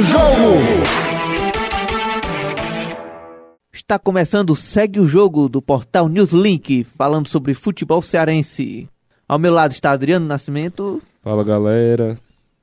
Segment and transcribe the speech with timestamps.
[0.00, 0.54] o jogo!
[3.70, 8.88] Está começando Segue o Jogo do portal Newslink, falando sobre futebol cearense.
[9.28, 12.14] Ao meu lado está Adriano Nascimento, Fala galera.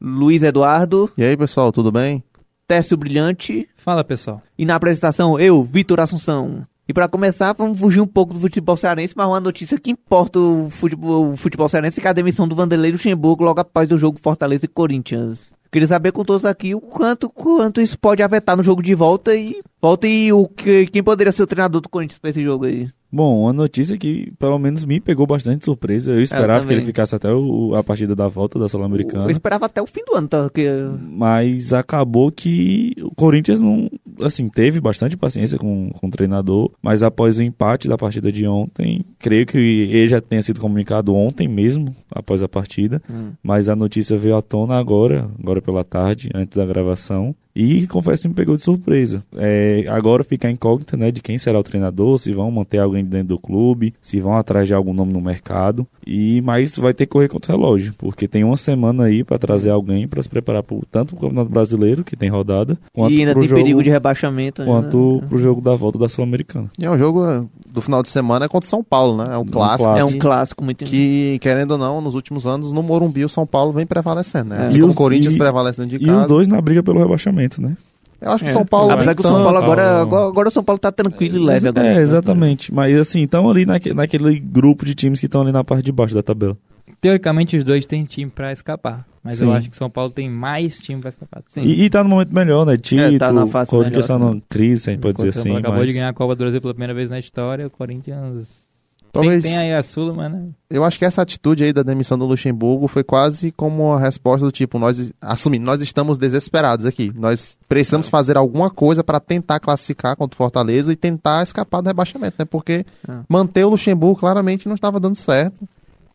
[0.02, 2.24] Luiz Eduardo, E aí, pessoal, tudo bem?
[2.68, 4.42] Tércio Brilhante Fala pessoal.
[4.58, 6.66] e na apresentação eu, Vitor Assunção.
[6.90, 10.40] E para começar, vamos fugir um pouco do futebol cearense, mas uma notícia que importa
[10.40, 13.98] o futebol, o futebol cearense que é a demissão do Vanderlei Luxemburgo logo após o
[13.98, 15.54] jogo Fortaleza e Corinthians.
[15.78, 19.36] Queria saber com todos aqui o quanto, quanto isso pode afetar no jogo de volta
[19.36, 22.66] e volta e o que, quem poderia ser o treinador do Corinthians para esse jogo
[22.66, 22.90] aí.
[23.12, 26.12] Bom, uma notícia que pelo menos me pegou bastante surpresa.
[26.14, 26.78] Eu esperava que também.
[26.78, 29.30] ele ficasse até o- a partida da volta da Eu Sul-Americana.
[29.32, 30.50] esperava até o fim do ano, tá?
[30.50, 30.68] Que,
[31.12, 33.88] Mas acabou que o Corinthians não.
[34.22, 36.72] Assim, teve bastante paciência com, com o treinador.
[36.82, 41.14] Mas após o empate da partida de ontem, creio que ele já tenha sido comunicado
[41.16, 43.02] ontem mesmo, após a partida.
[43.10, 43.32] Hum.
[43.44, 47.36] Mas a notícia veio à tona agora, agora pela tarde, antes da gravação.
[47.60, 49.24] E confesso que me pegou de surpresa.
[49.36, 53.04] É, agora fica a incógnita né, de quem será o treinador, se vão manter alguém
[53.04, 55.88] dentro do clube, se vão atrás de algum nome no mercado.
[56.06, 59.40] E Mas vai ter que correr contra o relógio, porque tem uma semana aí para
[59.40, 63.12] trazer alguém para se preparar pro, tanto para o Campeonato Brasileiro, que tem rodada, quanto
[63.12, 64.62] e ainda pro tem perigo de rebaixamento.
[64.62, 64.68] né?
[64.68, 66.70] quanto pro jogo da volta da Sul-Americana.
[66.78, 69.34] E é um jogo eh, do final de semana é contra o São Paulo, né?
[69.34, 69.90] É um clássico.
[69.90, 70.16] É clássico.
[70.16, 73.72] um clássico muito Que, querendo ou não, nos últimos anos, no Morumbi, o São Paulo
[73.72, 74.64] vem prevalecendo, né?
[74.64, 74.66] É.
[74.66, 76.22] Assim E como os- o Corinthians e- prevalece dentro de E casa.
[76.22, 77.76] os dois na briga pelo rebaixamento, né?
[78.20, 78.92] Eu acho que o É, São Paulo...
[78.92, 79.44] Apesar que o São.
[79.44, 80.02] Paulo agora, Ah.
[80.02, 81.86] agora, agora o São Paulo tá tranquilo e leve agora.
[81.88, 82.74] É, exatamente.
[82.74, 85.92] Mas assim, estão ali naque, naquele grupo de times que estão ali na parte de
[85.92, 86.58] baixo da tabela.
[87.00, 89.54] Teoricamente os dois têm time pra escapar, mas eu Sim.
[89.54, 91.44] acho que São Paulo tem mais time pra escapar.
[91.48, 91.64] Sim.
[91.64, 92.78] E, e tá no momento melhor, né?
[92.78, 95.56] Tito, É, tá na fase Corinthians melhor, tá numa crise, a gente pode dizer assim.
[95.56, 95.88] Acabou mas...
[95.88, 98.68] de ganhar a Copa do Brasil pela primeira vez na história, o Corinthians
[99.12, 100.50] Talvez, tem, tem aí a Sula, mas né?
[100.70, 104.46] eu acho que essa atitude aí da demissão do Luxemburgo foi quase como a resposta
[104.46, 107.12] do tipo, nós, assumindo, nós estamos desesperados aqui.
[107.16, 111.88] Nós precisamos fazer alguma coisa para tentar classificar contra o Fortaleza e tentar escapar do
[111.88, 112.46] rebaixamento, né?
[112.46, 113.14] Porque É.
[113.28, 115.68] manter o Luxemburgo claramente não estava dando certo.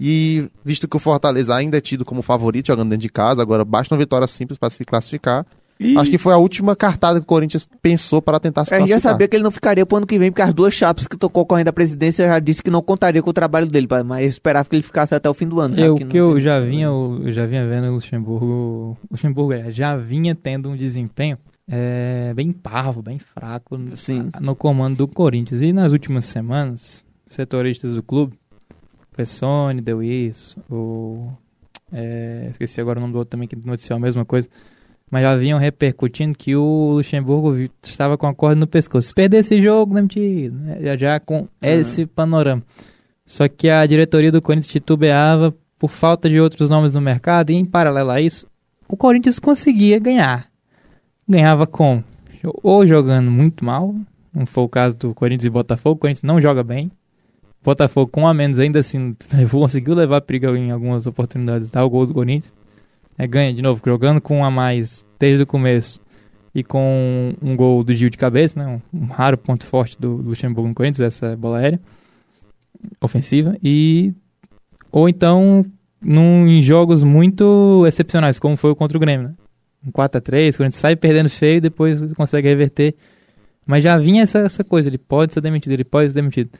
[0.05, 3.65] E visto que o Fortaleza ainda é tido como favorito jogando dentro de casa, agora
[3.65, 5.47] basta uma vitória simples para se classificar.
[5.79, 8.77] E- Acho que foi a última cartada que o Corinthians pensou para tentar se É,
[8.77, 9.12] a gente já classificar.
[9.15, 11.29] sabia que ele não ficaria pro ano que vem, porque as duas chapas que estão
[11.29, 14.69] concorrendo à presidência já disse que não contaria com o trabalho dele, mas eu esperava
[14.69, 15.79] que ele ficasse até o fim do ano.
[15.79, 19.71] Eu que que eu já vinha, eu já vinha vendo o Luxemburgo, o Luxemburgo é,
[19.73, 24.31] já vinha tendo um desempenho é, bem parvo, bem fraco no, Sim.
[24.41, 25.62] no comando do Corinthians.
[25.62, 28.35] E nas últimas semanas, setoristas do clube,
[29.22, 31.28] o Pessone deu isso, o
[31.93, 34.49] é, esqueci agora o nome do outro também que noticiou a mesma coisa,
[35.10, 39.09] mas já vinham repercutindo que o Luxemburgo estava com a corda no pescoço.
[39.09, 40.78] Se perder esse jogo, demitido, né?
[40.81, 42.62] já, já com esse panorama.
[43.27, 47.55] Só que a diretoria do Corinthians titubeava por falta de outros nomes no mercado e
[47.55, 48.47] em paralelo a isso,
[48.88, 50.49] o Corinthians conseguia ganhar.
[51.28, 52.03] Ganhava com
[52.62, 53.94] ou jogando muito mal,
[54.34, 56.91] não foi o caso do Corinthians e Botafogo, o Corinthians não joga bem.
[57.65, 59.17] Botafogo com a menos ainda assim
[59.50, 62.53] conseguiu levar perigo em algumas oportunidades, dar o gol do Corinthians.
[63.17, 66.00] É, ganha de novo, jogando com um a mais desde o começo
[66.55, 68.81] e com um gol do Gil de cabeça, né?
[68.93, 71.81] um, um raro ponto forte do Luxemburgo no Corinthians, essa bola aérea
[73.00, 74.12] ofensiva e
[74.91, 75.65] ou então
[76.00, 79.34] num, em jogos muito excepcionais, como foi o contra o Grêmio, né?
[79.87, 82.94] Um 4 a 3 quando a gente sai perdendo feio, depois consegue reverter.
[83.65, 86.50] Mas já vinha essa, essa coisa, ele pode ser demitido, ele pode ser demitido.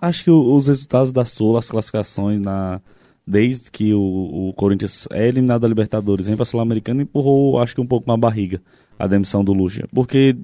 [0.00, 2.80] Acho que os resultados da Sul, as classificações na
[3.26, 7.74] desde que o, o Corinthians é eliminado da Libertadores, vem para a Sul-Americana, empurrou, acho
[7.74, 8.60] que um pouco na barriga
[8.98, 10.36] a demissão do Lucha, porque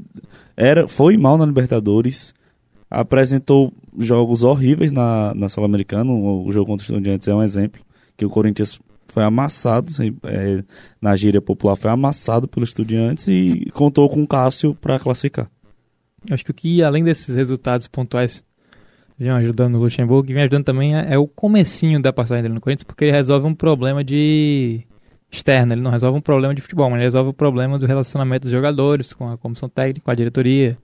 [0.56, 2.34] era foi mal na Libertadores,
[2.90, 7.80] apresentou jogos horríveis na, na Sul-Americana, o, jogo contra o Estudiantes é um exemplo,
[8.16, 9.92] que o Corinthians foi amassado,
[10.24, 10.62] é,
[11.00, 15.50] na gíria popular foi amassado pelo Estudiantes e contou com o Cássio para classificar.
[16.30, 18.42] Acho que o que, além desses resultados pontuais,
[19.18, 22.54] vem ajudando o Luxemburgo, que vem ajudando também é, é o comecinho da passagem dele
[22.54, 24.82] no Corinthians, porque ele resolve um problema de
[25.30, 28.42] externo, ele não resolve um problema de futebol, mas ele resolve o problema do relacionamento
[28.42, 30.78] dos jogadores com a comissão técnica, com a diretoria.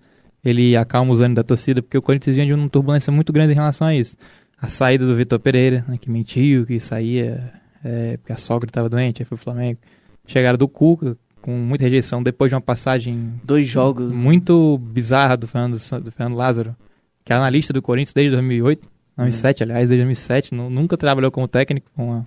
[0.45, 3.53] Ele acalma os ânimos da torcida, porque o Corinthians vinha de uma turbulência muito grande
[3.53, 4.17] em relação a isso.
[4.61, 7.53] A saída do Vitor Pereira, né, que mentiu, que saía
[7.83, 9.79] é, porque a sogra estava doente, aí foi o Flamengo.
[10.27, 14.11] Chegada do Cuca, com muita rejeição, depois de uma passagem Dois jogos.
[14.11, 16.75] muito bizarra do Fernando, do Fernando Lázaro,
[17.25, 18.87] que é analista do Corinthians desde 2008,
[19.17, 22.25] 2007, aliás, desde 2007, nu- nunca trabalhou como técnico, com a-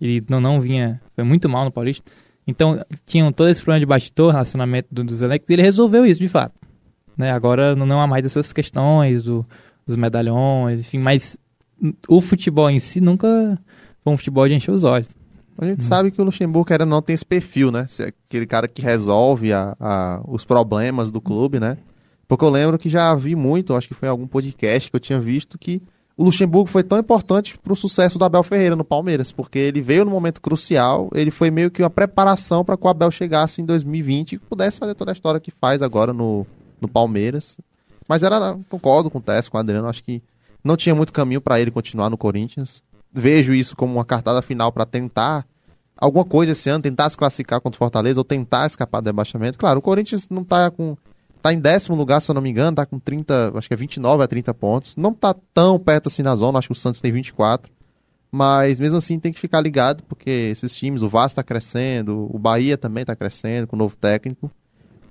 [0.00, 2.04] e não, não vinha, foi muito mal no Paulista.
[2.46, 6.20] Então, tinham todo esse problema de bastidor, relacionamento do- dos elencos, e ele resolveu isso,
[6.20, 6.54] de fato.
[7.16, 7.30] Né?
[7.30, 9.44] Agora não, não há mais essas questões do,
[9.86, 11.36] dos medalhões, enfim, mas
[12.08, 13.58] o futebol em si nunca
[14.02, 15.10] foi um futebol de encher os olhos.
[15.58, 17.86] A gente sabe que o Luxemburgo, querendo ou não, tem esse perfil, né?
[17.86, 21.76] Ser aquele cara que resolve a, a- os problemas do clube, né?
[22.30, 25.00] Porque eu lembro que já vi muito, acho que foi em algum podcast que eu
[25.00, 25.82] tinha visto, que
[26.16, 30.04] o Luxemburgo foi tão importante pro sucesso do Abel Ferreira no Palmeiras, porque ele veio
[30.04, 33.64] no momento crucial, ele foi meio que uma preparação para que o Abel chegasse em
[33.64, 36.46] 2020 e pudesse fazer toda a história que faz agora no,
[36.80, 37.58] no Palmeiras.
[38.06, 40.22] Mas era, concordo com o Tess, com o Adriano, acho que
[40.62, 42.84] não tinha muito caminho para ele continuar no Corinthians.
[43.12, 45.44] Vejo isso como uma cartada final para tentar
[45.96, 49.58] alguma coisa esse ano, tentar se classificar contra o Fortaleza ou tentar escapar do rebaixamento.
[49.58, 50.96] Claro, o Corinthians não tá com.
[51.42, 53.76] Tá em décimo lugar, se eu não me engano, tá com 30, acho que é
[53.76, 54.96] 29 a 30 pontos.
[54.96, 57.72] Não tá tão perto assim na zona, acho que o Santos tem 24.
[58.32, 62.38] Mas mesmo assim tem que ficar ligado, porque esses times, o Vasco tá crescendo, o
[62.38, 64.50] Bahia também tá crescendo com o novo técnico.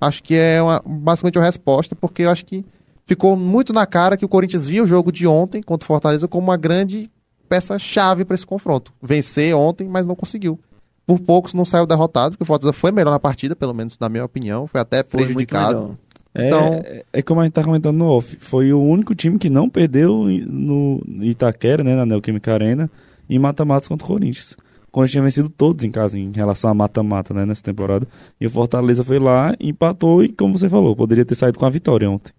[0.00, 2.64] Acho que é uma, basicamente uma resposta, porque eu acho que
[3.06, 6.26] ficou muito na cara que o Corinthians via o jogo de ontem contra o Fortaleza
[6.26, 7.10] como uma grande
[7.46, 8.92] peça-chave para esse confronto.
[9.02, 10.58] Vencer ontem, mas não conseguiu.
[11.06, 14.08] Por poucos não saiu derrotado, porque o Fortaleza foi melhor na partida, pelo menos na
[14.08, 15.98] minha opinião, foi até Foi prejudicado.
[16.34, 18.36] É, Então- é, é como a gente tá comentando no off.
[18.38, 22.90] Foi o único time que não perdeu no Itaquera, né, na Neoquímica Arena,
[23.28, 24.52] em mata-matas contra o Corinthians.
[24.88, 28.06] O Corinthians tinha vencido todos em casa em relação a mata-mata, né, nessa temporada.
[28.40, 31.70] E o Fortaleza foi lá, empatou e, como você falou, poderia ter saído com a
[31.70, 32.32] vitória ontem.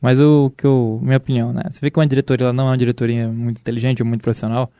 [0.00, 1.62] Mas o que eu, minha opinião, né?
[1.70, 4.70] Você vê que uma diretoria ela não é uma diretoria muito inteligente ou muito profissional.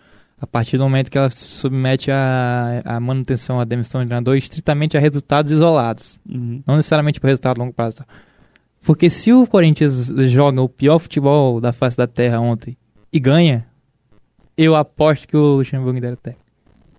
[0.41, 4.37] A partir do momento que ela se submete a, a manutenção, a demissão de treinador
[4.37, 6.21] estritamente a resultados isolados.
[6.25, 8.05] Não necessariamente para resultado a longo prazo.
[8.89, 12.75] Porque se o Corinthians joga o pior futebol da face da terra ontem
[13.13, 13.67] e ganha,
[14.57, 16.37] eu aposto que o Luxemburgo ainda era.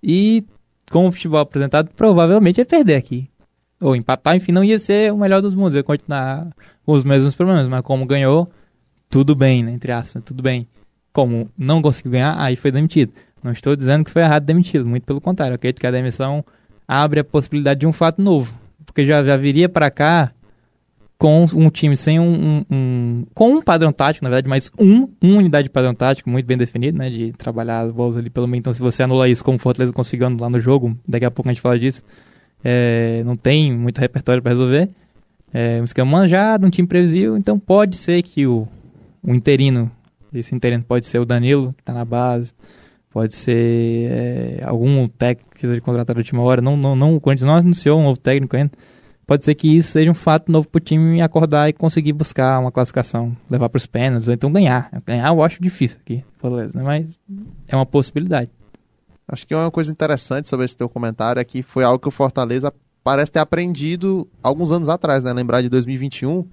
[0.03, 0.45] E
[0.91, 3.27] com o futebol apresentado, provavelmente ia perder aqui.
[3.81, 5.73] Ou empatar, enfim, não ia ser o melhor dos mundos.
[5.73, 6.49] Ia continuar
[6.85, 7.67] com os mesmos problemas.
[7.67, 8.47] Mas como ganhou,
[9.09, 9.71] tudo bem, né?
[9.71, 10.67] Entre aspas, tudo bem.
[11.11, 13.13] Como não conseguiu ganhar, aí foi demitido.
[13.41, 15.53] Não estou dizendo que foi errado demitido, muito pelo contrário.
[15.53, 16.45] Eu acredito que a demissão
[16.87, 18.53] abre a possibilidade de um fato novo.
[18.85, 20.31] Porque já, já viria para cá
[21.19, 25.05] com um time sem um, um- um- com um padrão tático, na verdade, mas um,
[25.21, 28.47] uma unidade de padrão tático muito bem definido, né, de trabalhar as bolas ali pelo
[28.47, 28.59] meio.
[28.59, 31.49] Então, se você anula isso, como o Fortaleza conseguiu lá no jogo, daqui a pouco
[31.49, 32.03] a gente fala disso,
[32.63, 34.87] é, não tem muito repertório para resolver.
[35.53, 38.65] É um esquema manjado, um time previsível, então pode ser que o,
[39.21, 39.91] o interino,
[40.33, 42.53] esse interino pode ser o Danilo, que está na base,
[43.11, 47.19] pode ser é, algum técnico que seja contratado de última hora, não, não, não, o
[47.19, 48.71] Corinthians não anunciou um novo técnico ainda,
[49.29, 52.71] pode ser que isso seja um fato novo pro time acordar e conseguir buscar uma
[52.71, 54.89] classificação, levar pros pênaltis, ou então ganhar.
[55.05, 56.83] Ganhar eu acho difícil aqui, Fortaleza, né?
[56.83, 57.21] mas
[57.67, 58.49] é uma possibilidade.
[59.27, 62.11] Acho que uma coisa interessante sobre esse teu comentário é que foi algo que o
[62.11, 62.73] Fortaleza
[63.03, 65.31] parece ter aprendido alguns anos atrás, né?
[65.31, 66.43] Lembrar de 2021,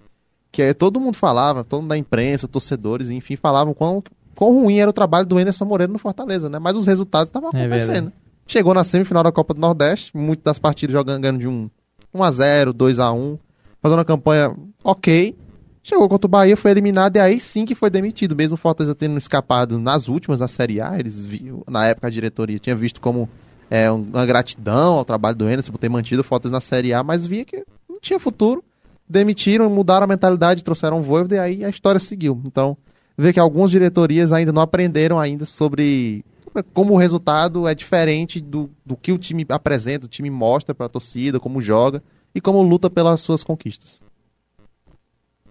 [0.52, 4.02] que é, todo mundo falava, todo mundo da imprensa, torcedores, enfim, falavam quão,
[4.34, 6.58] quão ruim era o trabalho do Anderson Moreira no Fortaleza, né?
[6.58, 7.92] Mas os resultados estavam É acontecendo.
[7.94, 8.12] verdade.
[8.46, 11.70] Chegou na semifinal da Copa do Nordeste, muitas das partidas jogando ganhando de um
[12.16, 13.38] 1x0, 2x1,
[13.82, 15.36] fazendo uma campanha ok.
[15.82, 18.34] Chegou contra o Bahia, foi eliminado e aí sim que foi demitido.
[18.34, 22.10] Mesmo o Fortaleza tendo escapado nas últimas da Série A, eles viam, na época a
[22.10, 23.28] diretoria tinha visto como
[23.70, 26.92] é, um- uma gratidão ao trabalho do Anderson por ter mantido o Fortaleza na Série
[26.92, 28.64] A, mas via que não tinha futuro.
[29.08, 32.40] Demitiram, mudaram a mentalidade, trouxeram o Voivoda e aí a história seguiu.
[32.44, 32.76] Então,
[33.16, 36.24] vê que algumas diretorias ainda não aprenderam ainda sobre
[36.62, 40.86] como o resultado é diferente do, do que o time apresenta, o time mostra para
[40.86, 42.02] a torcida, como joga
[42.34, 44.02] e como luta pelas suas conquistas.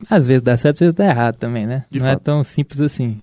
[0.10, 1.86] Às vezes dá certo, às vezes dá errado também, né?
[1.90, 2.24] De não é fato.
[2.24, 3.20] tão simples assim.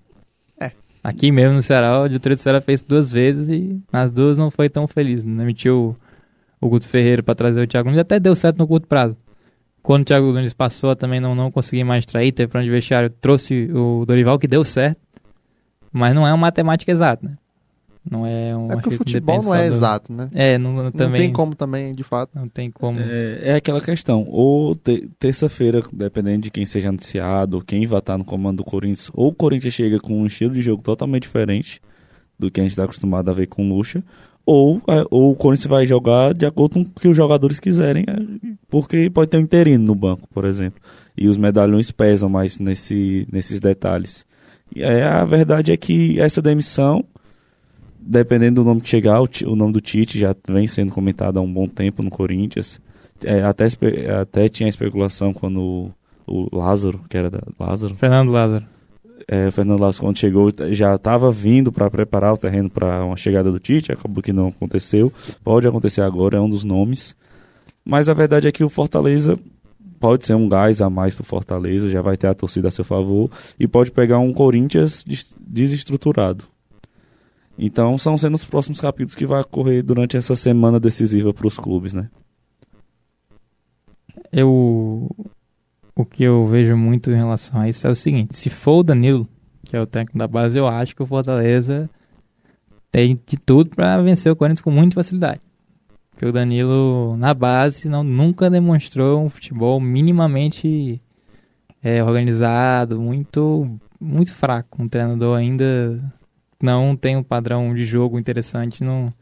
[0.59, 0.73] É.
[1.03, 4.51] Aqui mesmo no Ceará, o diretoria do Ceará fez duas vezes e nas duas não
[4.51, 5.23] foi tão feliz.
[5.23, 5.97] Não emitiu
[6.61, 9.17] o, o Guto Ferreira para trazer o Thiago Nunes, até deu certo no curto prazo.
[9.83, 13.11] Quando o Thiago Nunes passou, também não, não consegui mais trair, teve plano de vestiário,
[13.11, 15.01] trouxe o Dorival, que deu certo.
[15.93, 17.37] Mas não é uma matemática exata, né?
[18.11, 20.29] Não é um É porque o futebol não é exato, né?
[20.35, 22.31] É, não, não- Não também tem como também, de fato.
[22.35, 22.99] não tem como.
[22.99, 28.01] É, é aquela questão, ou te- terça-feira, dependendo de quem seja anunciado, ou quem vai
[28.01, 31.23] estar no comando do Corinthians, ou o Corinthians chega com um estilo de jogo totalmente
[31.23, 31.81] diferente
[32.37, 34.03] do que a gente está acostumado a ver com o Lucha,
[34.45, 38.05] ou, é, ou o Corinthians vai jogar de acordo com o que os jogadores quiserem,
[38.09, 38.17] é,
[38.69, 40.81] porque pode ter um interino no banco, por exemplo,
[41.17, 44.27] e os medalhões pesam mais nesse, nesses detalhes.
[44.75, 47.05] E é, a verdade é que essa demissão
[48.05, 51.41] dependendo do nome que chegar, o, o nome do Tite já vem sendo comentado há
[51.43, 52.81] um bom tempo no Corinthians.
[53.25, 53.67] É, até,
[54.21, 55.91] até tinha especulação quando o,
[56.27, 58.65] o Lázaro, que era da Lázaro, Fernando Lázaro.
[59.29, 63.17] é, o Fernando Lázaro quando chegou já estava vindo para preparar o terreno para uma
[63.17, 65.13] chegada do Tite, acabou que não aconteceu.
[65.45, 67.15] Pode acontecer agora, é um dos nomes.
[67.85, 69.37] Mas a verdade é que o Fortaleza
[70.01, 72.85] pode ser um gás a mais pro Fortaleza, já vai ter a torcida a seu
[72.85, 76.45] favor e pode pegar um Corinthians des- desestruturado.
[77.65, 81.57] Então são sendo os próximos capítulos que vai ocorrer durante essa semana decisiva para os
[81.57, 82.11] clubes, né?
[84.33, 85.09] Eu.
[85.95, 88.83] O que eu vejo muito em relação a isso é o seguinte: se for o
[88.83, 89.29] Danilo,
[89.65, 91.89] que é o técnico da base, eu acho que o Fortaleza
[92.91, 95.41] tem de tudo para vencer o Corinthians com muita facilidade.
[96.11, 101.01] Porque o Danilo, na base, não, nunca demonstrou um futebol minimamente
[101.81, 104.83] é, organizado, muito, muito fraco.
[104.83, 106.13] Um treinador ainda
[106.63, 109.13] não tem um padrão de jogo interessante, não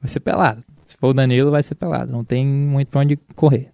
[0.00, 0.62] vai ser pelado.
[0.86, 2.12] Se for o Danilo, vai ser pelado.
[2.12, 3.70] Não tem muito pra onde correr.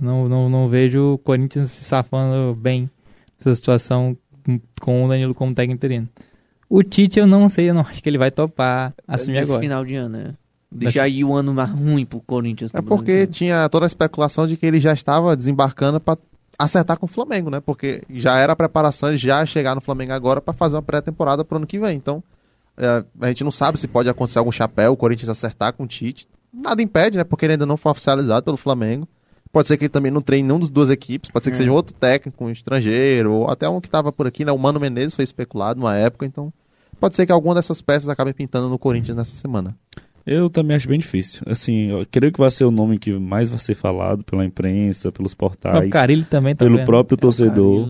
[0.00, 2.90] Não, não, não vejo o Corinthians se safando bem
[3.38, 4.16] dessa situação
[4.80, 6.08] com o Danilo como técnico interino.
[6.68, 9.62] O Tite eu não sei, eu não acho que ele vai topar assumir Nesse agora.
[9.62, 10.34] final de ano, né?
[10.74, 12.74] Deixar aí o ano mais ruim pro Corinthians.
[12.74, 16.18] É porque tinha toda a especulação de que ele já estava desembarcando para
[16.64, 17.60] acertar com o Flamengo, né?
[17.60, 21.44] Porque já era a preparação, ele já chegar no Flamengo agora para fazer uma pré-temporada
[21.44, 21.96] pro ano que vem.
[21.96, 22.22] Então,
[22.76, 25.86] é, a gente não sabe se pode acontecer algum chapéu, o Corinthians acertar com o
[25.86, 26.26] Tite.
[26.52, 27.24] Nada impede, né?
[27.24, 29.06] Porque ele ainda não foi oficializado pelo Flamengo.
[29.50, 31.58] Pode ser que ele também não treine nenhum dos duas equipes, pode ser que É.
[31.58, 34.52] seja outro técnico, um estrangeiro, ou até um que estava por aqui, né?
[34.52, 36.50] O Mano Menezes foi especulado numa época, então
[36.98, 39.76] pode ser que alguma dessas peças acabe pintando no Corinthians nessa semana.
[40.24, 41.42] Eu também acho bem difícil.
[41.46, 45.10] Assim, eu creio que vai ser o nome que mais vai ser falado pela imprensa,
[45.10, 46.86] pelos O portais, Carilli também tá pelo vendo.
[46.86, 47.88] próprio É, torcedor.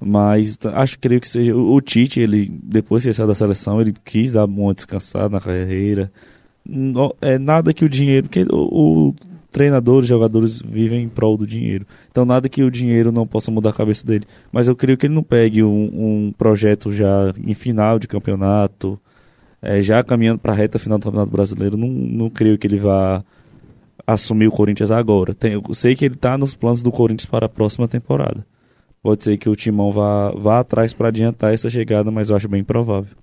[0.00, 3.34] Mas t- acho creio que seja o o Tite, ele depois que ele saiu da
[3.34, 6.10] seleção, ele quis dar uma descansada na carreira.
[6.64, 9.14] No- é nada que o dinheiro, que o, o
[9.50, 11.84] treinador, os jogadores vivem em prol do dinheiro.
[12.10, 14.24] Então nada que o dinheiro não possa mudar a cabeça dele.
[14.52, 18.98] Mas eu creio que ele não pegue um, um projeto já em final de campeonato,
[19.62, 21.76] é, já caminhando para a reta final do Campeonato Brasileiro.
[21.76, 23.24] Não, não creio que ele vá
[24.06, 25.34] assumir o Corinthians agora.
[25.34, 28.46] Tem- eu sei que ele está nos planos do Corinthians para a próxima temporada.
[29.02, 32.48] Pode ser que o Timão vá, vá atrás para adiantar essa chegada, mas eu acho
[32.48, 33.16] bem provável.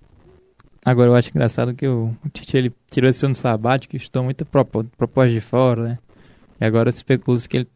[0.86, 4.46] Agora eu acho engraçado que o, Tite ele tirou esse ano sabático e estou muita
[4.46, 5.98] propo- proposta de fora, né?
[6.62, 7.68] E agora se especula que ele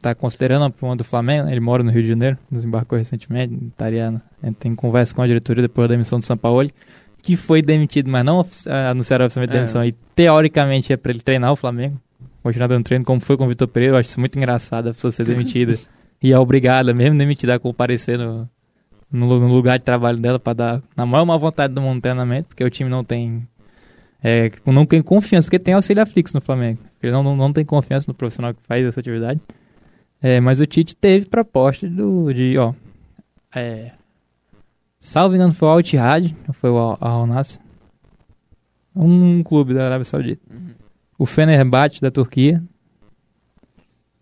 [0.00, 1.50] tá considerando a pluma do Flamengo, né?
[1.52, 4.22] ele mora no Rio de Janeiro, desembarcou recentemente, estaria,
[4.60, 6.70] tem conversa com a diretoria depois da demissão do São Paulo,
[7.26, 9.58] que foi demitido, mas não ah, anunciaram oficialmente a É.
[9.58, 12.00] demissão, e teoricamente é para ele treinar o Flamengo,
[12.40, 14.94] continuar dando treino, como foi com o Vitor Pereira, eu acho isso muito engraçado, a
[14.94, 15.76] pessoa ser demitida
[16.22, 18.48] e é obrigada, mesmo demitida, a comparecer no,
[19.10, 22.48] no, no lugar de trabalho dela para dar na maior má vontade do mundo treinamento,
[22.48, 23.42] porque o time não tem
[24.22, 26.80] é, não tem confiança, porque tem auxiliar fixo no Flamengo.
[27.02, 29.40] Ele não, não, não tem confiança no profissional que faz essa atividade.
[30.22, 32.72] É, mas o Tite teve proposta do, de, ó,
[33.54, 33.92] é,
[34.98, 37.60] salvo engano foi o Al Ittihad, não foi o Al Al Nassr,
[38.94, 40.42] um clube da Arábia Saudita.
[41.18, 42.62] O Fenerbahçe da Turquia,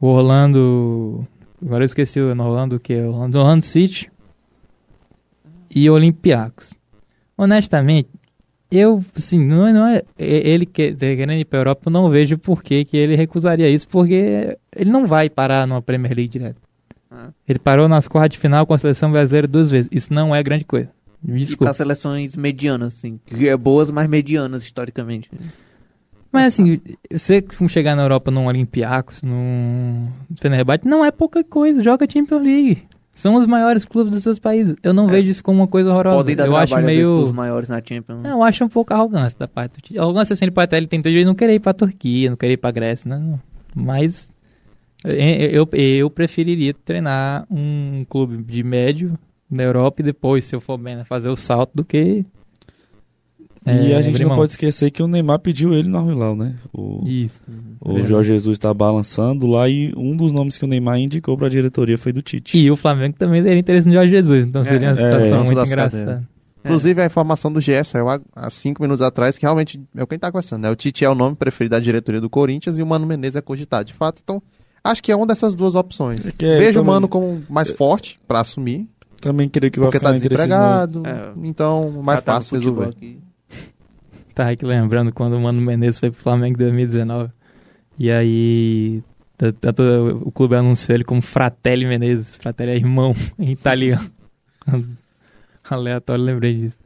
[0.01, 1.27] o Orlando,
[1.65, 4.11] agora eu esqueci o Orlando o que é, Orlando, Orlando City
[5.75, 6.75] e o Olympiacos.
[7.37, 8.09] Honestamente,
[8.71, 12.09] eu, assim, não, é- não é é- ele que querendo ir pra Europa, eu não
[12.11, 16.31] vejo por que, que ele recusaria isso, porque ele não vai parar numa Premier League
[16.31, 16.61] direto.
[17.17, 17.29] Ah.
[17.49, 19.89] Ele parou nas quartas de final com a seleção brasileira duas vezes.
[19.93, 20.89] Isso não é grande coisa.
[21.23, 21.67] Me E desculpa.
[21.67, 23.19] para seleções medianas, assim.
[23.25, 25.31] que é Boas, mas medianas, historicamente.
[26.33, 26.81] Mas assim,
[27.11, 30.09] você chegar na Europa num Olympiacos, num
[30.41, 31.83] Fenerbahçe, não é pouca coisa.
[31.83, 32.83] Joga Champions League.
[33.13, 34.75] São os maiores clubes dos seus países.
[34.83, 35.13] Eu não É.
[35.13, 36.17] vejo isso como uma coisa horrorosa.
[36.17, 37.19] Podem dar eu acho meio...
[37.19, 38.21] pros maiores na Champions.
[38.25, 39.97] Não, eu acho um pouco arrogância da parte do Tite.
[40.01, 42.55] Arrogância assim, ele pode até ele tentou de não querer ir pra Turquia, não querer
[42.55, 43.39] ir pra Grécia, né?
[43.73, 44.33] Mas
[45.05, 49.19] eu, eu, eu preferiria treinar um clube de médio
[49.51, 52.25] na Europa e depois, se eu for bem, né, fazer o salto do que.
[53.67, 54.39] e é, a gente abrir não mão.
[54.39, 56.55] pode esquecer que o Neymar pediu ele no Al-Hilal, né?
[56.73, 57.41] O, Isso.
[57.81, 58.09] o Verdade.
[58.09, 61.51] Jorge Jesus está balançando lá e um dos nomes que o Neymar indicou para a
[61.51, 62.59] diretoria foi do Tite.
[62.59, 65.31] E o Flamengo também teria interesse no Jorge Jesus, então É, seria uma é, situação
[65.31, 66.05] lança muito engraçada.
[66.05, 66.35] cadeiras.
[66.65, 70.15] Inclusive, a informação do GE saiu há, cinco minutos atrás, que realmente é o que
[70.15, 70.71] a gente tá conversando, né?
[70.71, 73.43] O Tite é o nome preferido da diretoria do Corinthians e o Mano Menezes é
[73.43, 73.85] cogitado.
[73.85, 74.43] De fato, então,
[74.85, 76.25] acho que é uma dessas duas opções.
[76.27, 78.89] É é, Vejo o Mano como mais forte pra assumir,
[79.21, 81.33] Também creio que vai porque ficar tá desempregado, É.
[81.43, 82.89] então mais tá fácil resolver.
[82.91, 83.19] aqui.
[84.35, 87.31] Tá aqui lembrando quando o Mano Menezes foi pro Flamengo em 2019.
[87.99, 89.03] E aí
[89.39, 89.73] tá- tá
[90.23, 92.37] o clube anunciou ele como Fratelli Menezes.
[92.37, 94.11] Fratelli é irmão em italiano.
[95.71, 96.79] Aleatório, lembrei disso.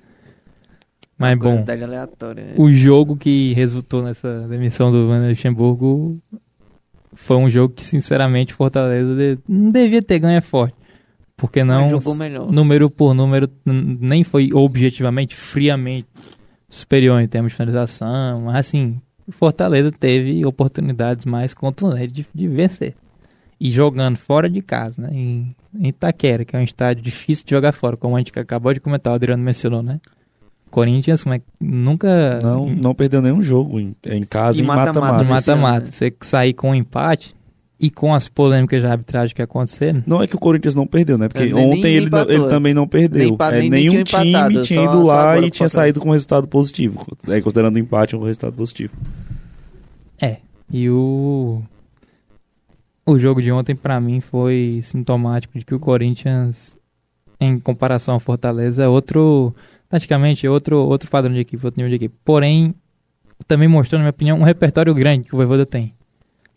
[1.17, 2.45] Mas bom, aleatória.
[2.45, 2.55] né?
[2.57, 6.21] o jogo que resultou nessa demissão do Van Luxemburgo
[7.13, 10.77] foi um jogo que, sinceramente, o Fortaleza não devia ter ganho é forte.
[11.37, 11.89] Porque não,
[12.51, 16.09] número por número, nem foi objetivamente, friamente
[16.69, 22.49] superior em termos de finalização, mas assim, o Fortaleza teve oportunidades mais contundentes de, de
[22.49, 22.95] vencer.
[23.61, 25.11] E jogando fora de casa, né?
[25.13, 28.73] Em, em Itaquera, que é um estádio difícil de jogar fora, como a gente acabou
[28.73, 30.01] de comentar, o Adriano mencionou, né?
[30.69, 34.67] Corinthians, como é que nunca Não, não perdeu nenhum jogo em, em casa E em
[34.67, 35.85] mata-mata, mata-mata.
[35.87, 35.91] né?
[35.91, 37.35] você sair com um empate
[37.81, 40.03] e com as polêmicas de arbitragem que aconteceram.
[40.07, 41.29] Não é que o Corinthians não perdeu, né?
[41.29, 43.37] Porque É, nem- ontem nem ele, empatou, ele também não perdeu.
[43.39, 45.51] Nem É, nem- nem nenhum tinha time empatado, tinha só- ido só lá agora e
[45.51, 47.07] tinha saído com resultado positivo.
[47.29, 48.93] É, considerando o empate um resultado positivo.
[50.21, 50.39] É.
[50.71, 51.63] E o
[53.07, 56.77] o jogo de ontem pra mim foi sintomático de que o Corinthians
[57.41, 59.55] em comparação ao Fortaleza é outro
[59.89, 62.15] praticamente outro outro padrão de equipe, outro nível de equipe.
[62.25, 62.75] Porém,
[63.47, 65.95] também mostrou na minha opinião um repertório grande que o Voivoda tem.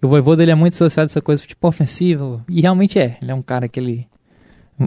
[0.02, 3.18] O Voivoda ele é muito associado a essa coisa de futebol ofensivo e realmente é.
[3.22, 4.08] Ele é um cara que ele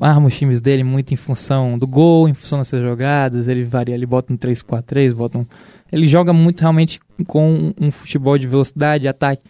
[0.00, 3.94] arma os times dele muito em função do gol, em função dessas jogadas, ele varia,
[3.94, 5.46] ele bota um 3-4-3, bota um
[5.92, 9.42] ele joga muito realmente com um futebol de velocidade, ataque.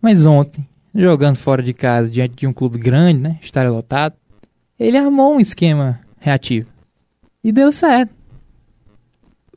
[0.00, 3.38] Mas ontem, jogando fora de casa, diante de um clube grande, né?
[3.42, 4.14] Estádio lotado,
[4.78, 6.70] ele armou um esquema reativo.
[7.44, 8.21] E deu certo.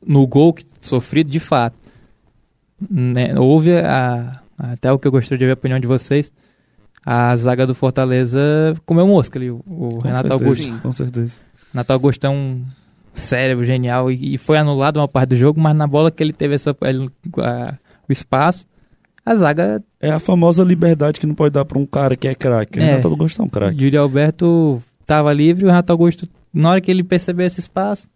[0.06, 1.76] No gol sofrido de fato.
[2.90, 6.32] Né, houve a, até o que eu gostaria de ver a opinião de vocês.
[7.04, 10.62] A zaga do Fortaleza comeu mosca ali, o, o Com Renato certeza, Augusto.
[10.62, 10.78] Sim.
[10.82, 11.38] Com certeza.
[11.72, 12.62] Renato Augusto é um
[13.14, 16.32] cérebro genial e, e foi anulado uma parte do jogo, mas na bola que ele
[16.32, 17.08] teve essa, ele-
[17.38, 17.74] a-
[18.08, 18.66] o espaço,
[19.24, 22.34] a zaga É a famosa liberdade que não pode dar pra um cara que é
[22.34, 22.78] craque.
[22.78, 22.86] O É.
[22.86, 23.80] Renato Augusto é um craque.
[23.80, 28.08] Júlio Alberto estava livre, o Renato Augusto, na hora que ele percebeu esse espaço,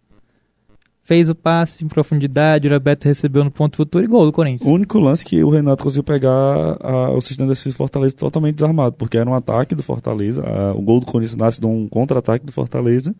[1.02, 4.32] fez o passe em profundidade, o Júlio Alberto recebeu no ponto futuro e gol do
[4.32, 4.70] Corinthians.
[4.70, 8.54] O único lance que o Renato conseguiu pegar a- o sistema defensivo do Fortaleza totalmente
[8.56, 11.88] desarmado, porque era um ataque do Fortaleza, a- o gol do Corinthians nasce de um
[11.88, 13.14] contra-ataque do Fortaleza,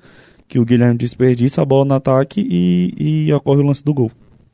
[0.46, 4.10] que o Guilherme desperdiça a bola no ataque e, e ocorre o lance do gol.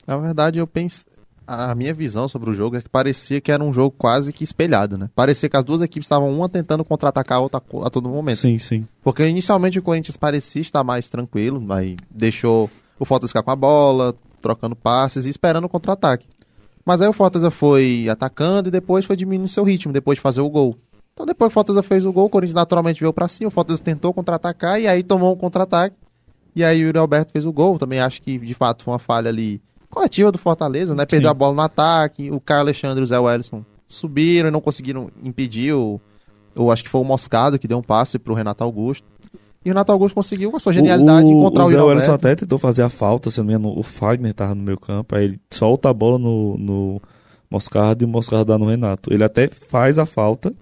[0.06, 1.04] Na verdade, eu penso.
[1.48, 4.42] A minha visão sobre o jogo é que parecia que era um jogo quase que
[4.42, 5.08] espelhado, né?
[5.14, 8.38] Parecia que as duas equipes estavam uma tentando contra-atacar a outra a todo momento.
[8.38, 8.84] Sim, sim.
[9.00, 13.56] Porque inicialmente o Corinthians parecia estar mais tranquilo, aí deixou o Fortaleza ficar com a
[13.56, 16.26] bola, trocando passes e esperando o contra-ataque.
[16.84, 20.40] Mas aí o Fortaleza foi atacando e depois foi diminuindo seu ritmo, depois de fazer
[20.40, 20.76] o gol.
[21.12, 23.50] Então depois que o Fortaleza fez o gol, o Corinthians naturalmente veio pra cima, o
[23.50, 25.96] Fortaleza tentou contra-atacar e aí tomou um contra-ataque.
[26.54, 27.78] E aí o Yuri Alberto fez o gol.
[27.78, 31.04] Também acho que de fato foi uma falha ali coletiva do Fortaleza, né?
[31.06, 31.30] Perdeu Sim.
[31.30, 35.10] a bola no ataque, o Caio Alexandre e o Zé Wellison subiram e não conseguiram
[35.22, 36.00] impedir o,
[36.54, 39.06] ou acho que foi o Moscado que deu um passe pro Renato Augusto.
[39.66, 42.12] E o Renato Augusto conseguiu, com a sua genialidade, o, encontrar o, o Zé Wellison
[42.12, 42.26] Alberto.
[42.28, 45.16] até tentou fazer a falta, se não me engano, o Fagner tava no meu campo,
[45.16, 47.00] aí ele solta a bola no, no
[47.50, 49.12] Moscardo e o Moscardo dá no Renato.
[49.12, 50.52] Ele até faz a falta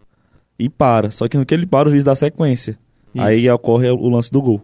[0.59, 2.79] e para, só que no que ele para, o juiz dá sequência.
[3.15, 3.23] Isso.
[3.23, 4.63] Aí ocorre o lance do gol.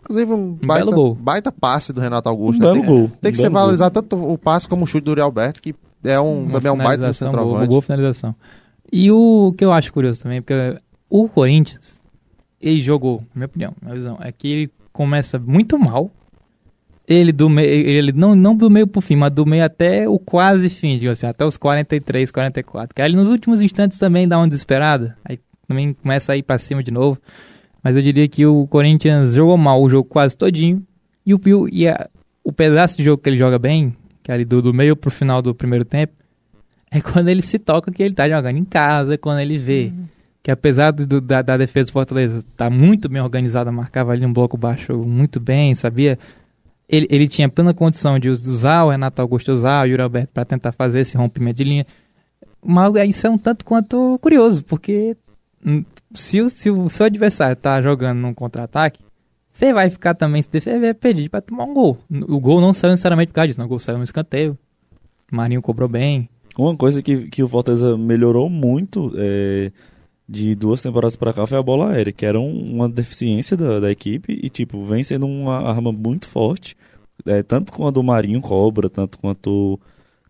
[0.00, 1.14] Inclusive, um baita, belo gol.
[1.14, 2.58] baita passe do Renato Um Augusto.
[2.60, 2.66] né?
[2.72, 3.10] belo Tem, gol.
[3.20, 3.60] tem um que ser belo gol.
[3.60, 6.68] valorizado tanto o passe como o chute do Yuri Alberto, que é um, Uma também
[6.70, 7.68] é um baita boa, centroavante.
[7.68, 8.34] boa finalização.
[8.92, 11.97] E o que eu acho curioso também, porque o Corinthians,
[12.60, 16.10] ele jogou, na minha opinião, minha visão, é que ele começa muito mal.
[17.06, 20.18] Ele do meio, ele não, não do meio pro fim, mas do meio até o
[20.18, 22.94] quase fim, digo assim, até os 43, 44.
[22.94, 25.16] Que aí nos últimos instantes também dá uma desesperada.
[25.24, 27.18] Aí também começa a ir pra cima de novo.
[27.82, 30.82] Mas eu diria que o Corinthians jogou mal o jogo quase todinho.
[31.24, 31.40] E o,
[31.72, 32.10] e a-
[32.44, 35.10] o pedaço de jogo que ele joga bem, que é ali do, do meio pro
[35.10, 36.12] final do primeiro tempo,
[36.90, 39.92] é quando ele se toca que ele tá jogando em casa, quando ele vê
[40.42, 44.32] que apesar do- da, da defesa do Fortaleza tá muito bem organizada, marcava ali um
[44.32, 46.18] bloco baixo muito bem, sabia?
[46.88, 50.32] Ele, ele tinha plena condição de us- usar o Renato Augusto, usar o Yuri Alberto
[50.32, 51.86] para tentar fazer esse rompimento de linha.
[52.64, 55.16] Mas isso é um tanto quanto curioso, porque
[55.64, 59.00] hum, se o, se o seu adversário tá jogando num contra-ataque,
[59.52, 61.98] você vai ficar também, você vai pedir para tomar um gol.
[62.28, 63.66] O gol não saiu necessariamente por causa disso, não.
[63.66, 64.56] o gol saiu no escanteio.
[65.30, 66.28] O Marinho cobrou bem.
[66.56, 69.70] Uma coisa que, que o Fortaleza melhorou muito é,
[70.28, 73.80] de duas temporadas pra cá foi a bola aérea, que era um- uma deficiência da,
[73.80, 76.76] da equipe e, tipo, vem sendo uma arma muito forte.
[77.26, 79.78] É, tanto quando o Marinho cobra, tanto quanto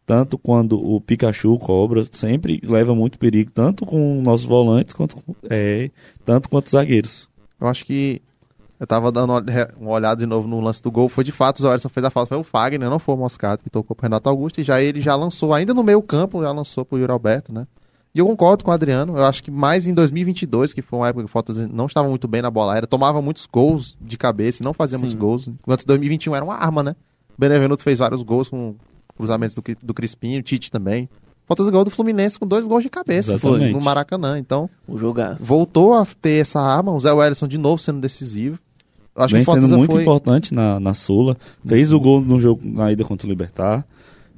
[0.06, 5.18] tanto quando o Pikachu cobra, sempre leva muito perigo, tanto com nossos volantes, quanto,
[5.50, 5.90] é,
[6.24, 7.28] tanto quanto os zagueiros.
[7.61, 8.22] Eu acho que
[8.80, 9.34] eu tava dando
[9.78, 11.11] uma olhada de novo no lance do gol.
[11.11, 12.28] Foi de fato, o Zé Wellison fez a falta.
[12.30, 14.61] Foi o Fagner, não foi o Moscato, que tocou pro Renato Augusto.
[14.61, 17.66] E já ele já lançou, ainda no meio campo, já lançou pro Yuri Alberto, né?
[18.18, 19.16] E eu concordo com o Adriano.
[19.16, 22.09] Eu acho que mais em 2022, que foi uma época que o Fortaleza não estava
[22.09, 25.02] muito bem na bola aérea, tomava muitos gols de cabeça e não fazia Sim.
[25.02, 25.46] muitos gols.
[25.46, 26.96] Enquanto 2021 era uma arma, né?
[27.31, 28.74] O Benevenuto fez vários gols com
[29.16, 31.09] cruzamentos do, do Crispim, o Tite também.
[31.46, 33.72] Fortaleza ganhou do Fluminense com dois gols de cabeça Exatamente.
[33.72, 34.37] no Maracanã.
[34.37, 35.40] Então, O jogaço.
[35.44, 38.59] voltou a ter essa arma, o Zé Wellison de novo sendo decisivo.
[39.14, 40.02] Acho vem sendo muito foi...
[40.02, 41.37] importante na, na Sula.
[41.64, 43.87] Fez o gol no jogo na ida contra o Libertar.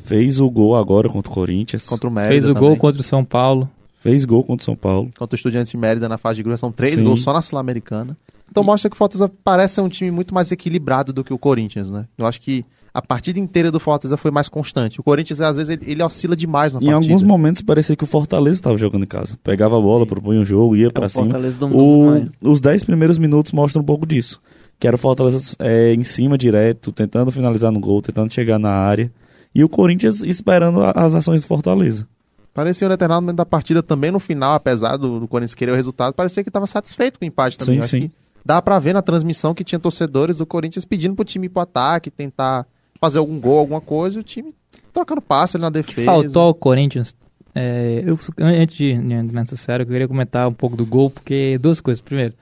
[0.05, 1.87] Fez o gol agora contra o Corinthians.
[1.87, 2.69] contra o Mérida Fez o também.
[2.69, 3.69] gol contra o São Paulo.
[4.01, 5.11] Fez gol contra o São Paulo.
[5.19, 6.59] contra o Estudiantes de Mérida na fase de grupo.
[6.59, 7.05] São três Sim.
[7.05, 8.17] gols só na Sul-Americana.
[8.51, 11.39] Então mostra que o Fortaleza parece ser um time muito mais equilibrado do que o
[11.39, 12.07] Corinthians, né?
[12.19, 14.99] Eu acho que a partida inteira do Fortaleza foi mais constante.
[14.99, 17.13] O Corinthians, às vezes, ele, ele oscila demais na Em partida.
[17.13, 19.39] alguns momentos parecia que o Fortaleza estava jogando em casa.
[19.45, 21.29] Pegava a bola, propunha um jogo, ia É, pra o cima.
[21.73, 24.41] O- os 10 primeiros minutos mostram um pouco disso.
[24.81, 28.71] Que era o Fortaleza é, em cima direto, tentando finalizar no gol, tentando chegar na
[28.71, 29.13] área.
[29.55, 32.07] E o Corinthians esperando as ações do Fortaleza.
[32.55, 35.77] Parecia um determinado momento da partida também no final, apesar do, do Corinthians querer o
[35.77, 37.81] resultado, parecia que estava satisfeito com o empate também.
[37.83, 38.01] Sim, sim.
[38.09, 38.13] que
[38.45, 41.63] Dá pra ver na transmissão que tinha torcedores do Corinthians pedindo pro time ir pro
[41.63, 42.67] ataque, tentar
[43.01, 44.55] fazer algum gol, alguma coisa, e o time
[44.93, 46.07] trocando passe ali na defesa.
[46.07, 47.15] faltou ao Corinthians.
[47.55, 51.11] é, eu, antes de de entrar nessa série, eu queria comentar um pouco do gol,
[51.11, 52.01] porque duas coisas.
[52.01, 52.35] Primeiro,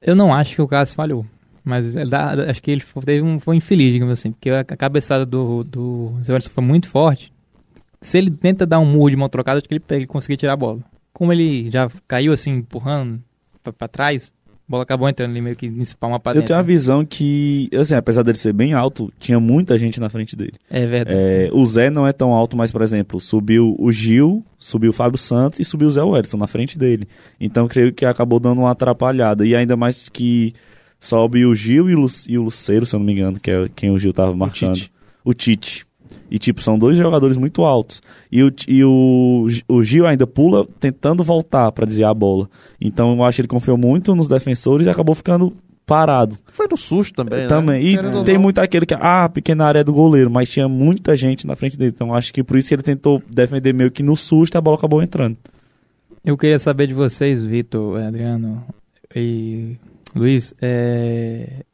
[0.00, 1.26] eu não acho que o Cássio falhou.
[1.64, 4.32] Mas dá- acho que ele foi, teve um, foi infeliz, digamos assim.
[4.32, 7.32] Porque a cabeçada do, do Zé Wellington foi muito forte.
[8.00, 10.54] Se ele tenta dar um murro de mão trocada, acho que ele, ele conseguia tirar
[10.54, 10.80] a bola.
[11.12, 13.20] Como ele já caiu assim, empurrando
[13.62, 16.48] pra, pra trás, a bola acabou entrando ali meio que espalma pra Eu dentro.
[16.48, 20.34] tenho a visão que, assim, apesar dele ser bem alto, tinha muita gente na frente
[20.34, 20.54] dele.
[20.68, 21.16] É verdade.
[21.16, 24.92] É, o Zé não é tão alto, mas, por exemplo, subiu o Gil, subiu o
[24.92, 27.06] Fábio Santos e subiu o Zé Wellison na frente dele.
[27.38, 29.46] Então, creio que acabou dando uma atrapalhada.
[29.46, 30.54] E ainda mais que
[31.04, 33.50] sobe o Gil e o, Lu- e o Luceiro, se eu não me engano, que
[33.50, 34.74] é quem o Gil tava marcando.
[34.74, 34.92] Tite.
[35.24, 35.84] O Tite.
[36.30, 38.00] E, tipo, são dois jogadores muito altos.
[38.30, 42.48] E o, e o, o Gil ainda pula tentando voltar pra desviar a bola.
[42.80, 45.52] Então, eu acho que ele confiou muito nos defensores e acabou ficando
[45.84, 46.36] parado.
[46.52, 47.46] Foi no susto também, né?
[47.48, 47.82] Também.
[47.84, 48.42] E Querendo ou tem não.
[48.42, 51.92] muito aquele que, ah, pequena área do goleiro, mas tinha muita gente na frente dele.
[51.94, 54.60] Então acho que por isso que ele tentou defender meio que no susto e a
[54.60, 55.36] bola acabou entrando.
[56.24, 58.64] Eu queria saber de vocês, Vitor, Adriano
[59.14, 59.76] e
[60.14, 61.64] Luiz, é...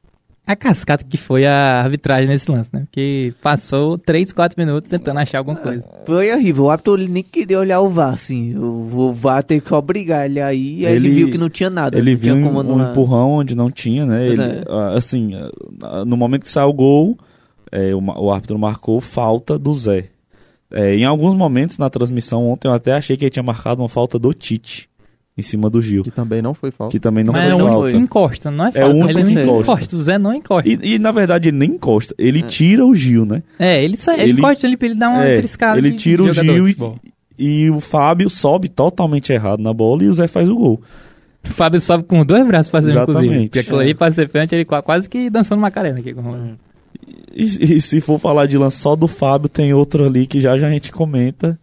[0.46, 2.87] a cascata que foi a arbitragem nesse lance, né?
[2.90, 5.85] Que passou 3, 4 minutos tentando achar alguma coisa.
[6.07, 6.64] Foi horrível.
[6.64, 8.57] O árbitro nem queria olhar o VAR, assim.
[8.57, 10.81] O, VAR teve que obrigar ele aí.
[10.81, 11.98] E aí ele, Ele- viu que não tinha nada.
[11.98, 12.90] Ele viu um, como um anular.
[12.90, 14.27] empurrão onde não tinha, né?
[14.27, 14.64] Ele, é.
[14.68, 15.33] ah, assim,
[15.83, 17.18] ah, no momento que saiu o gol,
[17.72, 20.05] é, o, o árbitro marcou falta do Zé.
[20.70, 23.88] É, em alguns momentos na transmissão ontem eu até achei que ele tinha marcado uma
[23.88, 24.88] falta do Tite
[25.38, 26.03] em cima do Gil.
[26.03, 26.90] Que também não foi falta.
[26.90, 27.79] Que também não Mas foi é o falta.
[27.79, 28.87] único que encosta, não é É falta.
[28.88, 29.96] o único ele que não encosta.
[29.96, 30.68] O Zé não encosta.
[30.68, 33.42] E, e, na verdade ele nem encosta, ele tira o Gil, né?
[33.59, 35.79] É, ele, só, ele, Ele- encosta ali pra ele dar uma É, triscada.
[35.79, 36.77] ele tira de o Gil e,
[37.38, 40.83] e o Fábio sobe totalmente errado na bola e o Zé faz o gol.
[41.44, 43.24] O Fábio sobe com dois braços fazendo, inclusive.
[43.27, 43.48] Exatamente.
[43.48, 46.12] Porque aquilo aí, pra ser pênalti, ele qua- quase que dançando Macarena aqui.
[46.12, 46.57] Com...
[47.33, 50.59] E, e se for falar de lance só do Fábio, tem outro ali que já
[50.59, 51.59] já a gente comenta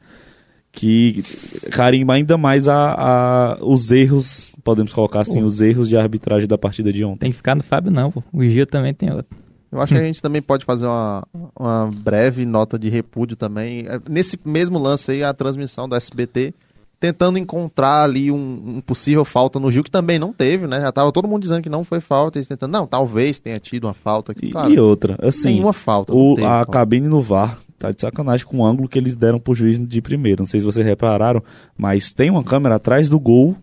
[0.76, 1.24] que
[1.72, 6.58] carimba ainda mais a, a- os erros, podemos colocar assim, os erros de arbitragem da
[6.58, 7.20] partida de ontem.
[7.20, 8.22] Tem que ficar no Fábio, não, pô.
[8.34, 9.38] O Gil também tem outro.
[9.72, 11.24] Eu acho que a gente também pode fazer uma,
[11.60, 13.86] uma breve nota de repúdio também.
[13.88, 16.54] É, Nesse mesmo lance aí, a transmissão do SBT,
[17.00, 20.80] tentando encontrar ali um, um possível falta no Gil, que também não teve, né?
[20.82, 23.86] Já tava todo mundo dizendo que não foi falta, eles tentando, não, talvez tenha tido
[23.86, 24.48] uma falta aqui.
[24.48, 26.14] E, Claro, e outra, assim, nenhuma falta.
[26.16, 29.40] o, teve a cabine no VAR tá de sacanagem com o ângulo que eles deram
[29.40, 30.42] pro juiz de primeiro.
[30.42, 31.44] Não sei se vocês repararam,
[31.78, 33.56] mas tem uma câmera atrás do gol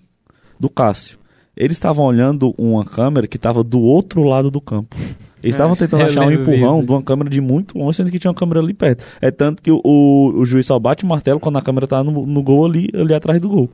[0.58, 1.18] do Cássio.
[1.56, 4.96] Eles estavam olhando uma câmera que estava do outro lado do campo.
[5.42, 6.86] Eles estavam tentando eu achar um empurrão disso.
[6.86, 9.04] de uma câmera de muito longe, sendo que tinha uma câmera ali perto.
[9.20, 12.02] É tanto que o, o, o juiz só bate o martelo quando a câmera tá
[12.02, 13.68] no, no gol ali, ali atrás do gol.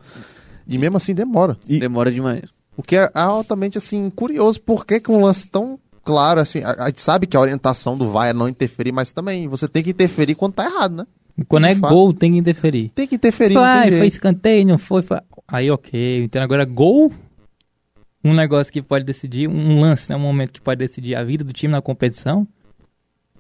[0.66, 1.57] E mesmo assim demora.
[1.68, 2.42] E- Demora demais.
[2.77, 4.61] O que é altamente, assim, curioso.
[4.61, 6.62] Por que, que um lance tão claro, assim...
[6.62, 9.68] A, a gente sabe que a orientação do VAR é não interferir, mas também você
[9.68, 11.07] tem que interferir quando tá errado, né?
[11.47, 11.92] Quando é fato.
[11.92, 12.90] gol, tem que interferir.
[12.94, 15.21] Tem que interferir, for, tem ah, foi escanteio, não foi, foi.
[15.47, 16.25] Aí ok.
[16.25, 17.12] Então agora gol,
[18.25, 20.16] um negócio que pode decidir, um lance, né?
[20.16, 22.49] Um momento que pode decidir a vida do time na competição.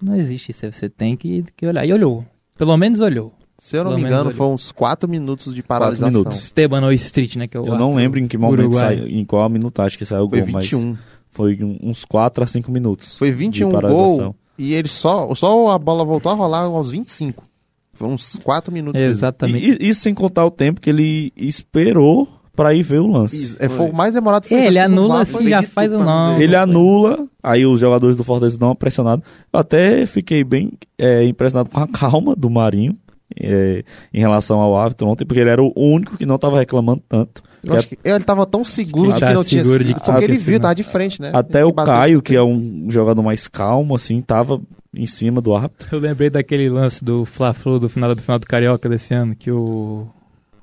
[0.00, 0.70] Não existe isso.
[0.70, 1.86] Você tem que, que olhar.
[1.86, 2.22] E olhou.
[2.58, 3.32] Pelo menos olhou.
[3.56, 4.36] Se eu não Pelo me engano, olhou.
[4.36, 6.08] foram uns 4 minutos de paralisação.
[6.08, 6.44] minutos.
[6.44, 7.48] Esteban ou Street, né?
[7.48, 10.26] Que é o Eu não lembro em que momento saiu, em qual minutagem que saiu
[10.26, 10.96] o Foi gol, mas 21.
[11.38, 13.16] Foi uns 4 a 5 minutos.
[13.16, 14.16] Foi de 21 paralisação.
[14.16, 17.44] gol e ele só, só a bola voltou a rolar aos 25.
[17.92, 19.00] Foi uns 4 minutos.
[19.00, 19.78] Exatamente.
[19.80, 23.36] E, isso sem contar o tempo que ele esperou pra ir ver o lance.
[23.36, 26.04] Isso, é, foi o mais demorado que É, foi, ele anula foi já faz pra
[26.04, 26.40] não.
[26.40, 29.22] Ele anula, aí os jogadores do Fortaleza dão uma pressionada.
[29.52, 32.98] Eu até fiquei bem é, impressionado com a calma do Marinho
[33.40, 37.02] é, em relação ao árbitro ontem, porque ele era o único que não estava reclamando
[37.08, 37.42] tanto.
[37.62, 40.24] Eu acho que ele tava tão seguro de Tá que não tinha de que porque
[40.24, 40.58] ele viu, né?
[40.60, 41.32] tava de frente, né?
[41.34, 44.60] Até o Caio, que é um jogador mais calmo, assim, tava
[44.94, 45.88] em cima do árbitro.
[45.92, 49.50] Eu lembrei daquele lance do Fla-Flu do final do final do Carioca desse ano, que
[49.50, 50.08] o,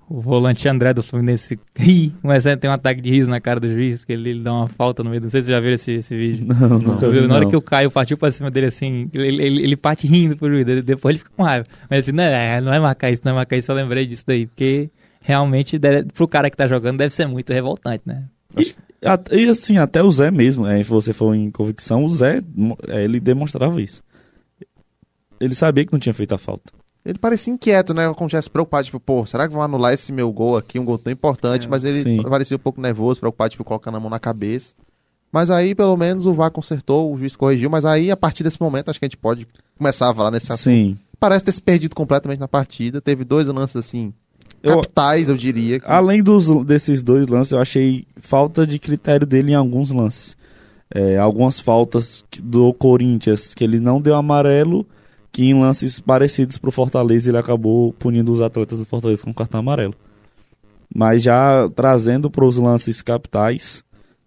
[0.08, 3.60] o volante André do Fluminense ri, começa a ter um ataque de riso na cara
[3.60, 5.22] do juiz, que ele, ele dá uma falta no meio.
[5.22, 6.46] Não sei se vocês já viram esse, esse vídeo.
[6.48, 7.50] Não, nunca vi, Na hora não.
[7.50, 10.64] que o Caio partiu pra cima dele assim, ele, ele, ele parte rindo pro juiz,
[10.84, 11.66] depois ele fica com raiva.
[11.90, 14.24] Mas assim, não é, não é marcar isso, não é marcar isso, eu lembrei disso
[14.28, 14.90] daí, porque
[15.22, 18.26] realmente, deve, pro cara que tá jogando, deve ser muito revoltante, né?
[19.04, 22.42] A- E assim, até o Zé mesmo, é, se você for em convicção, o Zé,
[22.88, 24.04] é, ele demonstrava isso.
[25.40, 26.72] Ele sabia que não tinha feito a falta.
[27.06, 28.12] Ele parecia inquieto, né?
[28.16, 30.86] Como se tivesse preocupado, tipo, pô, será que vão anular esse meu gol aqui, um
[30.86, 31.68] gol tão importante?
[31.68, 32.24] É, mas ele sim.
[32.24, 34.74] parecia um pouco nervoso, preocupado, tipo, colocando a mão na cabeça.
[35.32, 38.60] Mas aí, pelo menos, o VAR consertou, o juiz corrigiu, mas aí, a partir desse
[38.60, 39.46] momento, acho que a gente pode
[39.78, 40.64] começar a falar nesse assunto.
[40.64, 40.98] Sim.
[41.20, 43.00] Parece ter se perdido completamente na partida.
[43.02, 44.12] Teve dois lances, assim,
[44.64, 45.80] Eu- capitais, eu diria.
[45.80, 50.36] que- Além dos, desses dois lances, eu achei falta de critério dele em alguns lances.
[50.94, 54.86] É, algumas faltas do Corinthians, que ele não deu amarelo,
[55.36, 59.60] que em lances parecidos pro Fortaleza ele acabou punindo os atletas do Fortaleza com cartão
[59.60, 59.94] amarelo.
[60.96, 63.84] Mas já trazendo para os lances capitais,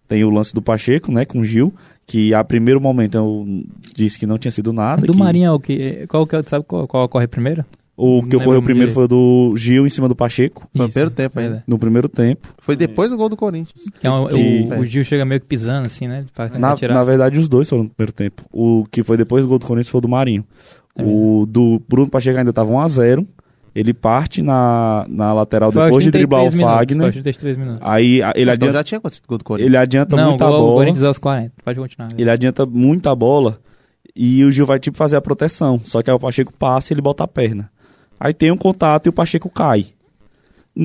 [0.07, 1.73] tem o lance do Pacheco, né, com o Gil,
[2.05, 3.63] que a primeiro momento eu
[3.95, 5.01] disse que não tinha sido nada.
[5.07, 6.05] do que Marinho é o que.
[6.07, 7.65] Qual que é, sabe qual, qual ocorre primeiro?
[7.97, 8.93] O que Não ocorreu primeiro direito.
[8.93, 11.55] foi do Gil em cima do Pacheco, Foi no primeiro tempo ainda.
[11.57, 11.63] é.
[11.67, 12.47] no primeiro tempo.
[12.59, 13.83] Foi depois do gol do Corinthians.
[13.99, 16.25] Que é um- Que- o, o Gil chega meio que pisando assim, né?
[16.57, 16.93] Na, tirar.
[16.93, 18.43] na verdade, os dois foram no primeiro tempo.
[18.53, 20.45] O que foi depois do gol do Corinthians foi o do Marinho.
[20.99, 23.25] É o do Bruno Pacheco ainda estava 1x0.
[23.75, 27.05] Ele parte na, na lateral Foi depois de 33 driblar o Fagner.
[27.05, 27.79] aos 33 minutos.
[27.83, 29.67] Aí a- ele então adianta, tinha o gol do Corinthians.
[29.69, 30.75] ele adianta Não, muito a gol do bola.
[30.79, 31.51] Corinthians aos 40.
[31.63, 32.09] Pode continuar.
[32.17, 33.59] Ele adianta muito a bola.
[34.15, 35.79] E o Gil vai tipo fazer a proteção.
[35.79, 37.69] Só que aí o Pacheco passa e ele bota a perna.
[38.19, 39.85] Aí tem um contato e o Pacheco cai.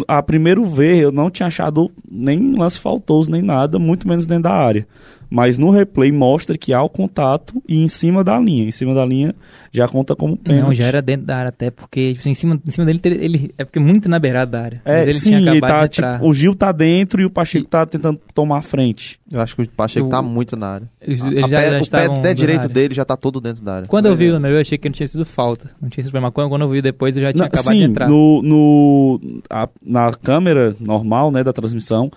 [0.07, 4.45] A primeiro ver, eu não tinha achado nem lance faltoso, nem nada, muito menos dentro
[4.45, 4.87] da área.
[5.31, 8.65] Mas no replay mostra que há o contato e em cima da linha.
[8.65, 9.35] Em cima da linha
[9.73, 10.65] já conta como pênalti.
[10.65, 13.55] Não, já era dentro da área até, porque tipo, em, cima, em cima dele, ele,
[13.59, 14.83] é porque muito na beirada da área.
[14.85, 18.21] É, sim, tinha ele tá, tipo, o Gil tá dentro e o Pacheco tá tentando
[18.33, 19.19] tomar a frente.
[19.31, 20.89] Eu acho que o Pacheco O- tá muito na área.
[21.01, 23.65] Eles- A- já- pé- já o pé, na pé direito dele já tá todo dentro
[23.65, 23.89] da área.
[23.89, 24.31] Quando eu vi É.
[24.31, 25.71] o número, eu achei que não tinha sido falta.
[25.83, 26.31] Não tinha sido problema.
[26.31, 28.09] Quando, quando eu vi depois, eu já tinha Na- acabado sim, de entrar.
[28.09, 32.11] no, no a- na câmera normal, né, da transmissão,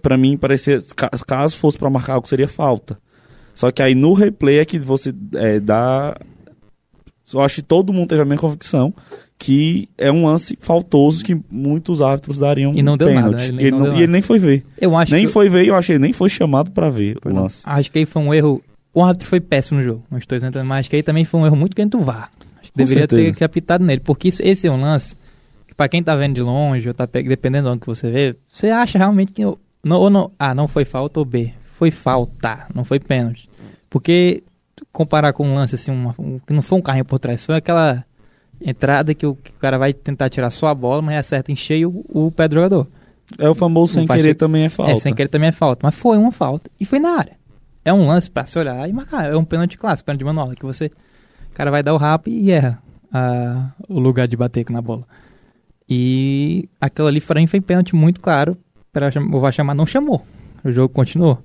[0.00, 2.98] pra mim parecia ca- caso fosse pra marcar algo seria falta.
[3.54, 6.16] Só que aí no replay é que você é, dá
[7.32, 8.92] eu acho que todo mundo teve a mesma convicção
[9.38, 13.32] que é um lance faltoso que muitos árbitros dariam E não deu pênalti.
[13.32, 13.46] nada, né?
[13.48, 14.02] Ele E ele não deu e nada.
[14.04, 14.62] ele nem foi ver.
[14.78, 17.34] Eu acho nem que, foi ver, eu achei, nem foi chamado pra ver Foi o
[17.34, 17.42] não.
[17.42, 17.62] lance.
[17.66, 18.62] acho que aí foi um erro.
[18.94, 20.02] O árbitro foi péssimo no jogo.
[20.10, 22.30] Não estou isentando, mas acho que aí também foi um erro muito grande do VAR.
[22.60, 23.30] Acho que Com deveria certeza.
[23.32, 24.00] ter que apitado nele.
[24.04, 25.16] Porque isso- esse é um lance
[25.76, 28.36] pra quem tá vendo de longe, ou tá pe- dependendo de onde que você vê,
[28.48, 29.42] você acha realmente que.
[29.84, 31.52] Não, ou não, ah, não foi falta ou B.
[31.74, 33.48] Foi falta, não foi pênalti.
[33.90, 34.42] Porque
[34.92, 37.56] comparar com um lance assim, uma- um- que não foi um carrinho por trás, foi
[37.56, 38.04] aquela
[38.60, 41.56] entrada que o, que o cara vai tentar tirar só a bola, mas acerta em
[41.56, 42.86] cheio o, o pé do jogador.
[43.38, 44.92] É o famoso sem querer também é falta.
[44.92, 45.80] É, sem querer também é falta.
[45.82, 46.70] Mas foi uma falta.
[46.78, 47.32] E foi na área.
[47.84, 49.24] É um lance pra se olhar e marcar.
[49.32, 50.50] É um pênalti clássico, pênalti de manual.
[50.50, 50.86] Que você.
[50.86, 52.80] O cara vai dar o rap e erra
[53.12, 55.04] a- o lugar de bater na bola.
[55.88, 58.56] E aquilo ali pra mim foi pênalti muito claro.
[59.12, 60.22] Cham- o VAR chamar não chamou.
[60.64, 61.38] O jogo continuou.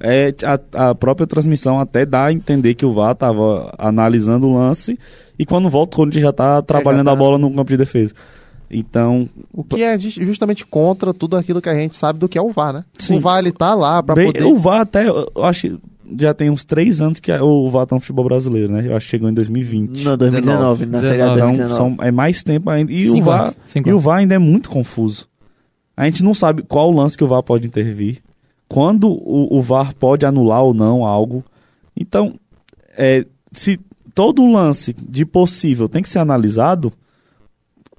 [0.00, 0.34] É,
[0.72, 4.98] a, a própria transmissão até dá a entender que o VAR tava analisando o lance
[5.38, 7.12] e quando volta o Corinthians já tá trabalhando tá.
[7.12, 8.12] a bola no campo de defesa.
[8.70, 12.36] Então, O que é ju- justamente contra tudo aquilo que a gente sabe do que
[12.36, 12.84] é o VAR, né?
[12.98, 13.16] Sim.
[13.18, 14.44] O VAR ele tá lá pra bem, poder.
[14.44, 15.78] o VAR até, eu acho
[16.18, 18.86] já tem uns três anos que o VAR tá no futebol brasileiro, né?
[18.86, 20.04] Eu acho que chegou em 2020.
[20.04, 21.36] Não, 2019, na Série A 19.
[21.36, 21.76] Então, 2019.
[21.76, 22.92] são, é mais tempo ainda.
[22.92, 23.98] E, o VAR, anos, e o.
[23.98, 25.28] VAR ainda é muito confuso.
[25.96, 28.22] A gente não sabe qual lance que o VAR pode intervir,
[28.68, 31.44] quando o, o VAR pode anular ou não algo.
[31.96, 32.34] Então,
[32.96, 33.78] é, se
[34.14, 36.92] todo lance de possível tem que ser analisado,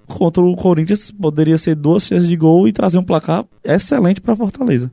[0.08, 4.36] contra o Corinthians poderia ser duas chances de gol e trazer um placar excelente para
[4.36, 4.92] Fortaleza.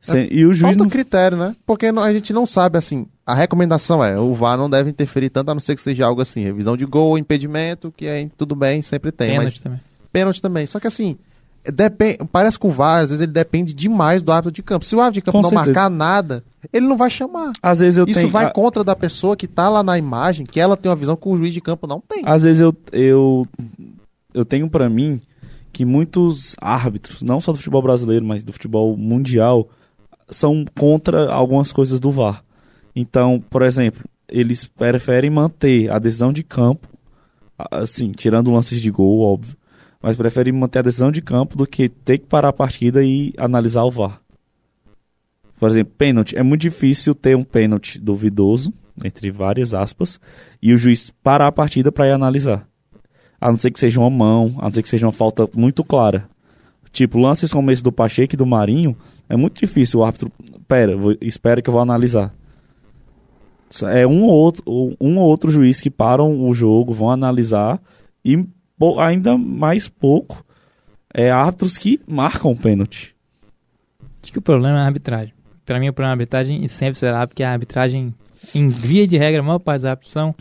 [0.00, 1.56] Sem- e o juiz Falta não critério, né?
[1.66, 5.50] Porque a gente não sabe, assim, a recomendação é, o VAR não deve interferir tanto,
[5.50, 8.80] a não ser que seja algo assim, revisão de gol, impedimento, que aí tudo bem,
[8.80, 9.80] sempre tem, Pênalti mas também.
[10.12, 10.66] pênalti também.
[10.66, 11.18] Só que assim,
[11.64, 14.84] depende, parece que o VAR, às vezes, ele depende demais do árbitro de campo.
[14.84, 15.66] Se o árbitro de campo Com não certeza.
[15.74, 17.50] marcar nada, ele não vai chamar.
[17.60, 20.46] Às vezes eu Isso tenho, vai a- contra da pessoa que tá lá na imagem,
[20.46, 22.22] que ela tem uma visão que o juiz de campo não tem.
[22.24, 23.46] Às vezes eu, eu,
[24.32, 25.20] eu tenho pra mim
[25.72, 29.68] que muitos árbitros, não só do futebol brasileiro, mas do futebol mundial,
[30.30, 32.44] são contra algumas coisas do VAR.
[32.94, 36.88] Então, por exemplo, eles preferem manter a decisão de campo,
[37.70, 39.56] assim, tirando lances de gol, óbvio,
[40.02, 43.32] mas preferem manter a decisão de campo do que ter que parar a partida e
[43.36, 44.20] analisar o VAR.
[45.58, 46.36] Por exemplo, pênalti.
[46.36, 48.72] É muito difícil ter um pênalti duvidoso,
[49.04, 50.20] entre várias aspas,
[50.62, 52.66] e o juiz parar a partida para ir analisar.
[53.40, 55.84] A não ser que seja uma mão, a não ser que seja uma falta muito
[55.84, 56.28] clara.
[56.90, 58.96] Tipo, lances como esse do Pacheco e do Marinho,
[59.28, 60.30] é muito difícil o árbitro.
[60.66, 62.32] Pera, vou, espera que eu vou analisar.
[63.90, 67.80] É um ou outro, um ou outro juiz que param o jogo, vão analisar,
[68.24, 68.46] e
[68.98, 70.44] ainda mais pouco
[71.12, 73.14] é árbitros que marcam o pênalti.
[74.22, 75.34] Acho que o problema é a arbitragem.
[75.64, 78.14] Pra mim, o problema é a arbitragem e sempre será, porque a arbitragem,
[78.54, 80.34] em via de regra, a maior parte dos árbitros são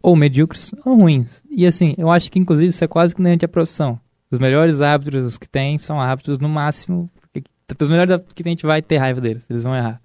[0.00, 1.42] ou medíocres ou ruins.
[1.50, 3.98] E assim, eu acho que inclusive isso é quase que inerente à profissão.
[4.30, 7.10] Os melhores árbitros que tem são árbitros no máximo.
[7.80, 10.00] Os melhores que a gente vai ter raiva deles, eles vão errar.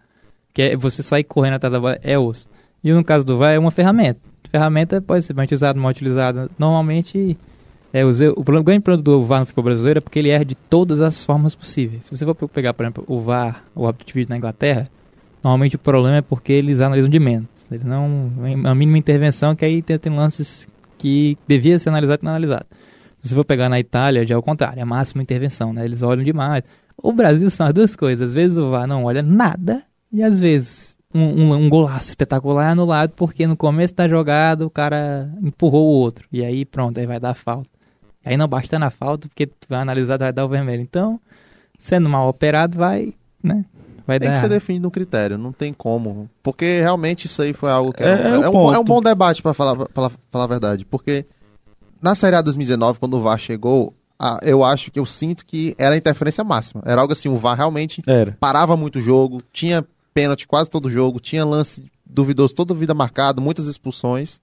[0.54, 2.48] Que é você sair correndo atrás da bola, é osso.
[2.84, 4.20] E no caso do VAR é uma ferramenta.
[4.50, 6.50] ferramenta pode ser bem utilizada, mal utilizada.
[6.58, 7.38] Normalmente,
[7.92, 10.46] é, o, o, o grande problema do VAR no futebol brasileiro é porque ele erra
[10.46, 12.06] de todas as formas possíveis.
[12.06, 14.90] Se você for pegar, por exemplo, o VAR, o árbitro de vídeo na Inglaterra,
[15.44, 17.50] normalmente o problema é porque eles analisam de menos.
[17.70, 18.32] Eles não.
[18.66, 20.68] A mínima intervenção, que aí tem, tem lances
[20.98, 22.66] que devia ser analisado e não analisado.
[23.22, 25.84] Se você for pegar na Itália, já é o contrário, é a máxima intervenção, né?
[25.84, 26.64] Eles olham demais.
[27.02, 28.28] O Brasil são as duas coisas.
[28.30, 32.66] Às vezes o VAR não olha nada e às vezes um, um, um golaço espetacular
[32.68, 36.28] é anulado porque no começo da jogada o cara empurrou o outro.
[36.32, 37.70] E aí pronto, aí vai dar falta.
[38.24, 40.82] Aí não basta na falta porque tu vai analisar, vai dar o vermelho.
[40.82, 41.20] Então,
[41.80, 43.66] sendo mal operado, vai, né?
[44.06, 46.30] Vai tem dar que ser definido um critério, não tem como.
[46.44, 48.04] Porque realmente isso aí foi algo que.
[48.04, 50.84] É- era- é é, um, é um bom debate, pra falar, pra falar a verdade.
[50.86, 51.26] Porque
[52.02, 55.74] na Série A 2019, quando o VAR chegou, a- eu acho que eu sinto que
[55.78, 56.82] era a interferência máxima.
[56.86, 58.36] Era algo assim, o VAR realmente Era.
[58.40, 63.42] parava muito o jogo, tinha pênalti quase todo jogo, tinha lance duvidoso toda vida marcado,
[63.42, 64.42] muitas expulsões.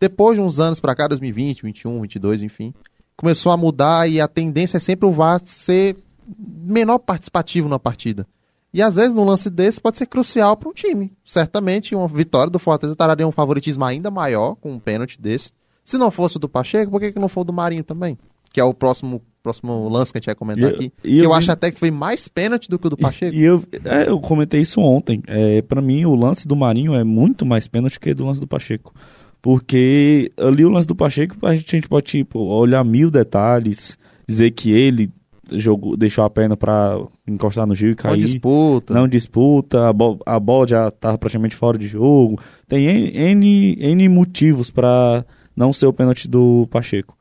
[0.00, 2.72] Depois de uns anos pra cá, 2020, 21, 22, enfim,
[3.16, 5.96] começou a mudar e a tendência é sempre o VAR ser
[6.38, 8.26] menor participativo na partida.
[8.72, 11.10] E às vezes, num lance desse, pode ser crucial para um time.
[11.24, 15.52] Certamente, uma vitória do Fortaleza traria um favoritismo ainda maior com um pênalti desse.
[15.84, 18.18] Se não fosse o do Pacheco, por que, que não foi o do Marinho também?
[18.52, 20.92] Que é o próximo, próximo lance que a gente vai comentar eu- aqui.
[21.04, 23.34] e que eu eu acho até que foi mais pênalti do que o do Pacheco.
[23.36, 25.22] E eu, é, eu comentei isso ontem.
[25.26, 28.46] É, para mim, o lance do Marinho é muito mais pênalti que do lance do
[28.46, 28.92] Pacheco.
[29.40, 33.96] Porque ali o lance do Pacheco, a gente, a gente pode tipo, olhar mil detalhes,
[34.28, 35.10] dizer que ele
[35.52, 38.20] jogou, deixou a perna pra encostar no Gil e cair.
[38.20, 38.92] disputa.
[38.92, 42.38] Não disputa, a, a bola já tava praticamente fora de jogo.
[42.66, 45.24] Tem N, N, N motivos pra
[45.56, 47.16] não ser o pênalti do Pacheco.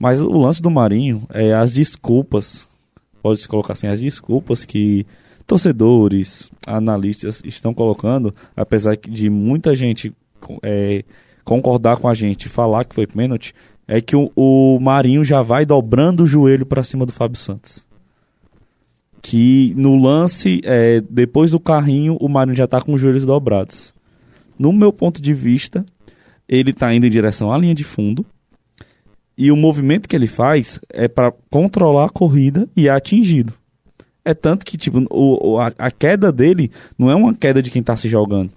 [0.00, 2.66] Mas o lance do Marinho é as desculpas,
[3.22, 5.06] pode-se colocar assim, as desculpas que
[5.46, 10.12] torcedores, analistas estão colocando, apesar de muita gente
[10.62, 11.04] é,
[11.44, 13.54] concordar com a gente falar que foi pênalti,
[13.86, 17.86] é que o, o Marinho já vai dobrando o joelho pra cima do Fábio Santos
[19.22, 23.92] que no lance, é, depois do carrinho, o Marinho já tá com os joelhos dobrados.
[24.58, 25.84] No meu ponto de vista,
[26.48, 28.24] ele tá indo em direção à linha de fundo.
[29.42, 33.54] E o movimento que ele faz é para controlar a corrida e é atingido.
[34.22, 37.70] É tanto que, tipo, o, o- a, a queda dele não é uma queda de
[37.70, 38.50] quem tá se jogando.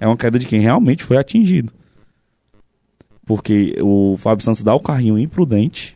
[0.00, 1.70] É uma queda de quem realmente foi atingido.
[3.26, 5.94] Porque o Fábio Santos dá o carrinho imprudente.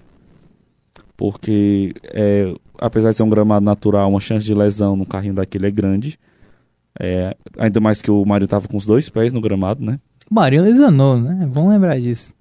[1.16, 5.68] Porque é, apesar de ser um gramado natural, uma chance de lesão no carrinho daquele
[5.68, 6.18] é grande.
[7.00, 9.98] É, ainda mais que o Mário tava com os dois pés no gramado, né?
[10.30, 11.48] O Marinho lesionou, né?
[11.50, 12.34] Vamos lembrar disso.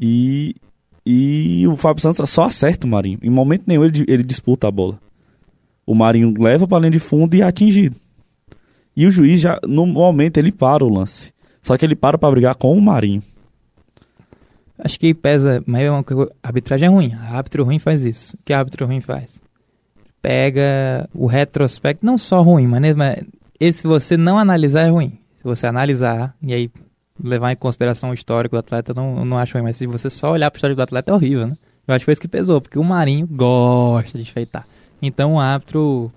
[0.00, 0.56] E,
[1.04, 3.18] e o Fábio Santos só acerta o Marinho.
[3.22, 4.98] Em momento nenhum ele, ele disputa a bola.
[5.84, 7.96] O Marinho leva para linha de fundo e é atingido.
[8.96, 11.32] E o juiz já, no momento, ele para o lance.
[11.62, 13.22] Só que ele para para brigar com o Marinho.
[14.78, 16.00] Acho que pesa, mas é uma
[16.42, 17.12] a arbitragem é ruim.
[17.14, 18.36] A árbitro ruim faz isso.
[18.36, 19.42] O que a árbitro ruim faz?
[20.22, 23.22] Pega o retrospecto, não só ruim, mas, mas
[23.58, 25.18] esse se você não analisar é ruim.
[25.36, 26.70] Se você analisar e aí
[27.22, 29.62] levar em consideração o histórico do atleta, não, não acho ruim.
[29.64, 31.56] Mas se você só olhar pro histórico do atleta é horrível, né?
[31.88, 34.66] Eu acho que foi isso que pesou, porque o Marinho gosta de enfeitar.
[35.02, 36.10] Então o árbitro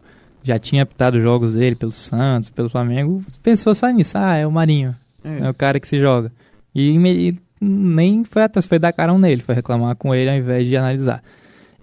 [0.44, 4.18] já tinha apitado jogos dele pelo Santos, pelo Flamengo, pensou só nisso.
[4.18, 4.94] Ah, é o Marinho.
[5.24, 6.32] É o cara que se joga.
[6.76, 10.68] E, e nem foi atrás, foi dar carão nele, foi reclamar com ele ao invés
[10.68, 11.24] de analisar.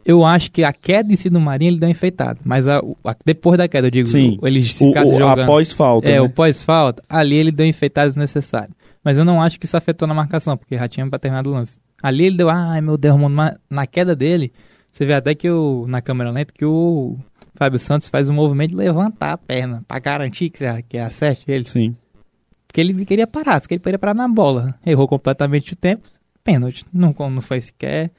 [0.05, 2.39] Eu acho que a queda em si do Marinho ele deu enfeitado.
[2.45, 4.39] Mas a- o- a- depois da queda, eu digo, Sim.
[4.43, 5.41] ele se O, o, jogando.
[5.43, 6.09] após falta.
[6.09, 6.21] é, né?
[6.21, 8.75] o pós-falta, ali ele deu enfeitado desnecessário.
[9.03, 11.51] Mas eu não acho que isso afetou na marcação, porque já tinha pra terminar o
[11.51, 11.81] lance.
[12.03, 14.53] Ali ele deu, ai meu Deus, mano, mas na queda dele,
[14.91, 17.19] você vê até que o, na câmera lenta que o
[17.55, 21.67] Fábio Santos faz um movimento de levantar a perna pra garantir que, que acerte ele.
[21.67, 21.97] Sim.
[22.67, 24.75] Porque ele queria parar, que ele queria parar na bola.
[24.87, 26.09] Errou completamente o tempo,
[26.45, 26.87] pênalti.
[26.93, 28.11] Não, não foi sequer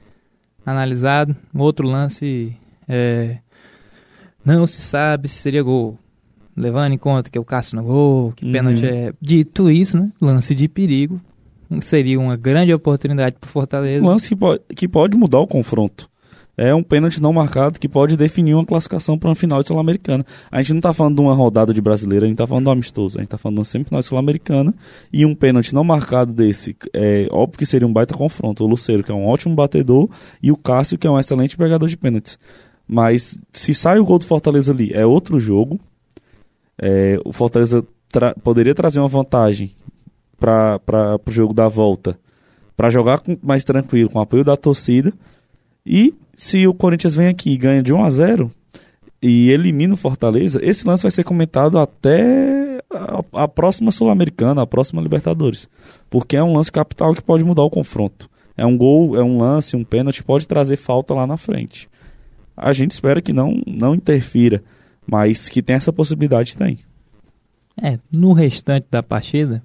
[0.64, 1.34] analisado.
[1.54, 2.56] Outro lance,
[2.88, 3.38] é,
[4.44, 5.98] não se sabe se seria gol.
[6.56, 8.52] Levando em conta que o Cássio no gol, que Uhum.
[8.52, 9.12] pênalti é.
[9.20, 10.10] Dito isso, né?
[10.20, 11.20] Lance de perigo.
[11.80, 14.04] Seria uma grande oportunidade pro Fortaleza.
[14.04, 16.10] Um lance que pode, que pode mudar o confronto.
[16.54, 20.22] É um pênalti não marcado que pode definir uma classificação para uma final de Sul-Americana.
[20.50, 22.70] A gente não está falando de uma rodada de brasileira, a gente está falando do
[22.70, 23.16] amistoso.
[23.16, 24.74] A gente está falando de uma semifinal de Sul-Americana.
[25.10, 28.62] E um pênalti não marcado desse, é óbvio que seria um baita confronto.
[28.62, 30.10] O Luceiro, que é um ótimo batedor,
[30.42, 32.38] e o Cássio, que é um excelente pegador de pênaltis.
[32.86, 35.80] Mas se sai o gol do Fortaleza ali, é outro jogo.
[36.84, 39.70] É, o Fortaleza tra- poderia trazer uma vantagem
[40.38, 40.80] para
[41.24, 42.18] o jogo da volta
[42.76, 45.12] para jogar com, mais tranquilo, com apoio da torcida.
[45.86, 48.50] E se o Corinthians vem aqui e ganha de 1 a 0
[49.22, 54.66] e elimina o Fortaleza, esse lance vai ser comentado até a, a próxima Sul-Americana, a
[54.66, 55.68] próxima Libertadores.
[56.10, 58.28] Porque é um lance capital que pode mudar o confronto.
[58.56, 61.88] É um gol, é um lance, um pênalti, pode trazer falta lá na frente.
[62.56, 64.62] A gente espera que não, não interfira,
[65.06, 66.78] mas que tem essa possibilidade, tem.
[67.82, 69.62] É, no restante da partida,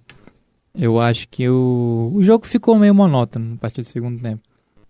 [0.74, 4.42] eu acho que o, o jogo ficou meio monótono a partir do segundo tempo.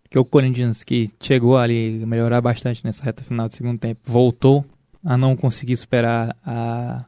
[0.09, 4.01] Que o Corinthians, que chegou ali a melhorar bastante nessa reta final do segundo tempo,
[4.05, 4.65] voltou
[5.03, 7.05] a não conseguir superar a,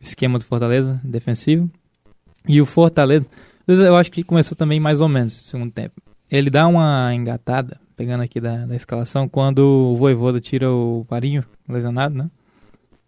[0.00, 1.70] o esquema do Fortaleza defensivo.
[2.46, 3.28] E o Fortaleza,
[3.66, 6.00] eu acho que começou também mais ou menos no segundo tempo.
[6.30, 11.44] Ele dá uma engatada, pegando aqui da, da escalação, quando o Voivoda tira o Parinho,
[11.68, 12.30] lesionado, né?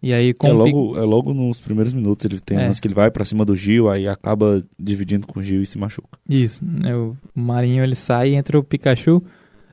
[0.03, 2.71] E aí com é, logo, é logo nos primeiros minutos ele tem é.
[2.73, 5.77] que ele vai para cima do Gil, aí acaba dividindo com o Gil e se
[5.77, 6.19] machuca.
[6.29, 9.23] Isso, né, o Marinho ele sai entre o Pikachu.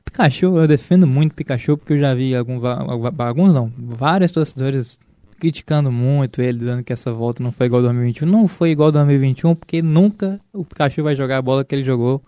[0.05, 4.97] Pikachu, eu defendo muito Pikachu porque eu já vi alguns, alguns não, vários torcedores
[5.37, 8.25] criticando muito ele, dizendo que essa volta não foi igual 2021.
[8.25, 12.21] Não foi igual 2021 porque nunca o Pikachu vai jogar a bola que ele jogou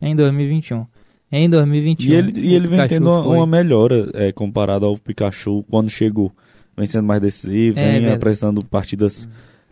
[0.00, 0.86] em 2021.
[1.32, 2.08] Em 2021.
[2.08, 6.32] E ele, e ele vem tendo uma, uma melhora é, comparado ao Pikachu quando chegou
[6.78, 9.28] vem sendo mais decisivo, é, vem apresentando partidas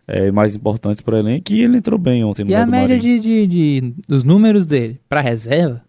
[0.06, 2.98] é, mais importantes para o elenco e ele entrou bem ontem no E a média
[2.98, 5.82] de, de, de, dos números dele para reserva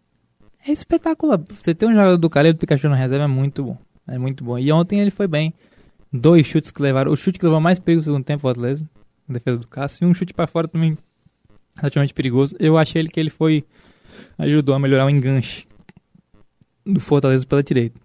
[0.67, 1.39] é espetacular.
[1.61, 3.77] Você ter um jogador do Caleb do Pikachu na reserva é muito bom.
[4.07, 4.57] É muito bom.
[4.57, 5.53] E ontem ele foi bem.
[6.11, 7.11] Dois chutes que levaram.
[7.11, 8.87] O chute que levou mais perigo no segundo tempo, o Atlético,
[9.27, 10.05] na defesa do Cássio.
[10.05, 10.97] E um chute para fora também
[11.75, 12.55] relativamente perigoso.
[12.59, 13.63] Eu achei ele que ele foi.
[14.37, 15.65] ajudou a melhorar o enganche
[16.85, 17.99] do Fortaleza pela direita.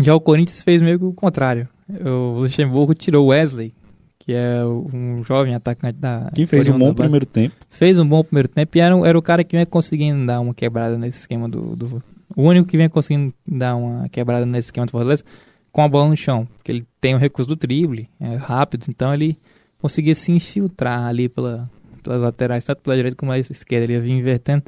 [0.00, 3.72] Já o Corinthians fez meio que o contrário o Luxemburgo tirou Wesley,
[4.18, 6.30] que é um jovem atacante da.
[6.34, 7.54] Que fez um bom primeiro tempo.
[7.70, 10.52] Fez um bom primeiro tempo e era, era o cara que vinha conseguindo dar uma
[10.52, 12.02] quebrada nesse esquema do, do.
[12.34, 15.24] O único que vinha conseguindo dar uma quebrada nesse esquema do Fortaleza
[15.70, 16.48] com a bola no chão.
[16.56, 19.38] Porque ele tem o recurso do drible, é rápido, então ele
[19.78, 21.70] conseguia se infiltrar ali pela,
[22.02, 23.84] pelas laterais, tanto pela direita como pela esquerda.
[23.84, 24.64] Ele ia vir invertendo.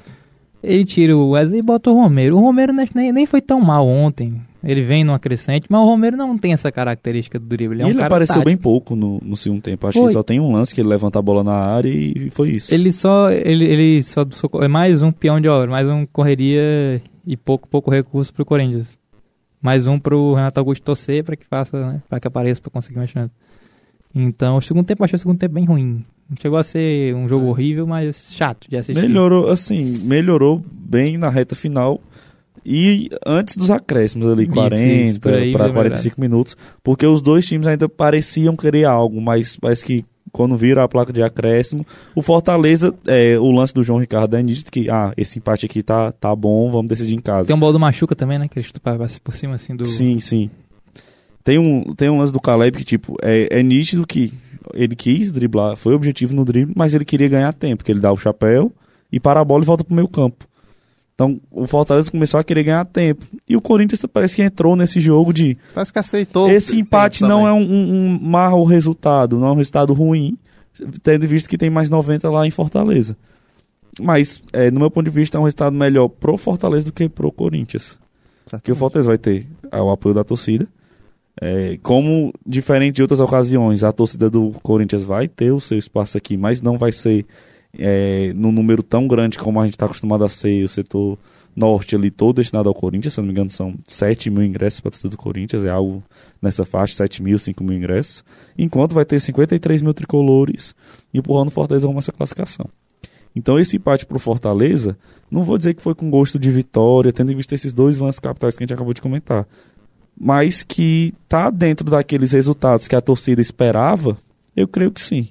[0.62, 2.36] Ele tira o Wesley e bota o Romero.
[2.36, 4.40] O Romero nem, nem foi tão mal ontem.
[4.68, 7.76] Ele vem numa crescente, mas o Romero não tem essa característica do drible.
[7.76, 8.44] Ele, é um ele apareceu tático.
[8.44, 9.86] bem pouco no, no segundo tempo.
[9.86, 10.08] Acho foi.
[10.08, 12.74] que só tem um lance que ele levanta a bola na área e foi isso.
[12.74, 13.30] Ele só.
[13.30, 14.26] Ele, ele só
[14.60, 18.98] é mais um peão de obra, mais um correria e pouco, pouco recurso pro Corinthians.
[19.58, 22.02] Mais um pro Renato Augusto torcer para que faça, né?
[22.06, 23.32] Pra que apareça pra conseguir uma chance.
[24.14, 26.04] Então, o segundo tempo, achei o segundo tempo bem ruim.
[26.38, 29.00] Chegou a ser um jogo horrível, mas chato de assistir.
[29.00, 32.02] Melhorou, assim, melhorou bem na reta final
[32.70, 36.54] e antes dos acréscimos ali, isso, 40 para 45 minutos,
[36.84, 41.10] porque os dois times ainda pareciam querer algo, mas parece que quando viram a placa
[41.10, 45.38] de acréscimo, o Fortaleza, é, o lance do João Ricardo é nítido que, ah, esse
[45.38, 47.46] empate aqui tá, tá bom, vamos decidir em casa.
[47.46, 48.80] Tem um bola do Machuca também, né, que ele chuta
[49.24, 49.86] por cima, assim, do...
[49.86, 50.50] Sim, sim.
[51.42, 54.34] Tem um, tem um lance do Caleb que, tipo, é, é nítido que
[54.74, 58.12] ele quis driblar, foi objetivo no drible, mas ele queria ganhar tempo, que ele dá
[58.12, 58.70] o chapéu
[59.10, 60.47] e para a bola e volta pro meio campo.
[61.18, 63.26] Então o Fortaleza começou a querer ganhar tempo.
[63.48, 65.58] E o Corinthians parece que entrou nesse jogo de.
[65.74, 66.48] Parece que aceitou.
[66.48, 70.38] Esse empate não é um, um, um mau resultado, não é um resultado ruim,
[71.02, 73.16] tendo visto que tem mais 90 lá em Fortaleza.
[74.00, 77.08] Mas, é, no meu ponto de vista, é um resultado melhor pro Fortaleza do que
[77.08, 77.98] pro Corinthians.
[78.46, 78.64] Exatamente.
[78.64, 80.68] Que o Fortaleza vai ter é, o apoio da torcida.
[81.42, 86.16] É, como diferente de outras ocasiões, a torcida do Corinthians vai ter o seu espaço
[86.16, 87.26] aqui, mas não vai ser
[87.78, 91.16] é, num número tão grande como a gente está acostumado a ser, o setor
[91.54, 94.88] norte ali todo destinado ao Corinthians, se não me engano são 7 mil ingressos para
[94.88, 96.02] a torcida do Corinthians, é algo
[96.40, 98.24] nessa faixa, 7 mil, 5 mil ingressos,
[98.56, 100.74] enquanto vai ter 53 mil tricolores
[101.12, 102.66] empurrando o Fortaleza rumo a essa classificação.
[103.34, 104.96] Então esse empate para o Fortaleza,
[105.30, 108.20] não vou dizer que foi com gosto de vitória, tendo em vista esses dois lances
[108.20, 109.46] capitais que a gente acabou de comentar,
[110.18, 114.16] mas que tá dentro daqueles resultados que a torcida esperava,
[114.56, 115.28] eu creio que sim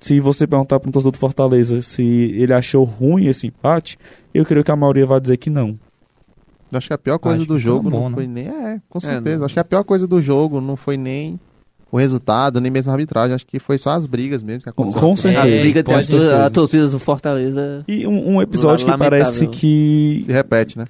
[0.00, 3.98] se você perguntar para um torcedor do Fortaleza se ele achou ruim esse empate,
[4.32, 5.78] eu creio que a maioria vai dizer que não.
[6.72, 8.46] Acho que a pior coisa Acho do jogo bom, não foi nem.
[8.46, 9.42] É, com é, certeza.
[9.42, 11.40] É, Acho que a pior coisa do jogo não foi nem
[11.90, 13.34] o resultado, nem mesmo a arbitragem.
[13.34, 15.08] Acho que foi só as brigas mesmo que aconteceram.
[15.08, 15.48] Com certeza.
[15.48, 17.84] É, a briga tem a, torcida do Fortaleza.
[17.88, 20.22] E um, um episódio que parece que.
[20.26, 20.84] Se repete, né?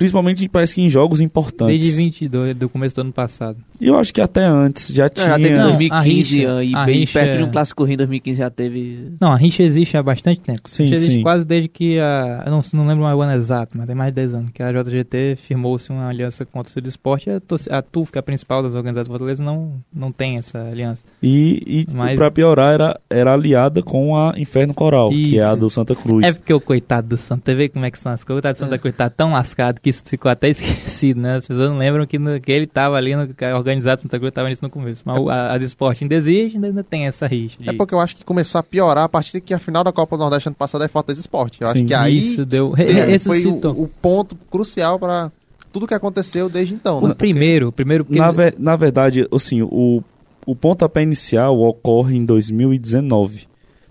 [0.00, 1.78] Principalmente parece que em jogos importantes.
[1.80, 3.58] Desde 22, do começo do ano passado.
[3.80, 5.36] E eu acho que até antes já Já tinha.
[5.36, 7.94] teve em Não, 2015 a rixa- e bem rixa perto de é- um clássico Rio
[7.94, 9.12] em 2015 já teve.
[9.20, 10.62] Não, a rixa existe há bastante tempo.
[10.64, 11.22] Sim, a rixa existe sim.
[11.22, 12.42] quase desde que a.
[12.46, 14.50] Eu não, não lembro mais o ano exato, mas tem mais de 10 anos.
[14.52, 17.28] Que a JGT firmou-se uma aliança com a torcida do esporte.
[17.28, 20.36] e A, a TUF, que é a principal das organizadas do Fortaleza, não, não tem
[20.36, 21.04] essa aliança.
[21.22, 25.48] E, e Mas- pra piorar, era, era aliada com a Inferno Coral, que é a
[25.50, 25.56] Isso.
[25.60, 26.24] do Santa Cruz.
[26.24, 28.38] É porque o coitado do Santa, vê como é que são as coisas.
[28.38, 31.36] O coitado do Santa Cruz tá tão lascado que isso ficou até esquecido, né?
[31.36, 34.02] As pessoas não lembram que, no- que ele tava ali, no, que a organizada do
[34.02, 35.02] Santa Cruz tava nisso no começo.
[35.04, 37.58] Mas o- a, a do esporte ainda existe, ainda, ainda tem essa rixa.
[37.62, 39.92] de- É porque eu acho que começou a piorar a partir que a final da
[39.92, 41.60] Copa do Nordeste ano passado é Fortaleza Esporte.
[41.60, 41.86] Eu acho Sim.
[41.86, 42.72] que aí Isso deu.
[42.76, 45.30] é, foi o, o ponto crucial para
[45.72, 46.98] tudo que aconteceu desde então.
[47.00, 47.14] O né?
[47.14, 48.06] primeiro, o primeiro.
[48.08, 50.02] Na, ve- na verdade, assim, o,
[50.46, 53.46] o pontapé inicial ocorre em 2019,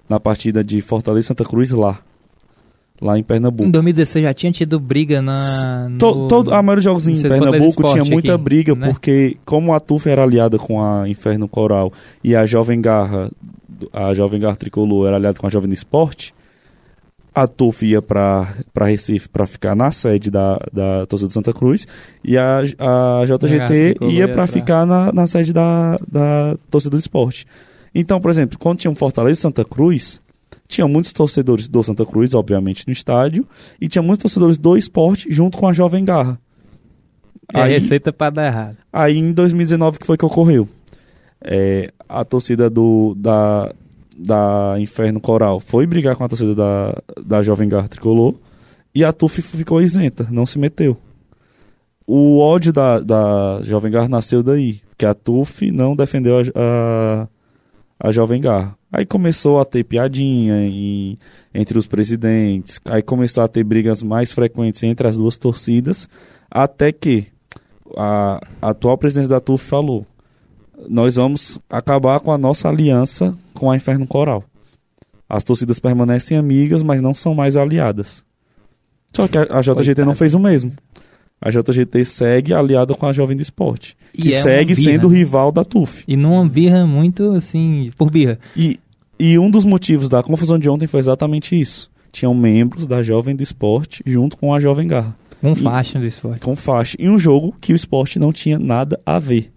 [0.09, 1.99] na partida de Fortaleza e Santa Cruz lá.
[3.01, 3.71] Lá em Em Pernambuco.
[3.71, 5.87] 2016 já tinha tido briga na.
[5.89, 8.89] no- To- todo, a maioria dos jogos em Pernambuco tinha muita aqui, briga, né?
[8.89, 11.93] porque como a TUF era aliada com a Inferno Coral
[12.23, 13.31] e a Jovem Garra,
[13.93, 16.33] a Jovem Garra Tricolor era aliada com a Jovem Esporte,
[17.33, 21.87] a TUF ia para Recife para ficar na sede da, da torcida do Santa Cruz
[22.21, 26.99] e a, a JGT ia para pra- ficar na, na sede da, da torcida do
[26.99, 27.45] esporte.
[27.95, 30.19] Então, por exemplo, quando tinha um Fortaleza e Santa Cruz,
[30.67, 33.47] tinha muitos torcedores do Santa Cruz, obviamente, no estádio,
[33.81, 36.39] e tinha muitos torcedores do esporte junto com a Jovem Garra.
[37.53, 38.77] É Aí, receita pra dar errado.
[38.93, 40.67] aí em 2019 que foi que ocorreu.
[41.41, 43.73] É, a torcida do, da,
[44.17, 48.35] da Inferno Coral foi brigar com a torcida da, da Jovem Garra Tricolor
[48.93, 50.97] e a TUF ficou isenta, não se meteu.
[52.05, 56.41] O ódio da, da Jovem Garra nasceu daí, que a TUF não defendeu a,
[58.01, 58.75] a, a Jovem Garra.
[58.91, 61.17] Aí começou a ter piadinha em-
[61.53, 66.07] entre os presidentes, aí começou a ter brigas mais frequentes entre as duas torcidas,
[66.49, 67.27] até que
[67.95, 70.05] a, a atual presidente da TUF falou:
[70.87, 74.43] nós vamos acabar com a nossa aliança com a Inferno Coral.
[75.27, 78.23] As torcidas permanecem amigas, mas não são mais aliadas.
[79.13, 80.71] Só que a, a JGT não fez o mesmo.
[81.41, 85.51] A JGT segue aliada com a Jovem do Esporte, E que é segue sendo rival
[85.51, 86.03] da TUF.
[86.07, 88.37] E numa birra muito assim, por birra.
[88.57, 88.77] E,
[89.17, 91.89] e um dos motivos da confusão de ontem foi exatamente isso.
[92.11, 96.05] Tinham membros da Jovem do Esporte junto com a Jovem Garra, Um E- faixa do
[96.05, 96.41] esporte.
[96.41, 99.49] com faixa, em um jogo que o esporte não tinha nada a ver.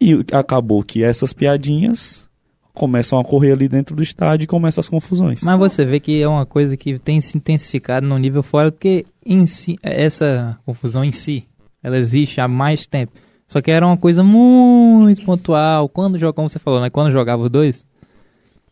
[0.00, 2.28] E acabou que essas piadinhas
[2.72, 5.42] começam a ocorrer ali dentro do estádio e começam as confusões.
[5.42, 9.04] Mas você vê que é uma coisa que tem se intensificado no nível fora, porque
[9.30, 11.46] em si, essa confusão em si,
[11.80, 13.12] ela existe há mais tempo.
[13.46, 15.88] Só que era uma coisa muito pontual.
[15.88, 16.90] Quando jogava, como você falou, né?
[16.90, 17.86] Quando jogava os dois.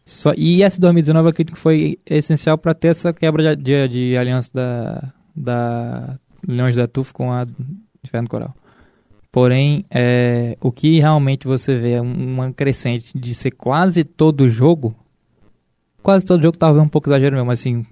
[0.04, 3.88] Só, e essa 2019 eu acredito que foi essencial para ter essa quebra de, de,
[3.88, 7.46] de aliança da, da Leões da TUF com a
[8.04, 8.54] Inferno Coral.
[9.30, 14.96] Porém, é, o que realmente você vê é uma crescente de ser quase todo jogo.
[16.02, 17.86] Quase todo jogo, talvez um pouco exagero mesmo, mas assim.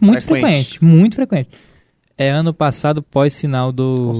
[0.00, 0.42] Muito Frequente.
[0.42, 1.50] frequente, muito frequente.
[2.22, 4.12] É ano passado pós-final do,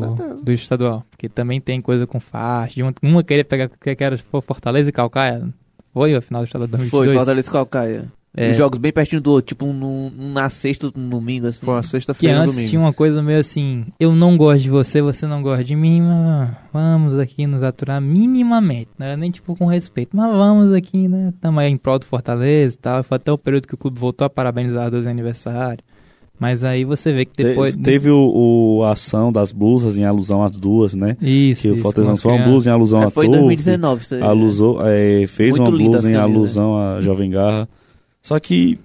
[0.42, 1.04] do estadual.
[1.10, 2.82] Porque também tem coisa com faixa.
[2.82, 5.48] Uma, uma queria pegar que que era Fortaleza e Calcaia.
[5.92, 7.06] Foi a final do estadual de 2022.
[7.06, 8.12] Foi, Fortaleza e Calcaia.
[8.34, 8.50] É.
[8.50, 11.66] Os jogos bem pertinho do outro, tipo um, um na sexta, no domingo, assim.
[11.66, 12.70] Foi uma Que sexta-feira no antes domingo.
[12.70, 16.00] tinha uma coisa meio assim, eu não gosto de você, você não gosta de mim,
[16.00, 18.88] mas vamos aqui nos aturar minimamente.
[18.98, 21.34] Não era nem tipo com respeito, mas vamos aqui, né?
[21.42, 23.04] Tamo aí em prol do Fortaleza e tal.
[23.04, 25.84] Foi até o período que o clube voltou a parabenizar dois aniversário.
[26.42, 27.76] Mas aí você vê que Te- depois.
[27.76, 31.16] Teve o, o- a ação das blusas em alusão às duas, né?
[31.22, 31.62] Isso.
[31.62, 33.38] Que o Fortaleza lançou uma blusa em alusão É, à foi em TUF.
[33.44, 34.02] 2019.
[34.02, 37.68] Isso aí, alusou, é, fez Muito uma blusa em camisas, alusão à Jovem Garra.
[38.20, 38.76] Só que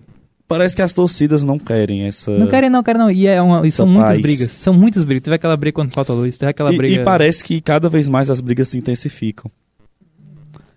[0.47, 2.29] parece que as torcidas não querem essa.
[2.37, 3.09] Não querem, não, querem, não.
[3.09, 4.21] E, é uma, e são Essa muitas paz.
[4.21, 4.51] brigas.
[4.51, 5.23] São muitas brigas.
[5.23, 7.01] Teve aquela briga quando falta luz, teve aquela E- briga.
[7.01, 9.49] E, parece que cada vez mais as brigas se intensificam.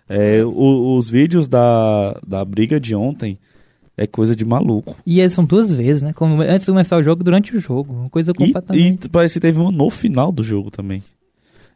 [0.08, 3.38] É, o- os vídeos da, da briga de ontem
[4.02, 4.96] é coisa de maluco.
[5.04, 6.12] E eles são duas vezes, né?
[6.14, 7.92] Como- antes de começar o jogo, durante o jogo.
[7.92, 9.04] Uma coisa E, completamente.
[9.04, 11.02] e parece que teve um no final do jogo também.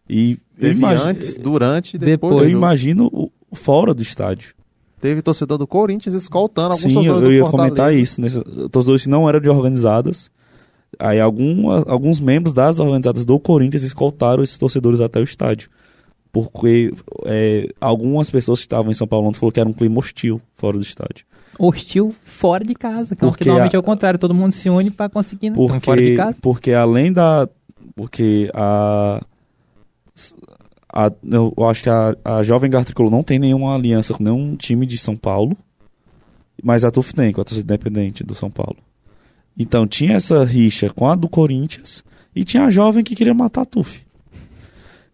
[0.09, 2.33] E eu Teve imagi- antes, durante e depois.
[2.35, 2.51] Depois.
[2.51, 4.55] eu imagino o- fora do estádio.
[5.01, 8.21] Teve torcedor do Corinthians escoltando alguns Sim, eu, torcedores eu ia comentar isso.
[8.21, 10.31] Nesse, torcedores que não eram de organizadas.
[10.99, 15.69] Aí alguma, alguns membros das organizadas do Corinthians escoltaram esses torcedores até o estádio.
[16.33, 16.93] Porque
[17.27, 20.41] é, algumas pessoas que estavam em São Paulo ontem falaram que era um clima hostil
[20.55, 21.25] fora do estádio.
[21.59, 23.15] Hostil fora de casa.
[23.15, 25.57] Que Porque normalmente a- é o contrário, todo mundo se une pra conseguir né?
[25.59, 26.37] Então, fora de Porque, casa.
[26.41, 27.49] porque além da.
[27.95, 29.21] Porque a.
[30.93, 34.57] a eu acho que a, a Jovem Guarda Tricolor não tem nenhuma aliança com nenhum
[34.57, 35.57] time de São Paulo.
[36.63, 38.77] Mas a TUF tem, com a torcida independente do São Paulo.
[39.59, 43.63] Então tinha essa rixa com a do Corinthians e tinha a jovem que queria matar
[43.63, 44.03] a Tuf.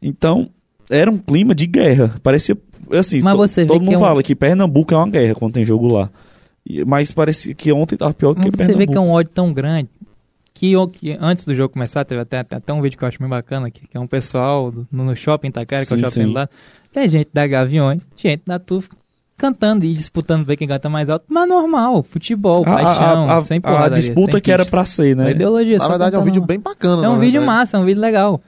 [0.02, 0.48] Então
[0.88, 2.14] era um clima de guerra.
[2.22, 2.56] Parecia
[2.92, 5.34] assim, Mas você vê todo que mundo é um- fala que Pernambuco é uma guerra
[5.34, 6.10] quando tem jogo lá.
[6.86, 8.78] Mas parecia que ontem tava pior que Mas você Pernambuco.
[8.78, 9.88] vê que é um ódio tão grande
[10.54, 13.28] que, que antes do jogo começar, teve até, até um vídeo que eu acho bem
[13.28, 16.10] bacana aqui, que é um pessoal do- no, no shopping Itaquera, que é o shopping
[16.26, 16.32] sim.
[16.32, 16.48] lá.
[16.92, 18.88] Tem gente da Gaviões, gente da TUF
[19.38, 23.36] cantando e disputando ver quem canta mais alto, mas normal, futebol, A- a- paixão, a,
[23.38, 25.30] a- sem a disputa que era pra ser, A né?
[25.30, 27.06] ideologia, Na verdade, é um vídeo bem bacana.
[27.06, 27.46] É um vídeo verdade.
[27.58, 28.38] massa, é um vídeo legal.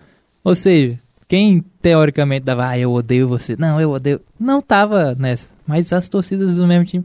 [0.45, 5.47] Ou seja, quem teoricamente dava, ah, eu odeio você, não, eu odeio, não tava nessa.
[5.67, 7.05] Mas as torcidas do mesmo time,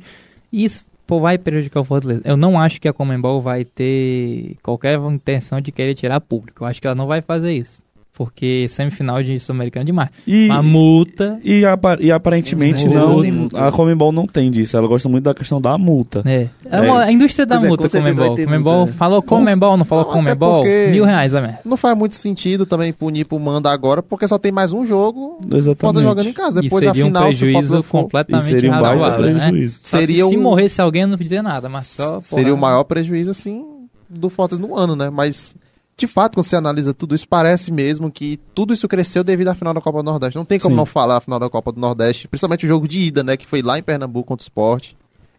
[0.51, 2.21] isso pô, vai prejudicar o Fortaleza.
[2.25, 6.63] Eu não acho que a Comembol vai ter qualquer intenção de querer tirar público.
[6.63, 7.81] Eu acho que ela não vai fazer isso.
[8.17, 10.09] Porque semifinal de Sul-Americano é demais.
[10.25, 11.39] E, Uma multa.
[11.43, 13.21] e, apa- e aparentemente não,
[13.55, 14.75] a Comembol não tem disso.
[14.75, 16.23] Ela gosta muito da questão da multa.
[16.25, 16.47] É.
[16.69, 18.35] É uma- a indústria da Pois é, multa, com certeza Comembol.
[18.45, 18.91] Comembol né?
[18.93, 20.63] falou Comembol, não falou Não, Comembol.
[20.65, 21.59] Mil reais, a merda.
[21.63, 25.39] Não faz muito sentido também punir pro Manda agora, porque só tem mais um jogo.
[25.53, 26.01] Exatamente.
[26.03, 26.59] jogando em casa.
[26.59, 29.25] E Depois, seria um afinal, se o prejuízo for- E completamente seria um baita razoável,
[29.27, 29.39] né?
[29.45, 29.79] prejuízo.
[29.83, 32.19] Seria se, se o- morresse alguém, eu não dizer nada, mas só.
[32.19, 33.63] seria o porra, maior prejuízo, assim,
[34.09, 35.09] do Fortaleza no ano, né?
[35.11, 35.55] Mas,
[35.97, 39.55] de fato, quando você analisa tudo isso, parece mesmo que tudo isso cresceu devido à
[39.55, 40.35] final da Copa do Nordeste.
[40.37, 40.77] Não tem como Sim.
[40.77, 43.35] não falar a final da Copa do Nordeste, principalmente o jogo de ida, né?
[43.35, 44.91] Que foi lá em Pernambuco contra o Sport.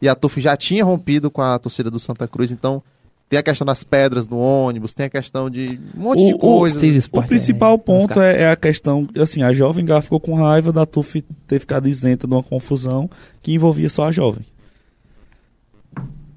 [0.03, 2.83] E a TUF já tinha rompido com a torcida do Santa Cruz, então
[3.29, 6.35] tem a questão das pedras no ônibus, tem a questão de um monte O- de
[6.35, 6.81] o- coisas.
[6.81, 10.19] Seis O esportes, principal é, ponto é, é a questão, assim, a jovem Gá ficou
[10.19, 13.09] com raiva da TUF ter ficado isenta de uma confusão
[13.43, 14.45] que envolvia só a jovem.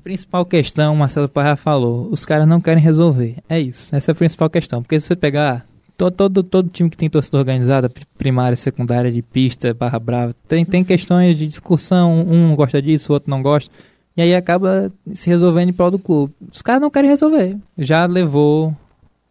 [0.03, 3.35] Principal questão, o Marcelo já falou, os caras não querem resolver.
[3.47, 4.81] É isso, essa é a principal questão.
[4.81, 9.11] Porque se você pegar todo, todo, todo time que tem torcida organizada, pri- primária, secundária,
[9.11, 13.41] de pista, barra brava, tem, tem questões de discussão, um gosta disso, o outro não
[13.43, 13.69] gosta.
[14.17, 16.33] E aí acaba se resolvendo em prol do clube.
[16.51, 17.55] Os caras não querem resolver.
[17.77, 18.75] Já levou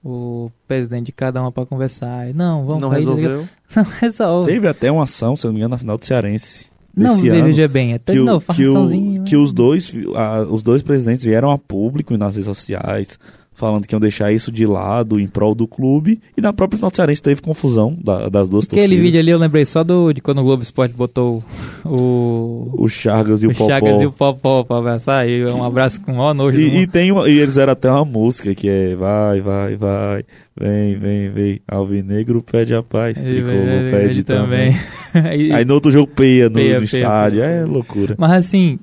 [0.03, 2.31] o presidente de cada uma pra conversar.
[2.31, 3.47] E, não, vamos não resolveu.
[3.77, 4.51] Não resolve.
[4.53, 6.67] Teve até uma ação, se eu não me engano, na final do Cearense.
[7.01, 9.43] Não, desse ano, veja bem, até que, o- que, o- farraçãozinho, que né?
[9.43, 13.19] os dois a- os dois presidentes vieram a público nas redes sociais
[13.61, 16.97] falando que iam deixar isso de lado em prol do clube e na própria do
[16.97, 19.05] Cearense teve confusão da- das duas Aquele torcidas.
[19.05, 21.45] vídeo ali eu lembrei só do, de quando o Globo Esporte botou
[21.85, 23.69] o, o Chagas e o, o Popó.
[23.69, 25.29] Chagas e o Popó pra abraçar.
[25.29, 28.05] E um abraço com o maior nojo E, e tem e eles eram até uma
[28.05, 30.25] música que é vai, vai, vai,
[30.59, 34.77] vem, vem, vem, Alvinegro pede a paz, Tricolor pede ele também.
[35.13, 37.51] Aí- no outro jogo peia no, Peia, no estádio, peia.
[37.51, 38.15] é loucura.
[38.19, 38.79] Mas assim,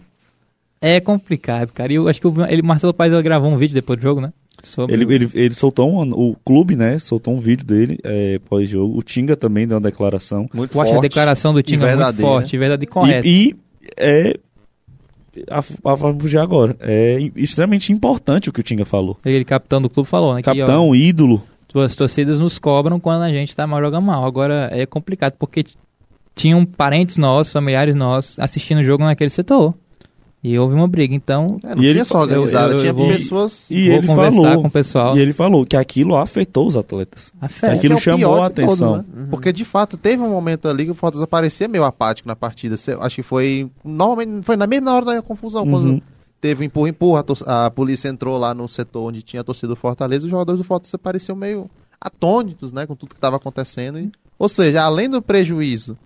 [0.81, 1.91] é complicado, cara.
[1.91, 4.31] E eu acho que o ele, Marcelo Paes gravou um vídeo depois do jogo, né?
[4.63, 8.97] Sobre Ele, ele, ele soltou um, o clube, né, soltou um vídeo dele é, pós-jogo,
[8.97, 10.49] o Tinga também deu uma declaração.
[10.53, 11.07] Muito Eu acho a forte.
[11.07, 13.27] declaração do Tinga muito forte, verdade e correta.
[13.27, 13.55] E, e
[13.95, 14.39] é
[15.49, 16.75] a, a fugir agora.
[16.79, 19.17] É extremamente importante o que o Tinga falou.
[19.23, 20.41] Ele, capitão do clube, falou, né?
[20.41, 21.41] que, ó, Capitão, ídolo,
[21.75, 24.25] as torcidas nos cobram quando a gente tá mal jogando mal.
[24.25, 25.65] Agora é complicado, porque
[26.35, 29.73] tinham parentes nossos, familiares nossos, assistindo o jogo naquele setor.
[30.49, 33.07] E houve uma briga, então É, não E ele tinha só organizado, tinha eu vou-
[33.07, 33.69] pessoas.
[33.69, 35.17] E vou ele conversar falou, com o pessoal.
[35.17, 37.33] e ele falou que aquilo afetou os atletas.
[37.41, 37.73] Afeta.
[37.73, 38.97] Aquilo que é o chamou a todos, atenção.
[38.97, 39.27] né?
[39.29, 42.75] Porque de fato teve um momento ali que o Fortaleza parecia meio apático na partida.
[43.01, 43.69] Acho que foi.
[43.83, 45.63] Normalmente foi na mesma hora da confusão.
[45.63, 45.71] Uhum.
[45.71, 46.03] Quando
[46.39, 49.67] teve um empurra, empurra, a, a polícia entrou lá no setor onde tinha a torcida
[49.69, 51.69] do Fortaleza, os jogadores do Fortaleza pareciam meio
[51.99, 52.85] atônitos, né?
[52.85, 53.99] Com tudo que estava acontecendo.
[53.99, 55.97] E- ou seja, além do prejuízo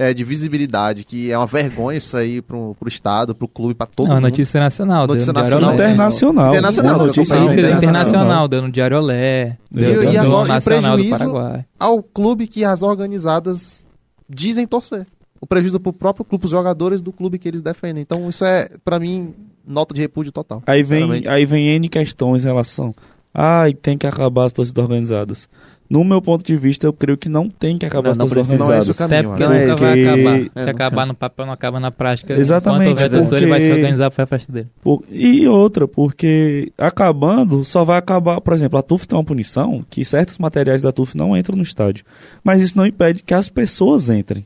[0.00, 3.84] é, de visibilidade, que é uma vergonha isso aí pro, pro Estado, pro clube, pra
[3.86, 4.24] todo Não, mundo.
[4.26, 5.08] notícia nacional.
[5.08, 5.74] Notícia nacional.
[5.74, 5.84] Olé.
[5.90, 6.48] Internacional.
[6.50, 7.78] Internacional, notícia Notícia internacional.
[7.78, 11.18] internacional, deu no Diário Olé, E- deu, e agora, e Nacional do prejuízo?
[11.18, 11.64] Paraguai.
[11.80, 13.86] ao clube que as organizadas
[14.30, 15.04] dizem torcer.
[15.40, 18.00] O prejuízo pro próprio clube, os jogadores do clube que eles defendem.
[18.02, 19.34] Então isso é, pra mim,
[19.66, 20.62] nota de repúdio total.
[20.66, 22.94] Aí vem, aí vem N questões em relação.
[23.34, 25.48] Ai, tem que acabar as torcidas organizadas.
[25.90, 28.28] No meu ponto de vista, eu creio que não tem que acabar Não, as não
[28.28, 28.58] precisa.
[28.58, 29.00] Não é esse o organizadas.
[29.00, 29.30] Até caminho.
[29.30, 30.36] porque nunca é vai que- acabar.
[30.36, 32.34] é, Se não acabar no papel, não acaba na prática.
[32.34, 34.66] Exatamente, Enquanto houver torcedor, ele vai se porque- organizar para a festa dele.
[34.82, 39.84] Por- E outra, porque acabando, só vai acabar, por exemplo, a TUF tem uma punição
[39.88, 42.04] que certos materiais da TUF não entram no estádio.
[42.44, 44.44] Mas isso não impede que as pessoas entrem.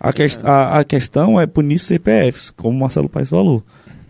[0.00, 3.62] A, quest- a, a questão é punir CPFs, como o Marcelo Paes falou.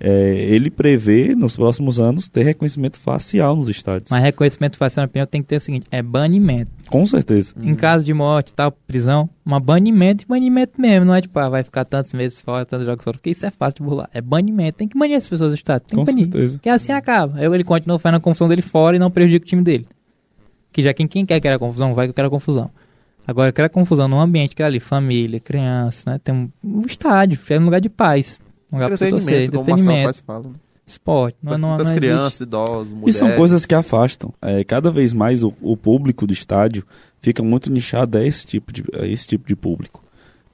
[0.04, 4.10] É, ele prevê, nos próximos anos, ter reconhecimento facial nos estádios.
[4.10, 6.72] Mas reconhecimento facial na opinião tem que ter o seguinte: é banimento.
[6.88, 7.54] Com certeza.
[7.62, 11.04] Em caso de morte, tal, prisão, uma banimento e banimento mesmo.
[11.04, 13.16] Não é tipo, ah, vai ficar tantos meses fora, tantos jogos fora.
[13.16, 14.10] Porque isso é fácil de burlar.
[14.12, 14.78] É banimento.
[14.78, 15.82] Tem que banir as pessoas do estado.
[15.82, 16.24] Tem Com que banir.
[16.24, 16.58] certeza.
[16.58, 17.38] Que assim acaba.
[17.38, 19.86] Aí ele continua fazendo a confusão dele fora e não prejudica o time dele.
[20.72, 22.70] Que já quem, quem quer criar confusão, vai que quer confusão.
[23.24, 26.20] Agora, criar confusão num ambiente que é ali, família, criança, né?
[26.22, 28.40] Tem um, um estádio, é um lugar de paz.
[28.72, 30.54] Um lugar pra você torcer, Entretenimento, como né?
[30.86, 31.36] esporte.
[31.42, 31.94] Não, não, Muitas não existe.
[31.94, 33.16] crianças, idosos, E mulheres.
[33.16, 34.32] são coisas que afastam.
[34.40, 36.84] É, cada vez mais o, o público do estádio
[37.20, 40.02] fica muito nichado a esse tipo de, a esse tipo de público.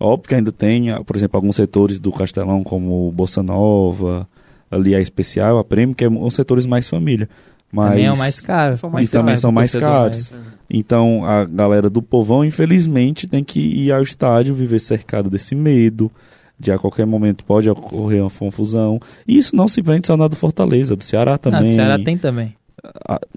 [0.00, 4.28] Óbvio que ainda tem, ah, por exemplo, alguns setores do Castelão, como Bossa Nova,
[4.70, 7.28] ali a Especial, a Prêmio, que são setores mais família.
[7.70, 8.76] Mas, Também é o mais caro.
[8.76, 10.34] São e mais também caros, são mais caros.
[10.70, 16.10] Então a galera do povão, infelizmente, tem que ir ao estádio, viver cercado desse medo,
[16.58, 18.98] de a qualquer momento pode ocorrer uma confusão.
[19.26, 21.72] E isso não se prende só na do Fortaleza, do Ceará Ah, também.
[21.72, 22.54] o Ceará tem também.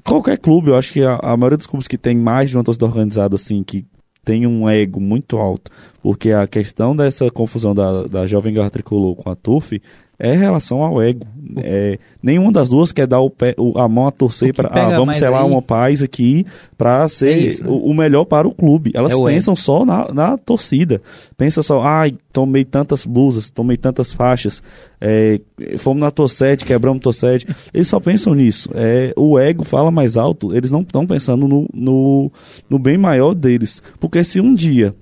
[0.04, 2.64] qualquer clube, eu acho que a, a maioria dos clubes que tem mais de uma
[2.64, 3.86] torcida organizada, assim, que
[4.24, 9.16] tem um ego muito alto, porque a questão dessa confusão da, da Jovem Guarda Tricolor
[9.16, 9.82] com a TUF
[10.22, 11.26] é relação ao ego.
[11.58, 14.98] É, nenhuma das duas quer dar o pé, o- a mão a torcer para pega
[14.98, 16.46] vamos selar aí- uma paz aqui
[16.78, 17.70] para ser É isso, né?
[17.70, 18.92] o, o melhor para o clube.
[18.94, 21.02] Elas É pensam só na, na torcida.
[21.38, 24.64] Pensa só, ai, tomei tantas blusas, tomei tantas faixas,
[25.02, 25.42] é,
[25.78, 27.46] fomos na tua sede, quebramos tua sede.
[27.74, 28.70] Eles só pensam nisso.
[28.74, 32.32] É, o ego fala mais alto, eles não estão pensando no, no,
[32.70, 33.84] no bem maior deles.
[34.00, 34.96] Porque se um dia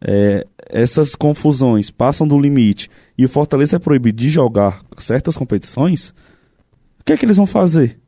[0.00, 2.88] é, essas confusões passam do limite
[3.18, 6.10] e o Fortaleza é proibido de jogar certas competições,
[7.00, 7.98] o que é que eles vão fazer?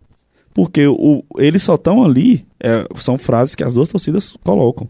[0.52, 4.88] Porque o, eles só estão ali, é, são frases que as duas torcidas colocam,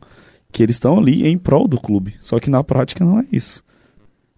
[0.50, 2.14] que eles estão ali em prol do clube.
[2.20, 3.62] Só que na prática não é isso.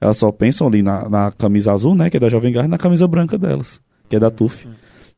[0.01, 2.71] Elas só pensam ali na, na camisa azul, né, que é da Jovem Guarda, e
[2.71, 4.67] na camisa branca delas, que é da TUF.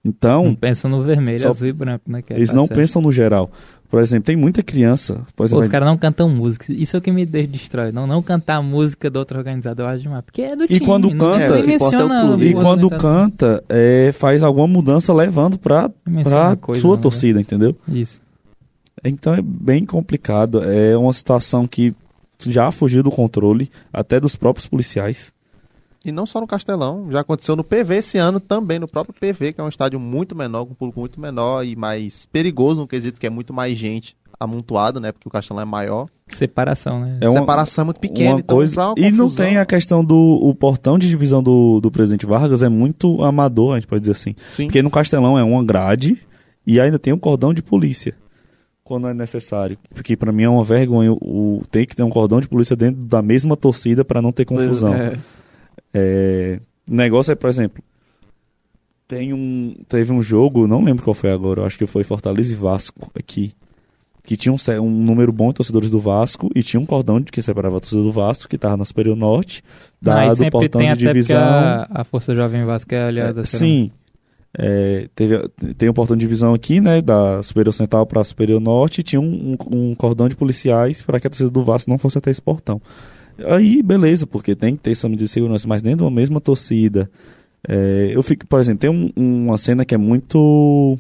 [0.04, 2.20] Então, Não pensam no vermelho, Só- azul e branco, né?
[2.28, 2.76] é eles não certo.
[2.78, 3.50] pensam no geral.
[3.92, 6.72] Por exemplo, tem muita criança, por Pô, exemplo, os caras não cantam música.
[6.72, 7.92] Isso é o que me de- destrói.
[7.92, 10.24] Não, não cantar a música do outro organizador, eu acho demais.
[10.24, 10.80] Porque é do E time.
[10.80, 12.46] quando não- canta- nem o que importa é o menciona clube.
[12.46, 15.90] E quando canta, é, faz alguma mudança levando pra,
[16.24, 17.02] pra coisa, sua não, né?
[17.02, 17.76] torcida, entendeu?
[17.86, 18.22] Isso.
[19.04, 20.62] Então é bem complicado.
[20.64, 21.94] É uma situação que
[22.46, 25.34] já fugiu do controle, até dos próprios policiais.
[26.04, 29.52] E não só no Castelão, já aconteceu no PV esse ano também, no próprio PV,
[29.52, 32.88] que é um estádio muito menor, com um público muito menor e mais perigoso no
[32.88, 35.12] quesito que é muito mais gente amontoada, né?
[35.12, 36.08] Porque o Castelão é maior.
[36.26, 37.18] Separação, né?
[37.20, 38.94] É uma- Separação é muito pequena, uma então coisa...
[38.96, 42.68] E não tem a questão do o portão de divisão do, do presidente Vargas, é
[42.68, 44.34] muito amador, a gente pode dizer assim.
[44.50, 44.66] Sim.
[44.66, 46.18] Porque no Castelão é uma grade
[46.66, 48.14] e ainda tem um cordão de polícia.
[48.82, 49.78] Quando é necessário.
[49.94, 51.12] Porque pra mim é uma vergonha.
[51.12, 54.44] O, tem que ter um cordão de polícia dentro da mesma torcida pra não ter
[54.44, 54.92] confusão.
[54.92, 55.16] É.
[55.94, 57.82] É, o negócio é, por exemplo,
[59.06, 62.52] tem um, teve um jogo, não lembro qual foi agora, eu acho que foi Fortaleza
[62.52, 63.52] e Vasco aqui,
[64.22, 67.30] que tinha um, um número bom de torcedores do Vasco e tinha um cordão de
[67.30, 69.62] que separava a torcida do Vasco, que estava na Superior Norte,
[70.00, 71.38] da, Aí do sempre portão tem de divisão.
[71.38, 73.40] a, a Força Jovem Vasco é aliada.
[73.40, 73.90] É, sim.
[74.56, 77.00] É, teve, tem um portão de divisão aqui, né?
[77.00, 79.00] Da Superior Central para a Superior Norte.
[79.00, 81.98] E tinha um, um, um cordão de policiais para que a torcida do Vasco não
[81.98, 82.80] fosse até esse portão.
[83.46, 86.40] Aí, beleza, porque tem que ter essa medida de segurança, mas dentro de uma mesma
[86.40, 87.10] torcida.
[87.68, 89.12] É, eu fico, por exemplo, tem um-
[89.44, 90.98] uma cena que é muito.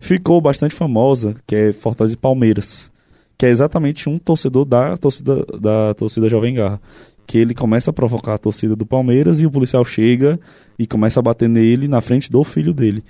[0.00, 2.90] Ficou bastante famosa, que é Fortaleza e Palmeiras.
[3.36, 6.80] Que é exatamente um torcedor da torcida, da torcida Jovem Garra.
[7.26, 10.40] Que ele começa a provocar a torcida do Palmeiras e o policial chega
[10.78, 13.04] e começa a bater nele na frente do filho dele.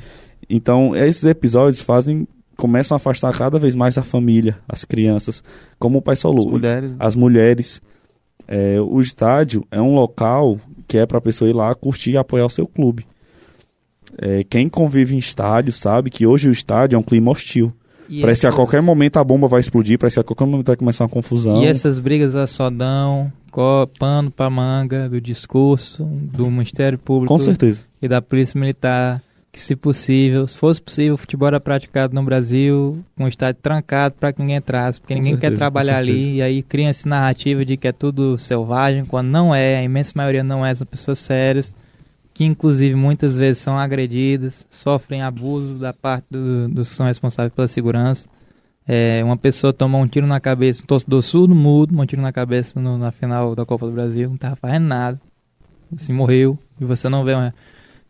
[0.51, 2.27] Então, esses episódios fazem
[2.57, 5.45] começam a afastar cada vez mais a família, as crianças,
[5.79, 6.93] como o pai As falou, mulheres.
[6.99, 7.81] as mulheres.
[8.47, 12.17] É, o estádio é um local que é para a pessoa ir lá curtir e
[12.17, 13.07] apoiar o seu clube.
[14.17, 17.73] É, quem convive em estádio sabe que hoje o estádio é um clima hostil.
[18.09, 20.69] E parece que a qualquer momento a bomba vai explodir, parece que a qualquer momento
[20.69, 21.63] vai começar uma confusão.
[21.63, 23.31] E essas brigas elas só dão
[23.99, 27.85] pano pra manga do discurso do Ministério Público Com certeza.
[28.01, 29.21] e da Polícia Militar.
[29.51, 33.61] Que, se possível, se fosse possível, o futebol era praticado no Brasil com o estádio
[33.63, 36.35] trancado para que ninguém entrasse, porque Com ninguém certeza, quer trabalhar ali.
[36.37, 40.13] E aí cria essa narrativa de que é tudo selvagem, quando não é, a imensa
[40.15, 41.75] maioria não é, são pessoas sérias,
[42.35, 47.53] que inclusive muitas vezes são agredidas, sofrem abuso da parte do- dos que são responsáveis
[47.53, 48.29] pela segurança.
[48.87, 52.33] É, uma pessoa tomou um tiro na cabeça, um torcedor surdo, mudo, um tiro na
[52.33, 55.21] cabeça no- na final da Copa do Brasil, não tava fazendo nada.
[55.95, 56.59] Assim, morreu.
[56.79, 57.55] E você não vê uma...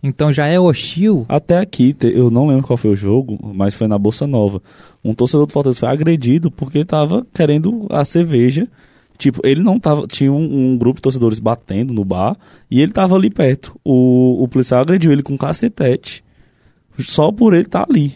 [0.02, 1.26] Então já é hostil.
[1.28, 4.62] Até aqui, eu não lembro qual foi o jogo, mas foi na Bolsa Nova.
[5.04, 8.68] Um torcedor do Fortaleza foi agredido porque tava querendo a cerveja.
[9.16, 10.06] Tipo, ele não tava.
[10.06, 12.36] Tinha um, um grupo de torcedores batendo no bar
[12.70, 13.78] e ele tava ali perto.
[13.84, 16.22] O, o policial agrediu ele com um cacetete
[16.98, 18.14] só por ele estar ali.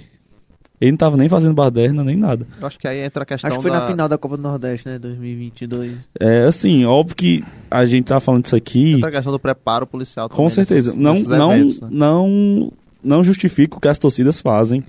[0.83, 2.45] Ele não tava nem fazendo baderna nem nada.
[2.61, 3.79] Acho que aí entra a questão Acho que foi da...
[3.83, 4.99] na final da Copa do Nordeste, né?
[4.99, 5.93] 2022.
[6.19, 8.95] É assim, óbvio que a gente tá falando disso aqui.
[8.95, 10.89] Entra a questão do preparo policial Com também certeza.
[10.91, 11.89] nesses- não, nesses não, eventos, né?
[11.93, 14.83] não, não justifica o que as torcidas fazem.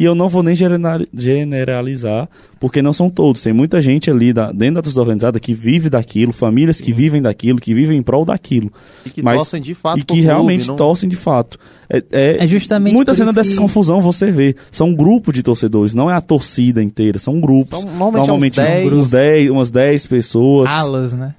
[0.00, 2.26] E eu não vou nem generali- generalizar,
[2.58, 3.42] porque não são todos.
[3.42, 7.20] Tem muita gente ali da- dentro da torcida organizada que vive daquilo, famílias que vivem
[7.20, 8.72] daquilo, que vivem em prol daquilo.
[9.04, 11.58] E que Mas- torcem de fato e que clube, realmente não- torcem de fato.
[11.88, 14.56] É, é, É justamente Muita cena dessa que- confusão você vê.
[14.70, 17.80] São um grupo de torcedores, não é a torcida inteira, são grupos.
[17.80, 20.70] Então, normalmente, Normalmente é uns 10, uns 10, umas 10 pessoas.
[20.70, 21.34] Alas, né?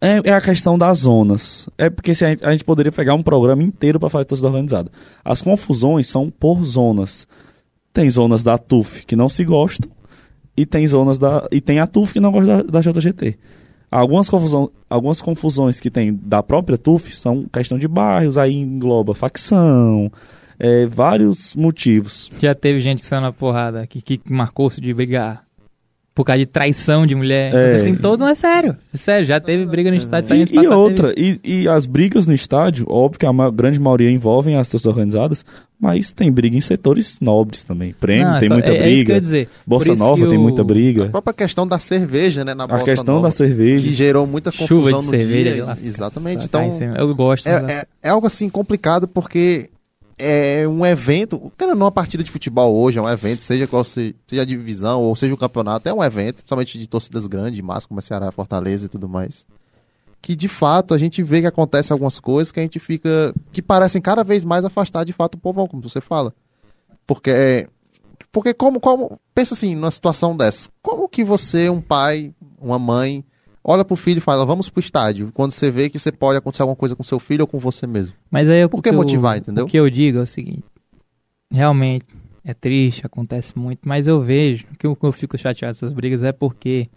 [0.00, 1.68] É, é a questão das zonas.
[1.76, 4.28] É porque se a, gente, a gente poderia pegar um programa inteiro para falar de
[4.28, 4.90] torcida organizada.
[5.24, 7.26] As confusões são por zonas.
[7.92, 9.90] Tem zonas da TUF que não se gostam
[10.56, 13.38] e tem zonas da e tem a TUF que não gosta da, da JGT.
[13.90, 19.14] Algumas, confusão, algumas confusões que tem da própria TUF são questão de bairros, aí engloba
[19.14, 20.12] facção,
[20.58, 22.30] é, vários motivos.
[22.40, 25.44] Já teve gente que saiu na porrada, que, que marcou-se de brigar
[26.20, 27.54] por causa de traição de mulher.
[27.54, 27.68] É.
[27.78, 28.76] Você tem todo, não é sério.
[28.92, 30.36] É sério, já teve briga no estádio.
[30.36, 34.10] E, e outra, e, e as brigas no estádio, óbvio que a ma- grande maioria
[34.10, 35.44] envolvem as torcidas organizadas,
[35.80, 37.94] mas tem briga em setores nobres também.
[37.98, 39.48] Prêmio Não, tem só- muita é, É isso que eu briga, ia dizer.
[39.66, 41.06] Bolsa Por isso Nova que tem o- muita A briga.
[41.06, 42.52] própria questão da cerveja, né?
[42.54, 43.88] Na A Bossa questão Nova, da cerveja.
[43.88, 45.78] Que gerou muita Chuva confusão de no cerveja dia.
[45.82, 46.48] Exatamente.
[46.48, 46.94] Tá, Então.
[46.96, 47.46] Eu gosto.
[47.46, 49.70] é, é, é algo assim complicado porque
[50.20, 51.50] é um evento.
[51.56, 54.44] Cara, não uma partida de futebol hoje, é um evento, seja qual se, seja a
[54.44, 58.02] divisão ou seja o campeonato, é um evento, principalmente de torcidas grandes, massa, como a
[58.02, 59.46] Ceará, Fortaleza e tudo mais.
[60.22, 63.34] Que de fato a gente vê que acontece algumas coisas que a gente fica.
[63.50, 66.34] que parecem cada vez mais afastar de fato o povão, como você fala.
[67.06, 67.66] Porque.
[68.30, 69.18] Porque como, como.
[69.34, 70.68] Pensa assim, numa situação dessa.
[70.82, 73.24] Como que você, um pai, uma mãe,
[73.62, 76.62] olha pro filho e fala, vamos pro estádio, quando você vê que você pode acontecer
[76.62, 78.14] alguma coisa com seu filho ou com você mesmo?
[78.30, 79.64] Mas aí Por o que eu- motivar, entendeu?
[79.64, 80.64] O que eu digo é o seguinte:
[81.50, 82.06] realmente
[82.44, 86.22] é triste, acontece muito, mas eu vejo que o que eu fico chateado dessas brigas
[86.22, 86.88] é porque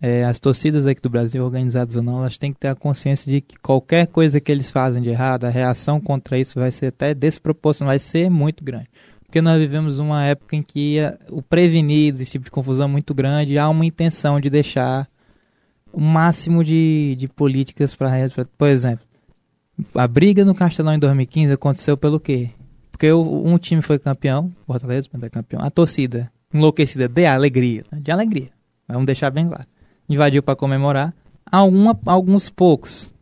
[0.00, 3.32] é, as torcidas aqui do Brasil, organizadas ou não, elas têm que ter a consciência
[3.32, 6.86] de que qualquer coisa que eles fazem de errado, a reação contra isso vai ser
[6.88, 8.88] até desproporcional, vai ser muito grande.
[9.24, 12.90] Porque nós vivemos uma época em que a- o prevenido, esse tipo de confusão é
[12.92, 15.08] muito grande, e há uma intenção de deixar
[15.96, 18.10] o máximo de, de políticas para.
[18.58, 19.06] Por exemplo,
[19.94, 22.50] a briga no Castelão em 2015 aconteceu pelo quê?
[22.92, 27.98] Porque um time foi campeão, o Fortaleza foi campeão, a torcida enlouquecida de alegria, né?
[28.00, 28.50] de alegria,
[28.86, 29.64] vamos deixar bem claro,
[30.08, 31.14] invadiu para comemorar,
[31.50, 33.14] Alguma, alguns poucos,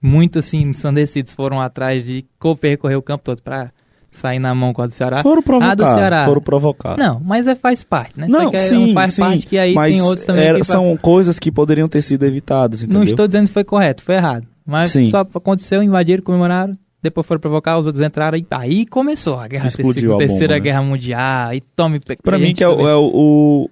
[0.00, 3.70] muito assim, ensandecidos, foram atrás de co- percorrer o campo todo para
[4.16, 5.22] sair na mão com a do Ceará.
[5.22, 5.70] Foram provocar.
[5.70, 6.24] Ah, do Ceará.
[6.26, 6.96] Foram provocar.
[6.96, 8.26] Não, mas é, faz parte, né?
[8.28, 11.38] Não, é- sim, faz sim, parte que aí tem outros também era- que são coisas
[11.38, 12.98] que poderiam ter sido evitadas, entendeu?
[13.00, 14.46] Não estou dizendo que foi correto, foi errado.
[14.66, 15.10] Mas Sim.
[15.10, 19.66] só aconteceu, invadiram, comemoraram, depois foram provocar, os outros entraram e aí começou a guerra
[19.66, 20.60] Explodiu a terceira, bomba, né?
[20.60, 23.70] guerra mundial e tome pe- Pra a mim que é, é o, o-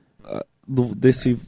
[0.68, 1.38] do, desse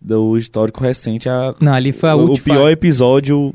[0.00, 3.54] do histórico recente a, Não, ali foi a o, o pior episódio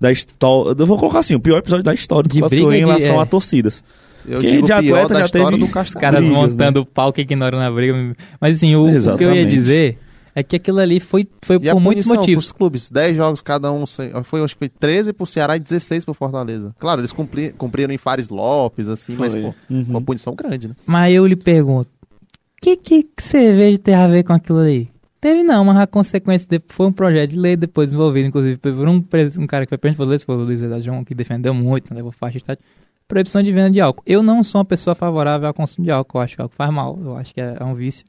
[0.00, 0.74] da história.
[0.78, 3.16] Eu vou colocar assim, o pior episódio da história do De Clássico briga em relação
[3.18, 3.22] é.
[3.22, 3.82] a torcidas.
[4.26, 7.20] Eu Que digo de atleta já teve do os caras brigas, montando o pau que
[7.20, 8.16] ignoram na briga.
[8.40, 9.98] Mas assim, o, o que eu ia dizer
[10.34, 12.46] é que aquilo ali foi, foi E a por muitos motivos.
[12.46, 13.84] pros clubes, 10 jogos cada um,
[14.24, 16.74] foi acho que foi 13 pro Ceará e 16 pro Fortaleza.
[16.78, 19.42] Claro, eles cumpri- cumpriram em Fares Lopes, assim, mas Foi.
[19.42, 19.84] pô, Uhum.
[19.90, 20.74] uma punição grande, né?
[20.86, 24.90] Mas eu lhe pergunto, o que, que que cerveja tem a ver com aquilo ali?
[25.24, 28.86] Teve não, mas a consequência de- foi um projeto de lei depois desenvolvido, inclusive por
[28.86, 32.12] um, um cara que foi presidente Fortaleza, foi o Luiz João, que defendeu muito, levou
[32.12, 32.62] faixa de estádio,
[33.08, 34.02] proibição de venda de álcool.
[34.04, 36.70] Eu não sou uma pessoa favorável ao consumo de álcool, eu acho que álcool faz
[36.70, 38.04] mal, eu acho que é, é um vício.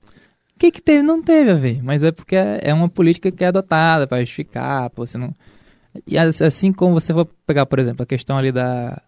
[0.56, 1.04] O que que teve?
[1.04, 4.20] Não teve a ver, mas é porque é, é uma política que é adotada para
[4.20, 5.34] justificar, pra você não...
[6.06, 9.02] E as- assim como você for pegar, por exemplo, a questão ali da...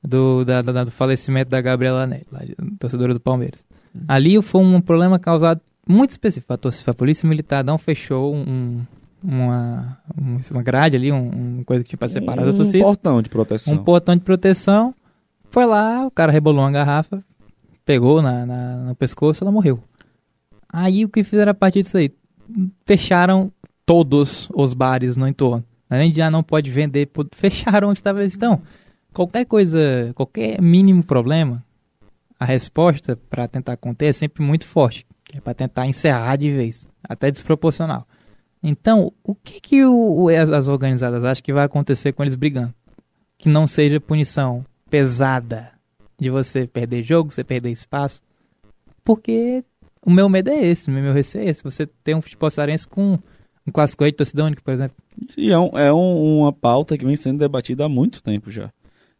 [0.00, 3.66] Do, da- da- do falecimento da Gabriela de- torcedora do Palmeiras.
[4.06, 6.52] Ali foi um problema causado muito específico.
[6.52, 8.82] A, torcida, a polícia militar não fechou um,
[9.22, 12.84] uma, um- uma grade ali, um, uma coisa que tinha para separar da um torcida.
[12.84, 13.74] portão de proteção.
[13.74, 14.94] Um portão de proteção.
[15.50, 17.22] Foi lá, o cara rebolou uma garrafa,
[17.84, 19.82] pegou na, na- no pescoço ela morreu.
[20.72, 22.10] Aí o que fizeram a partir disso aí?
[22.84, 23.52] Fecharam
[23.86, 25.64] todos os bares no entorno.
[25.88, 28.34] Além de já não pode vender, fecharam onde estava eles.
[28.34, 28.60] Então,
[29.12, 31.62] qualquer coisa, qualquer mínimo problema,
[32.40, 35.06] a resposta para tentar conter é sempre muito forte,
[35.36, 38.06] é para tentar encerrar de vez, até desproporcional.
[38.62, 42.72] Então, o que que o- as, as organizadas acham que vai acontecer com eles brigando?
[43.36, 45.70] Que não seja punição pesada
[46.18, 48.22] de você perder jogo, você perder espaço,
[49.04, 49.62] porque
[50.04, 52.86] o meu medo é esse, o meu receio é esse, você ter um futebol cearense
[52.86, 53.18] com
[53.66, 54.96] um clássico aí de torcida única, por exemplo.
[55.36, 58.70] E é, um- é um- uma pauta que vem sendo debatida há muito tempo já.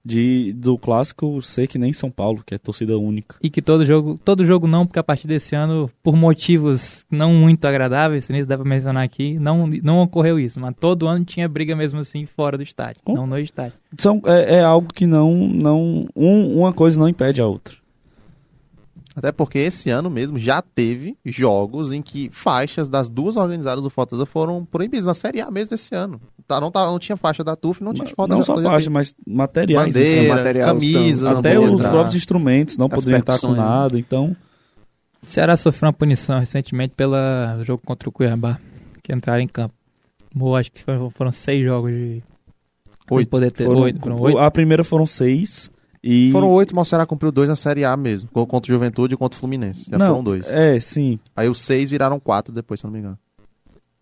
[0.05, 3.37] De, do clássico ser que nem São Paulo, que é torcida única.
[3.43, 7.33] E que todo jogo, todo jogo não, porque a partir desse ano, por motivos não
[7.33, 10.61] muito agradáveis, se dá pra mencionar aqui, não, não ocorreu isso.
[10.61, 13.79] Mas todo ano tinha briga mesmo assim fora do estádio, Com- não no estádio.
[13.97, 15.33] São, é, é algo que não.
[15.49, 17.75] não um- uma coisa não impede a outra.
[19.17, 23.89] Até porque esse ano mesmo já teve jogos em que faixas das duas organizadas do
[23.89, 26.21] Fortaleza foram proibidas na Série A mesmo esse ano.
[26.49, 28.91] Tá, não, tá, não tinha faixa da TUF, não tinha falta não de só faixa,
[28.91, 29.97] mas materiais.
[29.97, 31.91] assim, bandeira, material, camisas, então, até os entrar.
[31.91, 34.37] próprios instrumentos não poderiam estar com nada, então...
[35.23, 37.15] O Ceará sofreu uma punição recentemente pelo
[37.65, 38.59] jogo contra o Cuiabá,
[39.03, 39.75] que entraram em campo.
[40.39, 42.23] Ou acho que foram, foram seis jogos de.
[43.11, 43.27] Oito.
[43.27, 43.65] de poder ter.
[43.65, 44.39] Foram, oito, foram oito.
[44.39, 45.71] A primeira foram seis
[46.07, 46.31] e...
[46.33, 48.29] Foram oito, mas o Ceará cumpriu dois na Série A mesmo.
[48.31, 49.89] co- Contra o Juventude e contra o Fluminense.
[49.91, 50.49] Já não, foram dois.
[50.51, 51.19] É, sim.
[51.35, 53.19] Aí os seis viraram quatro depois, se eu não me engano.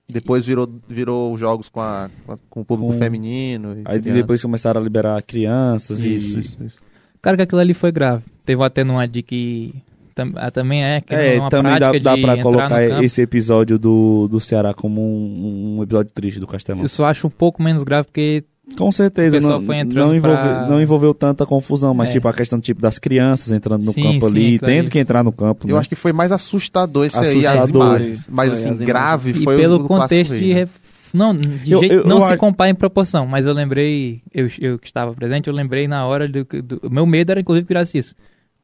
[0.08, 2.10] Depois virou, virou jogos com, a,
[2.50, 3.74] com o público Com- feminino.
[3.74, 4.12] e Aí crianças.
[4.14, 6.40] depois começaram a liberar crianças Isso, e...
[6.40, 6.78] isso, isso.
[7.22, 8.24] Cara, que aquilo ali foi grave.
[8.44, 9.72] Teve um atenuante de que.
[10.14, 11.00] tam- ah, também é.
[11.00, 15.00] Que É, uma também dá, dá entrar colocar no esse episódio do, do Ceará como
[15.00, 16.82] um, um episódio triste do Castelão.
[16.82, 18.42] Eu só acho um pouco menos grave porque
[18.76, 22.12] Com certeza, não, não, envolveu, pra- não envolveu tanta confusão, mas É.
[22.12, 24.76] tipo a questão tipo, das crianças entrando no Sim, campo sim, ali, aquilo ali.
[24.80, 25.66] tendo que entrar no campo.
[25.68, 25.80] Eu né?
[25.80, 28.28] acho que foi mais assustador esse aí, as imagens.
[28.30, 28.86] Mas Foi, assim, as imagens.
[28.86, 30.48] grave E foi pelo o contexto de.
[30.48, 30.54] né?
[30.54, 30.82] ref-
[31.14, 34.22] Não, de Eu- jeito, eu- não eu se acho- compara em proporção, mas eu lembrei,
[34.32, 36.90] eu, eu que estava presente, eu lembrei na hora do, do.
[36.90, 38.14] Meu medo era inclusive que virasse isso.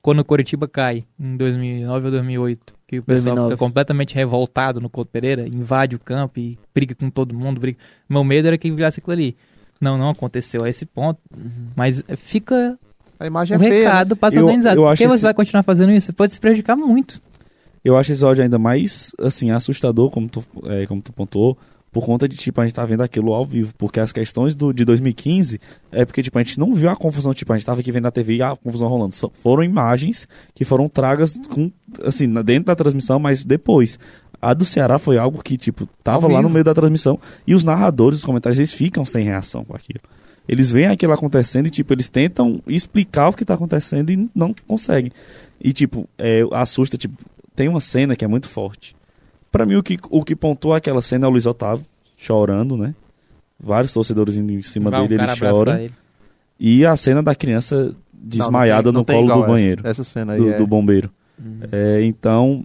[0.01, 3.49] Quando o Coritiba cai, em 2009 ou 2008, que o pessoal 2009.
[3.51, 7.61] fica completamente revoltado no Couto Pereira, invade o campo e briga com todo mundo.
[7.61, 7.77] Briga.
[8.09, 9.37] Meu medo era que virasse aquilo ali.
[9.81, 11.20] Não, não aconteceu a esse ponto,
[11.76, 12.79] mas fica
[13.20, 13.72] A imagem um é feia.
[13.72, 13.79] né?
[13.81, 14.81] recado para Eu- organizado.
[14.81, 16.07] eu Por que você esse- vai continuar fazendo isso?
[16.07, 17.20] Você pode se prejudicar muito.
[17.85, 21.57] Eu acho esse áudio ainda mais, assim, assustador, como tu, é, como tu pontuou,
[21.91, 23.72] por conta de, tipo, a gente tá vendo aquilo ao vivo.
[23.79, 25.59] Porque as questões do, de 2015
[25.91, 28.03] é porque, tipo, a gente não viu a confusão, tipo, a gente tava aqui vendo
[28.03, 29.14] na TV e a confusão rolando.
[29.14, 31.70] Só foram imagens que foram tragas com,
[32.05, 33.99] assim, na- dentro da transmissão, mas depois.
[34.41, 36.55] A do Ceará foi algo que, tipo, tava Ao lá no vivo.
[36.55, 40.01] meio da transmissão e os narradores, os comentários, eles ficam sem reação com aquilo.
[40.49, 44.55] Eles veem aquilo acontecendo e, tipo, eles tentam explicar o que tá acontecendo e não
[44.66, 45.11] conseguem.
[45.61, 47.14] E, tipo, é, assusta, tipo,
[47.55, 48.97] tem uma cena que é muito forte.
[49.51, 51.84] Pra mim, o que, o que pontua aquela cena é o Luiz Otávio,
[52.16, 52.95] chorando, né?
[53.61, 55.82] Vários torcedores indo em cima Vai um dele, ele cara abraçar chora.
[55.82, 55.93] ele.
[56.61, 59.86] E a cena da criança Não, não desmaiada tem- não no colo do essa- banheiro,
[59.86, 60.57] Essa, cena aí do, é...
[60.57, 61.11] do bombeiro.
[61.72, 62.64] É, então,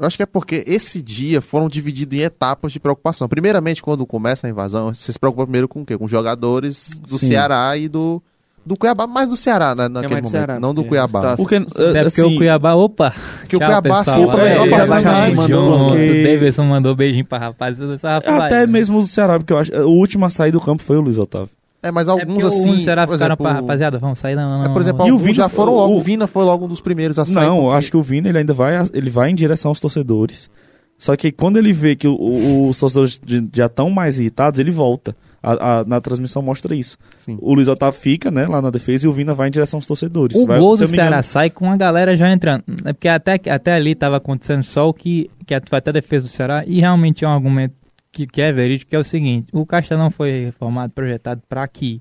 [0.00, 3.28] Eu acho que é porque esse dia foram divididos em etapas de preocupação.
[3.28, 5.98] Primeiramente, quando começa a invasão, você se preocupa primeiro com o quê?
[5.98, 7.28] Com os jogadores do Sim.
[7.28, 8.22] Ceará e do,
[8.64, 11.20] do Cuiabá, mais do Ceará né, naquele mais do momento, Ceará, não do porque Cuiabá.
[11.20, 13.12] tá- porque, porque assim, o Cuiabá, opa!
[13.46, 14.16] Que o Cuiabá pessoal.
[14.20, 15.36] sim, pra- É, ele já abaixou vai junto.
[15.36, 17.78] mandando O que- Davidson mandou beijinho pra rapaz.
[17.78, 18.24] Rapaz.
[18.26, 21.00] até mesmo o Ceará, porque eu acho, o último a sair do campo foi o
[21.02, 21.50] Luiz Otávio.
[21.82, 22.78] É, mas É alguns porque assim.
[22.80, 25.06] Será por ficaram exemplo, pra rapaziada, vamos sair, não, não, é, por exemplo.
[25.06, 25.94] E o Vina já foram logo.
[25.94, 27.34] o- O Vina foi logo um dos primeiros a sair.
[27.34, 29.80] Não, eu porque- acho que o Vina ele ainda vai, ele vai em direção aos
[29.80, 30.50] torcedores.
[30.98, 33.18] Só que quando ele vê que o- o- os torcedores
[33.54, 35.16] já estão mais irritados, ele volta.
[35.42, 36.98] A- a- na transmissão mostra isso.
[37.18, 37.38] Sim.
[37.40, 39.86] O Luiz Otávio fica, né, lá na defesa e o Vina vai em direção aos
[39.86, 40.36] torcedores.
[40.36, 42.62] O Vai- gol do Ceará engano- sai com a galera já entrando.
[42.84, 46.26] É porque até, até ali tava acontecendo só o que, que foi até a defesa
[46.26, 46.62] do Ceará.
[46.66, 47.74] E realmente é um argumento
[48.12, 49.48] que, que é verídico, que é o seguinte.
[49.52, 52.00] O Castelão foi reformado, projetado para que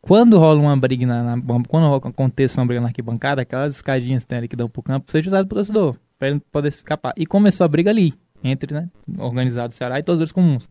[0.00, 4.28] quando rola uma briga na, na- quando aconteça uma briga na arquibancada, aquelas escadinhas que
[4.28, 7.12] tem ali que dão pro campo, seja usado pelo torcedor, pra ele poder escapar.
[7.16, 8.88] E começou a briga ali, entre, né,
[9.18, 10.68] organizado do Ceará e torcedores comuns.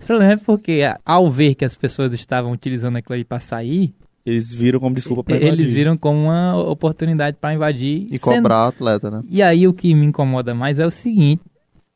[0.00, 3.94] O problema é porque, ao ver que as pessoas estavam utilizando aquilo ali pra sair,
[4.26, 5.68] Eles viram como desculpa pra eles invadir.
[5.68, 8.06] viram como uma oportunidade para invadir.
[8.10, 9.20] E sendo- cobrar o atleta, né?
[9.28, 11.42] E aí o que me incomoda mais é o seguinte: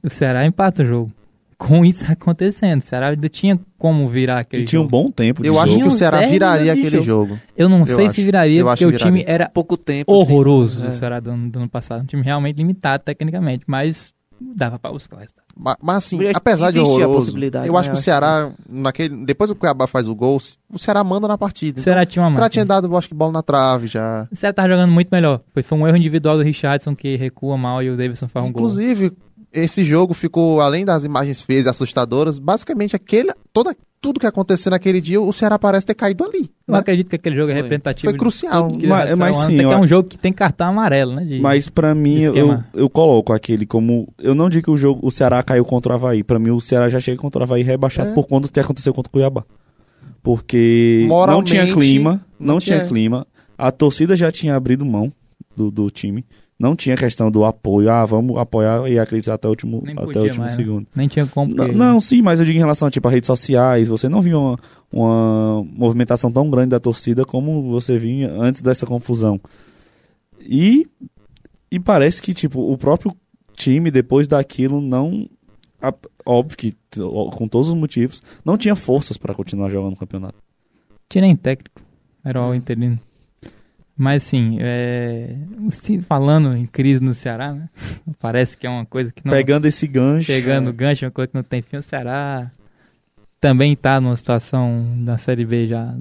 [0.02, 1.12] o Ceará empata o jogo.
[1.58, 4.90] Com isso acontecendo, o Ceará ainda tinha como virar aquele E tinha um jogo.
[4.90, 5.82] bom tempo de Eu acho jogo.
[5.82, 7.28] que o Ceará 10 viraria aquele jogo.
[7.30, 7.40] jogo.
[7.56, 8.14] Eu não Eu sei acho.
[8.14, 10.12] se viraria, Eu porque acho o que time era Pouco tempo.
[10.12, 12.02] horroroso assim, do Ceará do, ano- do ano passado.
[12.02, 15.46] Um time realmente limitado tecnicamente, mas dava para buscar o resultado.
[15.56, 17.78] Ma- Mas, assim, Existe apesar de a horroroso, possibilidade, eu né?
[17.80, 20.36] acho que o Acho Ceará, naquele, depois que o Cuiabá faz o gol,
[20.70, 21.80] o Ceará manda na partida.
[21.80, 22.50] O Ceará tinha uma o Ceará máquina.
[22.50, 24.28] tinha dado, eu acho que bola na trave já.
[24.30, 25.40] O Ceará tava jogando muito melhor.
[25.54, 28.52] Foi, foi um erro individual do Richardson que recua mal e o Davidson faz um
[28.52, 28.60] gol.
[28.60, 29.10] Inclusive,
[29.56, 34.70] esse jogo ficou, além das imagens feias e assustadoras, basicamente aquele, toda, tudo que aconteceu
[34.70, 36.50] naquele dia, o Ceará parece ter caído ali.
[36.68, 36.78] Eu né?
[36.78, 38.10] acredito que aquele jogo é representativo.
[38.10, 38.68] Foi crucial.
[38.86, 41.24] Mas- mas sim, que é eu- um jogo que tem cartão amarelo, né?
[41.24, 42.34] de- Mas pra mim, eu,
[42.74, 44.08] eu coloco aquele como.
[44.18, 46.22] Eu não digo que o jogo o Ceará caiu contra o Havaí.
[46.22, 48.14] Pra mim, o Ceará já chega contra o Havaí rebaixado É.
[48.14, 49.44] por conta do que aconteceu contra o Cuiabá.
[50.22, 52.88] Porque não Moralmente, tinha clima, não, não tinha tinha.
[52.88, 53.26] clima.
[53.56, 55.08] A torcida já tinha abrido mão
[55.56, 56.24] do, do time.
[56.58, 57.90] Não tinha questão do apoio.
[57.90, 60.64] Ah, vamos apoiar e acreditar até o último, Nem até o último mais, né?
[60.64, 60.86] segundo.
[60.94, 61.54] Nem tinha como.
[61.54, 64.40] Não, não, sim, mas eu digo em relação tipo, a redes sociais, você não viu
[64.40, 64.58] uma,
[64.90, 69.38] uma movimentação tão grande da torcida como você vinha antes dessa confusão.
[70.40, 70.86] E,
[71.70, 73.14] e parece que tipo, o próprio
[73.54, 75.28] time, depois daquilo, não.
[76.24, 80.38] Óbvio que, com todos os motivos, não tinha forças para continuar jogando o campeonato.
[81.08, 81.80] Tinha nem técnico.
[82.24, 82.98] Era o interino.
[83.96, 85.34] Mas sim, é,
[86.06, 87.68] falando em crise no Ceará, né?
[88.20, 89.32] Parece que é uma coisa que não.
[89.32, 90.26] Pegando esse gancho.
[90.26, 91.78] Pegando o gancho, é uma coisa que não tem fim.
[91.78, 92.50] O Ceará
[93.40, 95.94] também tá numa situação da Série B já.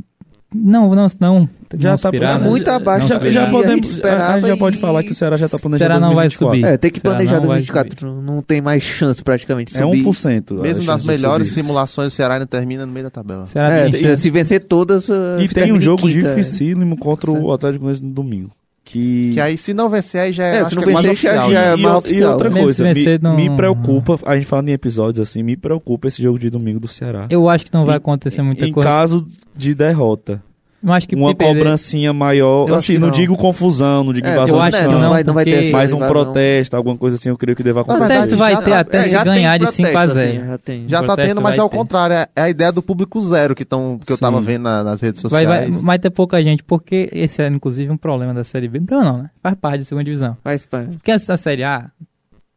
[0.63, 1.49] Não, não, não.
[1.77, 2.47] Já não tá aspirar, pra- né?
[2.49, 4.01] muito abaixo já, já podemos, gente
[4.47, 6.55] já pode e- falar que o Ceará já tá planejando Ceará não vai 2024.
[6.61, 6.73] subir.
[6.73, 8.21] É, tem que Será planejar não vai 2024.
[8.21, 9.97] Não tem mais chance praticamente de É subir.
[10.03, 10.59] 1%.
[10.59, 13.45] a Mesmo chance nas melhores simulações, o Ceará ainda termina no meio da tabela.
[13.47, 15.09] Ceará É, tem se- vencer todas.
[15.09, 16.29] uh, E tem um jogo quinta.
[16.29, 18.51] dificílimo contra o Atlético Goianiense no domingo.
[18.87, 19.31] Que...
[19.33, 21.11] Que aí, se não vencer, aí já é, É, acho se não é vencer, já-
[21.11, 21.51] oficial.
[21.51, 21.71] já né?
[21.73, 22.21] é e, mais o- oficial.
[22.29, 26.07] e outra coisa, me, não- me preocupa, a gente falando em episódios assim, me preocupa
[26.07, 27.25] esse jogo de domingo do Ceará.
[27.31, 28.87] Eu acho que não vai Em- acontecer muita em coisa.
[28.87, 29.25] caso
[29.57, 30.39] de derrota.
[30.85, 33.11] Eu acho que uma perder- cobrancinha maior, Eu assim, não, não.
[33.11, 35.51] digo confusão, não digo É, invasão eu acho que campo, não, vai, não vai ter
[35.55, 38.05] porque- essa mas um protesto, alguma coisa assim, eu creio que deva acontecer.
[38.13, 40.29] Protesto vai ter tá- até é, se ganhar de 5 a protesto, 0.
[40.37, 40.87] assim, já tem.
[40.87, 42.15] Já tá tendo, mas vai é o contrário.
[42.15, 45.01] É, é a ideia do público zero que, tão, que eu tava vendo na- nas
[45.01, 45.75] redes Vai, sociais.
[45.75, 48.79] vai, vai ter pouca gente, porque esse é inclusive um problema da Série B.
[48.81, 49.29] Problema não, né?
[49.41, 50.37] Faz parte da segunda divisão.
[50.43, 50.91] Faz parte.
[50.97, 51.89] Porque a a Série A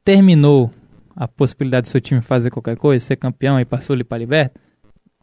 [0.05, 0.71] terminou
[1.17, 4.61] a possibilidade do seu time fazer qualquer coisa, ser campeão e passou ali pra Liberta.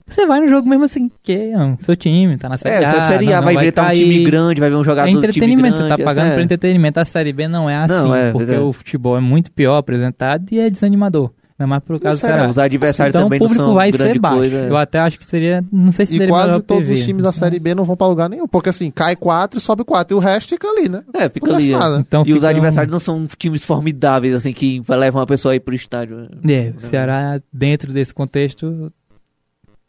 [0.08, 2.90] Você vai no jogo mesmo assim, que não, seu time tá na Série É, A.
[2.90, 5.12] essa Série A não- vai ver tá um time grande, vai ver um jogador É
[5.12, 5.92] do time entretenimento, grande.
[5.94, 6.34] você tá pagando é.
[6.36, 7.00] pra entretenimento.
[7.00, 8.68] A Série B não é assim, Não, é, porque verdade.
[8.68, 11.32] o futebol é muito pior apresentado e é desanimador.
[11.58, 12.50] Ainda mais pro caso do é, Ceará.
[12.50, 14.38] os adversários Então o também não público são vai ser baixo.
[14.38, 14.58] coisa.
[14.58, 14.70] é.
[14.70, 17.00] Eu até acho que seria, não sei se E seria melhor quase todos TV.
[17.00, 18.46] os times da Série B não vão pra lugar nenhum.
[18.46, 20.16] Porque assim, cai quatro e sobe quatro.
[20.16, 21.02] E o resto fica ali, né?
[21.14, 21.74] É, fica Não ali.
[21.74, 21.78] é.
[22.00, 25.60] Então e os um- adversários não são times formidáveis, assim, que levam uma pessoa aí
[25.62, 26.28] pro estádio.
[26.48, 28.92] É, o Ceará, dentro desse contexto,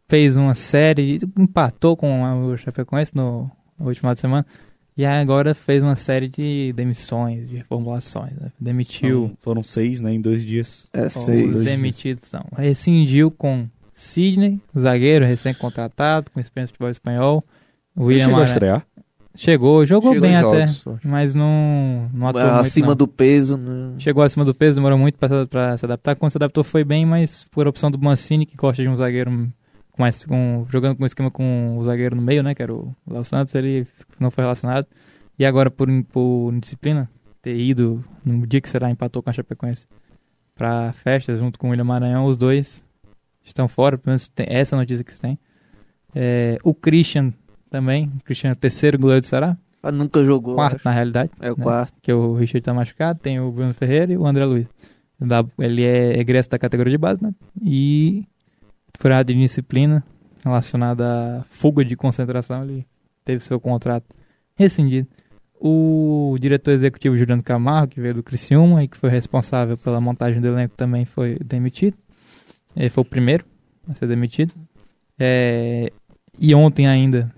[0.08, 4.46] fez uma série, empatou com o Chapecoense no, no último final de semana,
[4.96, 8.32] e agora fez uma série de demissões, de reformulações.
[8.32, 8.50] né?
[8.58, 10.88] Demitiu, Foram, foram seis, né, em dois dias.
[10.92, 12.44] É, os demitidos são.
[12.56, 17.44] Rescindiu com Sidney, zagueiro recém-contratado, com experiência de futebol espanhol.
[17.98, 18.86] William chegou a estrear.
[19.34, 23.58] Chegou, jogou Chegou bem em até, jogos, mas não, não atuou muito, acima do peso.
[23.58, 23.94] Né?
[23.98, 26.16] Chegou acima do peso, demorou muito pra se adaptar.
[26.16, 29.30] Quando se adaptou foi bem, mas por opção do Mancini, que gosta de um zagueiro
[29.96, 32.54] com mais, com, jogando com um esquema com o zagueiro no meio, né?
[32.54, 33.86] Que era o Léo Santos, ele
[34.20, 34.86] não foi relacionado.
[35.38, 37.10] E agora, por, por indisciplina,
[37.42, 39.86] ter ido no dia que será empatou com a Chapecoense
[40.54, 42.84] pra festas junto com o William Maranhão, os dois
[43.44, 45.38] estão fora, pelo menos tem essa notícia que se tem.
[46.14, 47.32] É, o Christian
[47.70, 50.54] também, o Christian é o terceiro goleiro do Ceará, Ah, Nunca jogou.
[50.54, 51.62] quarto na realidade É o né?
[51.62, 51.92] quarto.
[52.00, 54.66] que o Richard tá machucado, tem o Bruno Ferreira e o André Luiz.
[55.58, 57.34] Ele é egresso da categoria de base, né?
[57.62, 58.26] E
[59.04, 60.02] área de disciplina
[60.44, 62.86] relacionada à fuga de concentração, ele
[63.24, 64.06] teve seu contrato
[64.54, 65.08] rescindido.
[65.58, 70.40] O diretor executivo Juliano Camargo, que veio do Criciúma e que foi responsável pela montagem
[70.40, 71.96] do elenco, também foi demitido.
[72.76, 73.44] Ele foi o primeiro
[73.88, 74.52] a ser demitido.
[75.18, 75.90] É,
[76.38, 77.32] e ontem ainda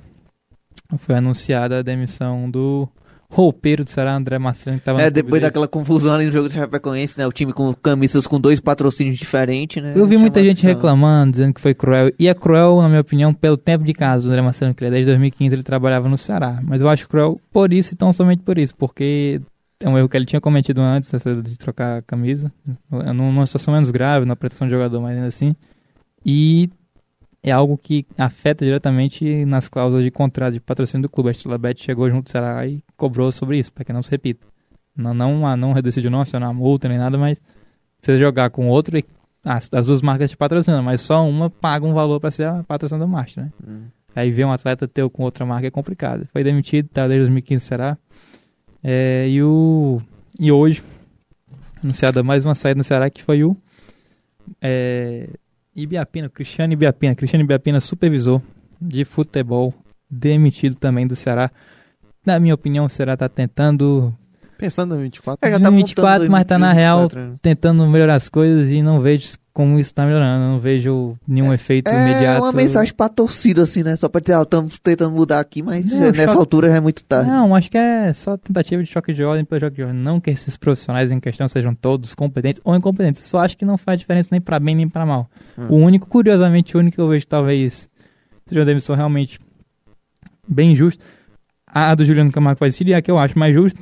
[0.98, 2.88] foi anunciada a demissão do
[3.30, 6.54] roupeiro do Ceará, André Marcelo, que estava É, depois daquela confusão ali no jogo do
[6.54, 7.26] Chapecoense, né?
[7.26, 9.92] O time com camisas com dois patrocínios diferentes, né?
[9.94, 12.10] Eu vi muita gente reclamando, dizendo que foi cruel.
[12.18, 14.90] E é cruel, na minha opinião, pelo tempo de casa do André Marcelo, que ele,
[14.90, 16.58] desde 2015 ele trabalhava no Ceará.
[16.62, 19.40] Mas eu acho cruel por isso e tão somente por isso, porque
[19.80, 22.50] é um erro que ele tinha cometido antes, essa de trocar a camisa.
[22.90, 25.54] Numa situação menos grave, na proteção do jogador, mas ainda assim.
[26.24, 26.70] E
[27.42, 31.28] é algo que afeta diretamente nas cláusulas de contrato de patrocínio do clube.
[31.28, 34.10] A Estrela Bet chegou junto do Ceará e cobrou sobre isso, para que não se
[34.10, 34.46] repita.
[34.96, 37.40] Não, não, ah, não decidiu não acionar multa nem nada, mas
[38.00, 39.04] você jogar com outro, e-
[39.44, 42.64] as, as duas marcas te patrocinam, mas só uma paga um valor para ser a
[42.64, 43.52] patrocinador master, né?
[43.66, 43.82] Hum.
[44.14, 46.26] Aí ver um atleta teu com outra marca é complicado.
[46.32, 47.96] Foi demitido, tá desde 2015 será.
[48.82, 50.00] É, e o
[50.38, 50.82] e hoje
[51.82, 53.56] anunciada mais uma saída no Ceará que foi o
[54.60, 55.28] é,
[55.82, 58.42] Ibiapina, Cristiano Ibiapina, Cristiano Ibiapina supervisor
[58.80, 59.72] de futebol
[60.10, 61.50] demitido também do Ceará.
[62.26, 64.14] Na minha opinião, o Ceará tá tentando
[64.58, 65.38] Pensando em 24.
[65.40, 67.38] É, já tá 24, montando mas tá na 2024, real né?
[67.40, 69.28] tentando melhorar as coisas e não vejo
[69.58, 70.44] como isso tá melhorando.
[70.44, 72.44] Eu não vejo nenhum efeito É imediato.
[72.44, 73.96] uma mensagem pra torcida, assim, né?
[73.96, 76.76] Só pra dizer, ó, estamos tentando mudar aqui, mas Não, já- nessa choque- altura já
[76.76, 77.28] é muito tarde.
[77.28, 79.98] Não, acho que é só tentativa de choque de ordem pelo choque de ordem.
[80.00, 83.22] Não que esses profissionais em questão sejam todos competentes ou incompetentes.
[83.22, 85.28] Só acho que não faz diferença nem pra bem nem pra mal.
[85.58, 85.66] Hum.
[85.70, 87.88] O único, curiosamente, o único que eu vejo talvez
[88.46, 89.40] seja uma demissão realmente
[90.46, 91.02] bem justa.
[91.66, 93.80] A do Juliano Camargo faz sentido e a que eu acho mais justa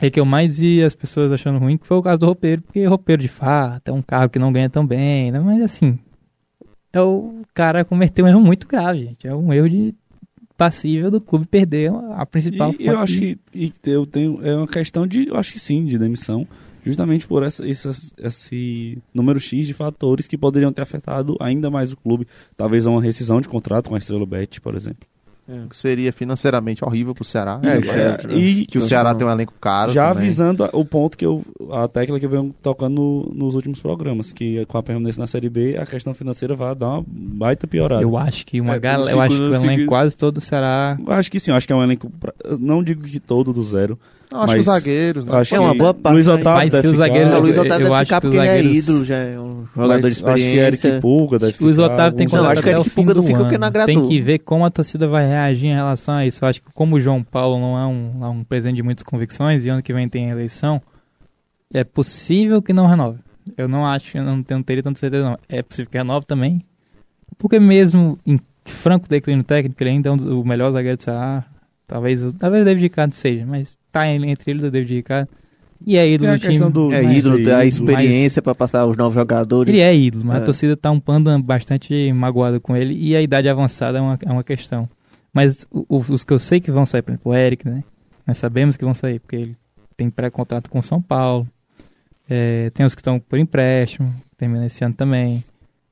[0.00, 2.62] é que eu mais vi as pessoas achando ruim, que foi o caso do roupeiro,
[2.62, 5.40] porque roupeiro de fato é um carro que não ganha tão bem, né?
[5.40, 5.98] Mas assim,
[6.92, 9.26] é o cara cometeu um erro muito grave, gente.
[9.26, 9.94] É um erro de
[10.56, 14.66] passível do clube perder a principal E eu acho que e eu tenho é uma
[14.66, 16.46] questão de, eu acho que sim, de demissão,
[16.84, 21.92] justamente por essa, essas- esse número X de fatores que poderiam ter afetado ainda mais
[21.92, 22.26] o clube,
[22.56, 25.06] talvez uma rescisão de contrato com a Estrela Bet, por exemplo.
[25.70, 27.60] Que seria financeiramente horrível pro Ceará.
[27.62, 30.24] É, é, e que o Ceará tem um elenco caro já também.
[30.24, 34.32] avisando o ponto que eu a tecla que eu venho tocando no- nos últimos programas,
[34.32, 38.02] que com a permanência na Série B, a questão financeira vai dar uma baita piorada.
[38.02, 39.16] Eu acho que uma É, galera.
[39.16, 40.98] o Eu acho que o elenco quase todo do Ceará.
[41.04, 42.10] Eu acho que sim, eu acho que é um elenco.
[42.20, 43.98] pra- não digo que todo do zero.
[44.30, 45.36] Não, acho que os zagueiros, né?
[45.38, 46.28] Acho É uma que boa parte, Luiz?
[46.28, 48.04] Otávio Mas deve se o ficar, zagueiro- É, o Luiz eu- Otávio eu deve acho
[48.04, 50.74] ficar que porque ele é zagueiros- ídolo, já é um jogador de Acho que Eric
[50.76, 51.00] experiência.
[51.00, 53.38] Pulga deve Luiz ficar, Otávio tem contrato que até ele o que fim do fica
[53.38, 53.58] ano.
[53.58, 53.86] não.
[53.86, 56.44] Tem que ver como a torcida vai reagir em relação a isso.
[56.44, 59.02] Eu acho que como o João Paulo não é um, é um presidente de muitas
[59.02, 60.80] convicções e ano que vem tem eleição,
[61.72, 63.18] é possível que não renove.
[63.56, 65.38] Eu não acho, eu não, tenho, não teria tanta certeza não.
[65.48, 66.62] É possível que renove também.
[67.38, 71.02] Porque mesmo em franco declínio técnico, ele ainda é um dos- o melhor zagueiro do
[71.02, 71.44] Ceará.
[71.86, 74.94] Talvez o, talvez o David Ricardo seja, mas tá em- entre ele e o David
[74.94, 75.28] Ricardo.
[75.86, 76.50] E é ídolo Tem a do time.
[76.52, 79.72] questão do- É ídolo, é tem a ídolo, experiência pra passar os novos jogadores.
[79.72, 80.40] Ele é ídolo, mas É.
[80.40, 84.18] a torcida tá um pano bastante magoada com ele e a idade avançada é uma,
[84.26, 84.88] é uma questão.
[85.32, 87.84] Mas o- o- os que eu sei que vão sair, por exemplo, o Eric, né?
[88.26, 89.56] Nós sabemos que vão sair, porque ele
[89.96, 91.46] tem pré-contrato com o São Paulo.
[92.28, 95.44] É, tem os que estão por empréstimo, termina esse ano também.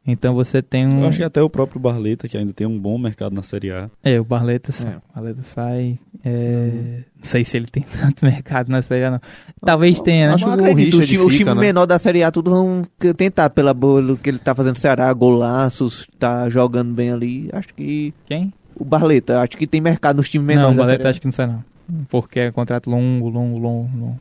[0.06, 1.00] Então você tem um.
[1.00, 3.72] Eu acho que até o próprio Barleta, que ainda tem um bom mercado na Série
[3.72, 3.90] A.
[4.04, 4.92] É, o Barleta sai.
[4.92, 4.96] É.
[4.96, 5.98] O Barleta sai.
[6.24, 9.20] É, Não sei se ele tem tanto mercado na Série A, não.
[9.64, 10.34] Talvez tenha, né?
[10.34, 11.66] Acho Não que o Richard times fica, time né?
[11.66, 12.82] menor da Série A tudo vão
[13.16, 17.48] tentar pela boa que ele tá fazendo no Ceará, golaços, tá jogando bem ali.
[17.52, 18.52] Acho que Quem?
[18.78, 21.26] o Barleta, acho que tem mercado nos times Não, menores o da Barleta acho que
[21.26, 21.64] não sai, não.
[22.08, 24.20] Porque é contrato longo, longo, longo, longo.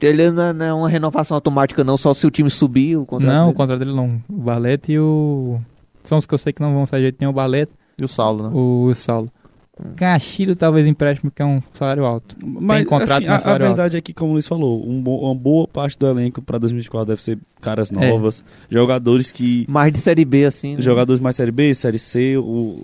[0.00, 3.06] Ele- não é- não é uma renovação automática não, só se o time subir o
[3.06, 3.32] contrato.
[3.32, 3.56] Não, o dele.
[3.56, 4.20] contrato dele longo.
[4.28, 5.58] O Barleta e o.
[6.02, 7.30] São os que eu sei que não vão sair de jeito nenhum.
[7.30, 8.50] O Barleta, E o Saulo, né?
[8.54, 9.30] o Saulo.
[9.96, 12.36] Castilho talvez empréstimo, que é um salário alto.
[12.44, 15.00] Mas contrato assim, na a, a salário verdade é que, como o Luiz falou, um
[15.00, 18.10] bo- uma boa parte do elenco para 2024 deve ser caras É.
[18.10, 19.66] novas, jogadores que.
[19.68, 20.76] Mais de Série B, assim.
[20.76, 20.80] né?
[20.80, 22.42] Jogadores mais Série B, Série C, o,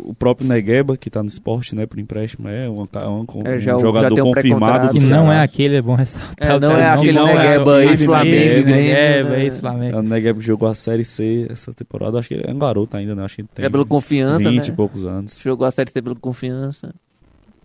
[0.08, 3.56] o próprio Negueba, que tá no esporte, né, por empréstimo, é um, ca- um, É,
[3.56, 6.34] um já o- já jogador tem um confirmado Que não é aquele, é bom ressaltar.
[6.38, 9.44] É, não é aquele não Negueba é Negueba, Grêmio, Negueba, né?
[9.46, 9.96] esse Flamengo.
[9.96, 12.58] É o Negueba que jogou a Série C essa temporada, acho que ele é um
[12.58, 14.72] garoto ainda, né, acho que ele tem É pelo confiança, 20 né?
[14.72, 15.40] e poucos anos.
[15.42, 16.85] Jogou a Série C pelo confiança.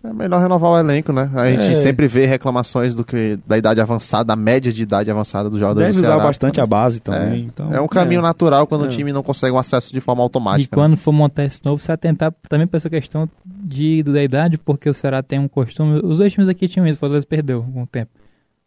[0.04, 1.30] É melhor renovar o elenco, né?
[1.32, 1.74] A gente É.
[1.76, 5.86] sempre vê reclamações do que da idade avançada, da média de idade avançada dos jogadores
[5.88, 6.24] Deve do usar Ceará.
[6.24, 7.72] bastante a base também, então...
[7.72, 8.88] É um caminho natural quando É.
[8.88, 10.74] o time não consegue um acesso de forma E automática.
[10.76, 10.82] né?
[10.82, 14.90] quando for montar esse novo, você atentar também para essa questão de, da idade, porque
[14.90, 16.00] o Ceará tem um costume.
[16.02, 18.10] Os dois times aqui tinham isso, o Fortaleza perdeu com o tempo.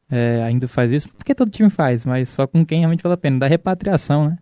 [0.09, 3.17] É, ainda faz isso, porque todo time faz, mas só com quem realmente vale a
[3.17, 3.39] pena.
[3.39, 4.37] Da repatriação, né?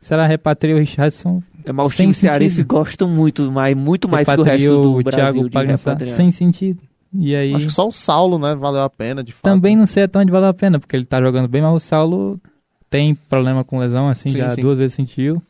[0.00, 4.08] O Ceará repatria o Richardson, É, mas os Sem times cearenses gostam muito, mais, muito
[4.08, 6.16] mais que o resto do o Brasil Thiago de Pagançá repatriar.
[6.16, 6.80] sem sentido.
[7.12, 7.54] E aí.
[7.54, 9.42] Acho que só o Saulo, né, valeu a pena, de fato.
[9.42, 11.78] Também não sei até onde valeu a pena, porque ele tá jogando bem, mas o
[11.78, 12.40] Saulo
[12.88, 14.62] tem problema com lesão, assim, Sim, já sim.
[14.62, 15.42] duas vezes sentiu.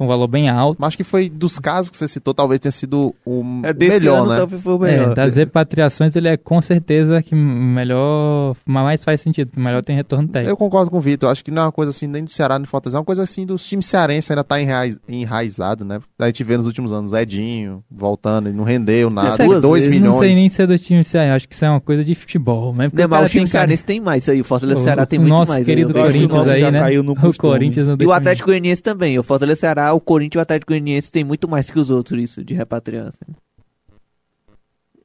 [0.00, 0.78] Foi um valor bem alto.
[0.80, 3.98] Mas acho que foi dos casos que você citou, talvez tenha sido o É, desse
[3.98, 4.36] melhor, ano né?
[4.38, 5.14] talvez foi o É, melhor.
[5.14, 10.50] das repatriações ele é com certeza que melhor, mais faz sentido, melhor tem retorno técnico.
[10.50, 11.30] Eu concordo com o Vitor.
[11.30, 12.96] Acho que não é uma coisa assim nem do Ceará nem do Fortaleza.
[12.96, 16.00] É uma coisa assim dos times cearenses ainda tá enraiz- enraizado, né?
[16.18, 19.30] A gente vê nos últimos anos Edinho voltando e não rendeu nada.
[19.34, 20.52] Isso é duas 2 vezes, Não sei nem milhões.
[20.54, 23.02] se é do time cearense, acho que isso é uma coisa de futebol, mesmo porque
[23.02, 24.40] Não, mas o time tem cara- cearense tem mais aí.
[24.40, 25.64] O Fortaleza O- Ceará tem o muito nosso mais.
[25.64, 26.02] querido aí.
[26.04, 26.78] Corinthians aí, já né?
[26.78, 27.52] caiu no o costume.
[27.52, 29.18] Corinthians não E o Atlético Goianiense também.
[29.18, 29.60] O Fortaleza e
[29.92, 33.06] o Corinthians e o Atlético Goianiense tem muito mais que os outros, isso, de repatriar.
[33.08, 33.34] assim.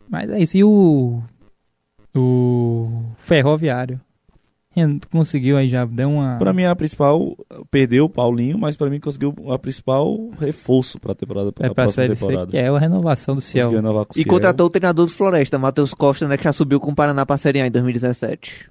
[0.10, 0.58] Mas é isso.
[0.58, 1.22] E o.
[2.16, 3.04] O.
[3.18, 4.00] Ferroviário.
[5.10, 6.38] Conseguiu aí, já deu uma.
[6.38, 7.34] Pra mim, a principal,
[7.72, 11.76] perdeu o Paulinho, mas pra mim conseguiu a principal reforço pra temporada, pra, é pra
[11.86, 12.52] próxima Série C, temporada.
[12.52, 13.72] que é a renovação do Ciel.
[13.72, 14.28] Renovar E Ciel.
[14.28, 17.38] contratou o treinador do Floresta, Matheus Costa, né, que já subiu com o Paraná pra
[17.38, 18.70] Série A em 2017.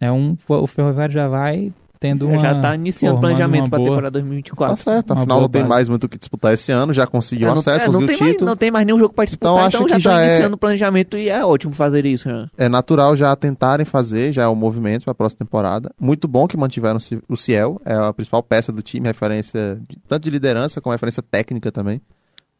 [0.00, 0.36] É um.
[0.48, 2.38] O Ferroviário já vai tendo uma.
[2.38, 4.76] já tá iniciando o planejamento pra boa- temporada Tá 2024.
[4.82, 5.68] certo, Uma afinal não tem base.
[5.68, 8.06] mais muito o que disputar esse ano, já conseguiu É, não, acesso, é, não, conseguiu
[8.08, 8.48] tem o mais, título.
[8.50, 10.28] não tem mais nenhum jogo pra disputar, Então, então, acho já que tá já é-
[10.28, 12.28] iniciando o planejamento e é ótimo fazer isso.
[12.28, 12.46] Né?
[12.58, 15.90] É natural já tentarem fazer, já é o movimento para a próxima temporada.
[16.00, 16.98] Muito bom que mantiveram
[17.28, 21.22] o Ciel, é a principal peça do time, referência de- tanto de liderança como referência
[21.22, 22.00] técnica também.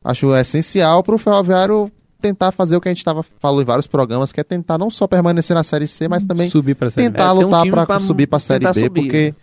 [0.05, 1.91] Acho essencial para o Ferroviário
[2.27, 4.91] tentar fazer o que a gente estava falando em vários programas, que é tentar não
[4.91, 7.13] só permanecer na Série C, mas também subir pra Série B.
[7.13, 9.01] tentar É, um lutar time para pra subir para a Série tentar B, subir.
[9.03, 9.35] porque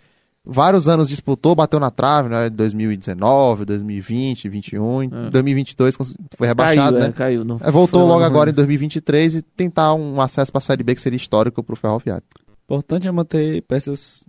[0.44, 2.50] vários anos disputou, bateu na trave, né?
[2.50, 5.30] 2019, 2020, 2021, em É.
[5.30, 7.08] 2022 cons- foi rebaixado, caiu, né?
[7.08, 7.44] é, caiu.
[7.44, 10.82] Não, É, voltou foi logo agora em 2023 e tentar um acesso para a Série
[10.82, 12.22] B que seria histórico para o Ferroviário.
[12.64, 14.24] importante é manter peças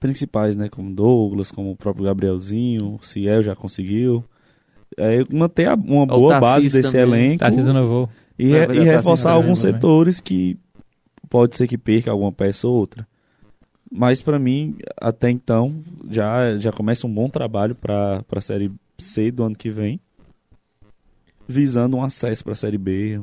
[0.00, 0.68] principais, né?
[0.68, 4.24] Como Douglas, como o próprio Gabrielzinho, o Ciel já conseguiu.
[4.96, 7.00] É, manter a- uma O boa base desse também.
[7.26, 8.08] elenco Tarcísio renovou.
[8.38, 9.74] e, É re- e reforçar alguns também.
[9.74, 10.56] setores que
[11.28, 13.06] pode ser que perca alguma peça ou outra.
[13.90, 19.30] Mas pra mim, até então, já, já começa um bom trabalho para a Série C
[19.30, 20.00] do ano que vem.
[21.50, 23.18] visando um acesso para a Série B.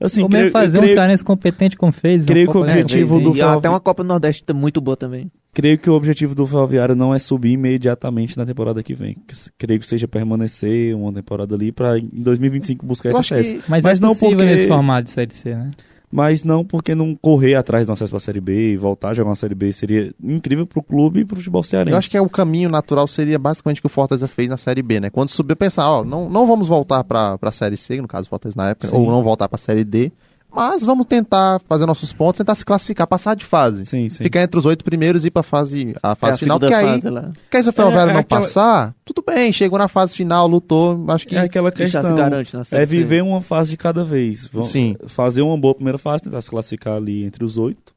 [0.00, 2.24] Assim, Ou creio, mesmo fazer eu um creio, cearense competente como fez.
[2.26, 5.30] creio que o É, objetivo do e até uma Copa do Nordeste muito boa também.
[5.54, 9.16] Creio que o objetivo do Ferroviário não é subir imediatamente na temporada que vem.
[9.56, 13.54] Creio que seja permanecer uma temporada ali para em 2025 buscar esse acesso.
[13.54, 15.70] que Mas, Mas é não possível porque- nesse formato de Série C, né?
[16.16, 19.14] Mas não porque não correr atrás do acesso para a Série B e voltar a
[19.14, 21.90] jogar uma Série B seria incrível pro clube e pro futebol cearense.
[21.92, 24.56] Eu acho que é o caminho natural seria basicamente o que o Fortaleza fez na
[24.56, 25.10] Série B, né?
[25.10, 28.30] Quando subiu, pensar, ó, não, não vamos voltar pra, pra Série C, no caso o
[28.30, 28.94] Fortaleza na época, Sim.
[28.96, 30.12] ou não voltar pra Série D,
[30.54, 33.84] mas vamos tentar fazer nossos pontos, tentar se classificar, passar de fase.
[33.84, 34.22] Sim, sim.
[34.22, 36.74] Ficar entre os oito primeiros e ir pra fase, a fase É a final, porque
[36.74, 39.88] aí, porque aí se o Ferroviário É, é não aquela- passar, tudo bem, chegou na
[39.88, 41.36] fase final, lutou, acho que...
[41.36, 42.14] É aquela Já se questão.
[42.14, 44.46] garante na É viver uma fase de cada vez.
[44.46, 44.96] Vamos Sim.
[45.06, 47.92] Fazer uma boa primeira fase, tentar se classificar ali entre os oito.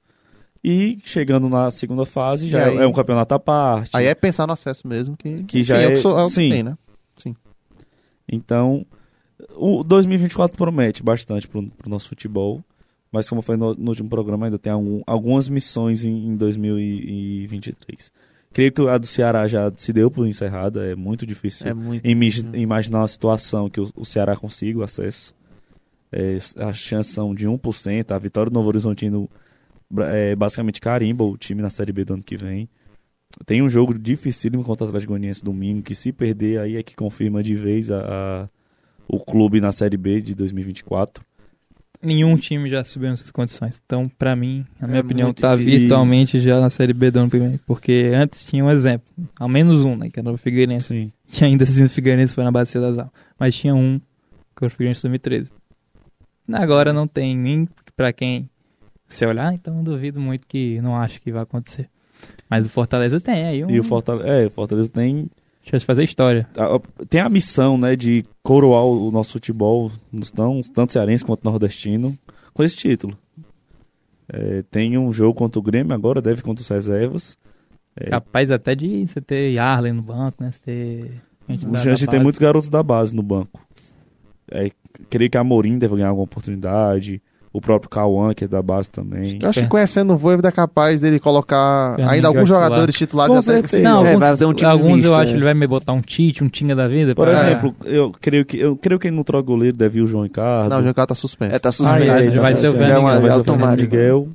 [0.63, 3.91] E chegando na segunda fase, já aí- é um campeonato à parte.
[3.95, 6.23] Aí é pensar no acesso mesmo, que, Que já enfim, é- o que, sou- é
[6.23, 6.49] o que sim.
[6.49, 6.75] tem, né?
[8.29, 8.85] Então,
[9.57, 12.63] o 2024 promete bastante pro, pro nosso futebol.
[13.11, 18.11] Mas como foi no, no último programa, ainda tem algum- algumas missões em, em 2023.
[18.53, 20.85] Creio que a do Ceará já se deu por encerrada.
[20.85, 22.05] É muito difícil É muito.
[22.07, 25.33] imi- imaginar uma situação que o, o Ceará consiga o acesso.
[26.11, 28.11] É, as chances são de 1%.
[28.11, 29.29] A vitória do Novo Horizontino
[29.99, 32.67] é, basicamente carimba o time na Série B do ano que vem.
[33.45, 36.95] Tem um jogo dificílimo contra o Atlético Goianiense domingo, que se perder aí é que
[36.95, 38.49] confirma de vez a, a-
[39.07, 41.23] o clube na Série B de 2024.
[42.01, 43.81] Nenhum time já subiu nessas condições.
[43.83, 45.79] Então, pra mim, na minha É opinião, muito tá difícil.
[45.79, 47.59] virtualmente já na Série B do ano que vem.
[47.65, 49.07] Porque antes tinha um exemplo.
[49.39, 50.09] Ao menos um, né?
[50.09, 50.87] Que era o Figueirense.
[50.89, 51.11] Sim.
[51.27, 53.13] Que ainda assim o Figueirense foi na Bacia das Almas.
[53.39, 53.99] Mas tinha um,
[54.55, 55.51] que era o Figueirense 2013.
[56.53, 58.47] Agora não tem nem pra quem
[59.07, 61.89] você olhar, então eu duvido muito que não acho que vai acontecer.
[62.49, 65.29] Mas o Fortaleza tem aí um E o Fortaleza, é, o Fortaleza tem
[65.69, 66.47] chance de fazer história.
[66.57, 66.79] a-
[67.09, 72.17] tem a missão, né, de coroar o nosso futebol, nos tão, tanto cearense quanto nordestino,
[72.53, 73.17] com esse título.
[74.31, 77.37] É, tem um jogo contra o Grêmio agora, deve contra os reservas.
[77.95, 80.51] É, Capaz até de você ter Yarley no banco, né?
[80.51, 81.21] Você ter.
[81.49, 83.65] gente da- a da gente tem muitos garotos da base no banco.
[84.51, 84.69] É,
[85.09, 87.21] creio que a Amorim deve ganhar alguma oportunidade.
[87.57, 89.39] O próprio Cauã, que é da base também.
[89.41, 89.67] Eu acho que É.
[89.67, 92.63] conhecendo o Voivoda é capaz dele colocar Fernandinho ainda alguns titular.
[92.63, 93.35] jogadores titulares.
[93.35, 93.79] Com certeza.
[93.83, 95.17] Não, É, alguns, vai fazer um time alguns misto, eu é.
[95.17, 97.15] acho que ele vai me botar um Tite, um Tinga da vida.
[97.15, 100.03] Por pra- exemplo, eu creio que eu creio que ele não troca goleiro, deve ir
[100.03, 100.69] o João Ricardo.
[100.69, 101.55] Não, o Jean Carlos tá suspenso.
[101.55, 102.11] É, tá Ah, suspenso.
[102.11, 103.95] é, já vai ser o Fernando é uma- vai é ser o Fernando automático.
[103.95, 104.27] Miguel.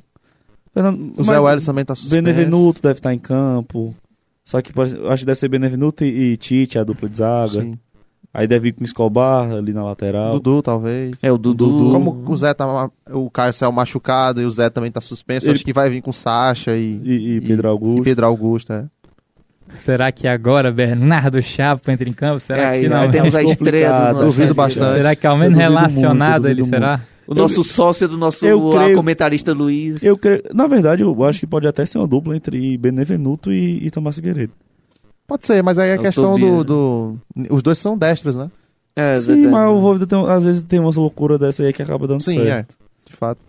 [1.17, 2.15] O Zé Welles também tá suspenso.
[2.23, 3.93] Benevenuto deve estar em campo.
[4.43, 7.07] Só que por exemplo, eu acho que deve ser Benevenuto e, e Tite, a dupla
[7.07, 7.61] de zaga.
[7.61, 7.77] Sim.
[8.33, 10.39] Aí deve ir com Escobar ali na lateral.
[10.39, 11.23] Dudu, talvez.
[11.23, 11.67] É, o Dudu.
[11.67, 11.91] Dudu.
[11.91, 12.89] Como o Zé tá.
[13.11, 16.01] O Caio saiu machucado e o Zé também tá suspenso, Ele- acho que vai vir
[16.01, 18.03] com Sacha e, E, e Pedro e Augusto.
[18.03, 18.85] Pedro Augusto, é.
[19.85, 22.39] Será que agora Bernardo Chapa entra em campo?
[22.39, 22.97] Será É, aí, que não?
[22.97, 24.97] aí temos a É estreia do Duvido bastante.
[24.97, 27.01] Será que ao menos Eu relacionado muito, eu ele será?
[27.25, 30.03] O nosso sócio do nosso eu creio- comentarista Luiz.
[30.03, 33.85] Eu creio, na verdade, eu acho que pode até ser uma dupla entre Benevenuto e,
[33.85, 34.53] e Tomás Figueiredo.
[35.27, 36.63] Pode ser, mas aí é Eu questão do, vendo.
[36.63, 37.19] do.
[37.49, 38.51] Os dois são destros, né?
[38.95, 39.47] É, Sim, verdade.
[39.49, 42.43] mas o Voivoda tem, às vezes tem umas loucuras dessa aí que acaba dando Sim,
[42.43, 42.75] certo.
[42.79, 43.09] é.
[43.09, 43.39] De fato.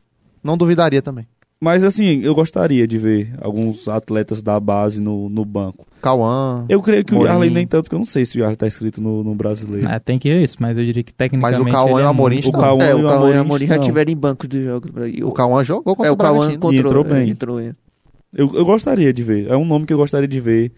[0.42, 1.26] Não duvidaria também.
[1.60, 5.86] Mas assim, eu gostaria de ver alguns atletas da base no, no banco.
[6.02, 6.64] Cauã.
[6.68, 7.30] Eu creio que o Morim.
[7.30, 9.86] Yarley nem tanto, porque eu não sei se o Yarley tá escrito no, no brasileiro.
[9.88, 11.58] Ah, tem que ver isso, mas eu diria que tecnicamente.
[11.62, 13.30] Mas o Cauã e o é Amorim muito- O Cauã É, e o o Cauã
[13.34, 14.90] e o Amorim já tiveram em banco de jogos.
[15.14, 17.28] E O Cauã jogou contra É, o o Cauã encontrou, entrou bem.
[17.28, 17.74] é, entrou, é.
[18.36, 19.46] Eu, eu gostaria de ver.
[19.48, 20.72] É um nome que eu gostaria de ver.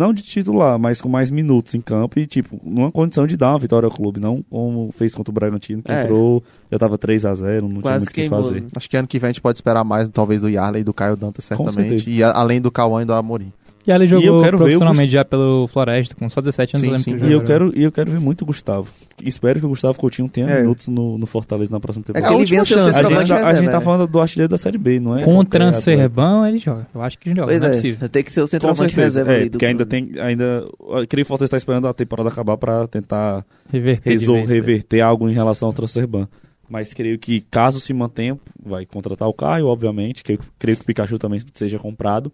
[0.00, 3.50] Não de titular, mas com mais minutos em campo e, tipo, numa condição de dar
[3.52, 4.18] uma vitória ao clube.
[4.18, 6.04] Não como fez contra o Bragantino, que É.
[6.04, 8.62] entrou, já tava 3 a 0 não tinha Quase muito o que fazer.
[8.62, 8.68] né?
[8.74, 10.94] Acho que ano que vem a gente pode esperar mais, talvez, do Yarley e do
[10.94, 12.10] Caio Dantas, certamente.
[12.10, 13.52] E a- além do Cauã e do Amorim.
[13.86, 16.86] E ele E eu jogou o profissionalmente já pelo Floresta, com só 17 anos.
[16.86, 17.16] Sim, eu sim.
[17.18, 18.88] que E eu quero, e eu quero ver muito o Gustavo.
[19.24, 20.60] Espero que o Gustavo Coutinho tenha É.
[20.60, 22.28] minutos no, no Fortaleza na próxima É temporada.
[22.28, 22.98] a ele última chance.
[22.98, 23.80] a, gente, tá- a reserva, gente tá é.
[23.80, 25.22] falando do artilheiro da Série B, não é?
[25.24, 25.80] Contra atleta.
[25.82, 26.86] Serrabão, ele joga.
[26.94, 28.08] Eu acho que ele joga, Pois não é é, possível.
[28.08, 30.12] tem que ser o centroavante reserva É, aí do porque ainda tem.
[30.20, 30.44] Ainda,
[30.78, 34.10] eu creio que o Fortaleza está esperando a temporada acabar para tentar Reverter.
[34.10, 34.44] resol- né?
[34.46, 36.28] reverter algo em relação ao transfer ban.
[36.68, 40.22] Mas creio que, caso se mantenha, vai contratar o Caio, obviamente.
[40.22, 42.30] Que eu creio que o Pikachu também seja comprado.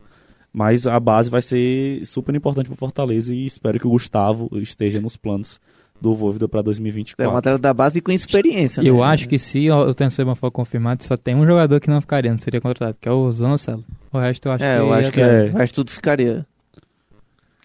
[0.59, 4.99] Mas a base vai ser super importante para Fortaleza e espero que o Gustavo esteja
[5.03, 5.61] nos planos
[6.01, 7.37] do Voivoda para É um 2024.
[7.37, 8.81] atleta da base com experiência.
[8.81, 9.03] Eu né?
[9.05, 12.39] acho que se o Transferban for confirmado, só tem um jogador que não ficaria, não
[12.39, 13.85] seria contratado, que é o Zanocelo.
[14.11, 15.47] O resto eu acho É, que, eu acho que é.
[15.49, 15.51] é.
[15.51, 16.47] Mas tudo ficaria.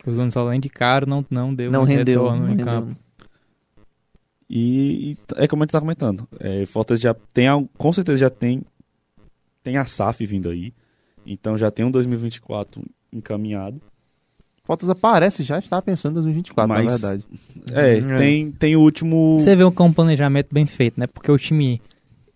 [0.06, 2.24] o Zanocelo, além de caro, não, não deu Não um rendeu.
[2.24, 2.66] retorno Não em rendeu.
[2.66, 2.96] campo.
[4.50, 6.28] E, e é como a gente tá comentando.
[6.42, 8.62] É, Fortaleza já tem, com certeza já tem,
[9.64, 10.74] tem a SAF vindo aí.
[11.26, 13.82] Então já tem um 2024 encaminhado.
[14.64, 17.26] Fortaleza parece já estar pensando em 2024, Mas- na verdade.
[17.74, 18.18] É, É.
[18.18, 19.38] Tem, tem o último.
[19.40, 21.08] Você vê um planejamento bem feito, né?
[21.08, 21.82] Porque o time,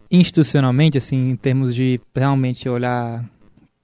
[0.09, 3.23] institucionalmente, assim, em termos de realmente olhar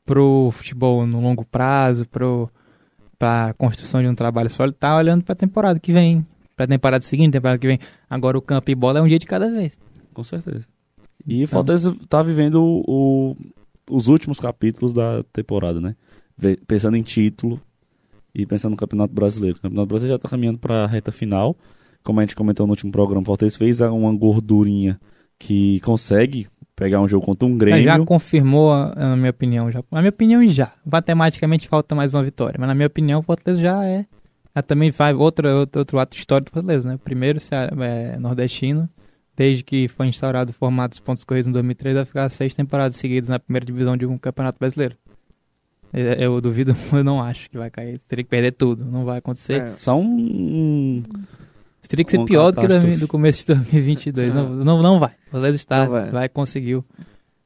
[0.06, 2.50] pro futebol no longo prazo, pro,
[3.18, 6.26] pra construção de um trabalho sólido, tá olhando pra temporada que vem,
[6.56, 7.80] pra temporada seguinte, temporada que vem.
[8.10, 9.78] Agora o campo e bola é um dia de cada vez.
[10.14, 10.68] Com certeza.
[11.26, 13.36] E o Então- Fortaleza tá vivendo o-
[13.92, 15.96] os últimos capítulos da temporada, né?
[16.68, 17.60] Pensando em título
[18.34, 19.58] e pensando no Campeonato Brasileiro.
[19.58, 21.56] O Campeonato Brasileiro já tá caminhando para a reta final.
[22.04, 25.00] Como a gente comentou no último programa, o Fortaleza fez uma gordurinha
[25.38, 27.84] que consegue pegar um jogo contra um Grêmio.
[27.84, 29.72] Já confirmou, na minha opinião.
[29.72, 30.72] Já, na minha opinião, já.
[30.84, 32.56] Matematicamente falta mais uma vitória.
[32.58, 34.06] Mas na minha opinião, o Fortaleza já é.
[34.56, 37.00] Já também vai outro, outro, outro ato histórico do Fortaleza, né?
[37.04, 38.90] Primeiro Cea- é, nordestino,
[39.42, 42.96] desde que foi instaurado o formato dos pontos corridos em 2003, vai ficar seis temporadas
[42.96, 44.96] seguidas na primeira divisão de um campeonato brasileiro.
[45.92, 48.00] Eu, eu duvido, eu não acho que vai cair.
[48.08, 48.86] Teria que perder tudo.
[48.86, 49.60] Não vai acontecer.
[49.62, 49.76] É.
[49.76, 51.02] Só um.
[51.88, 54.34] Teria que ser Uma pior do que dois- do começo de 2022.
[54.34, 55.10] não, não, não vai.
[55.10, 56.10] O Fortaleza está, vai.
[56.12, 56.30] vai.
[56.30, 56.86] conseguiu.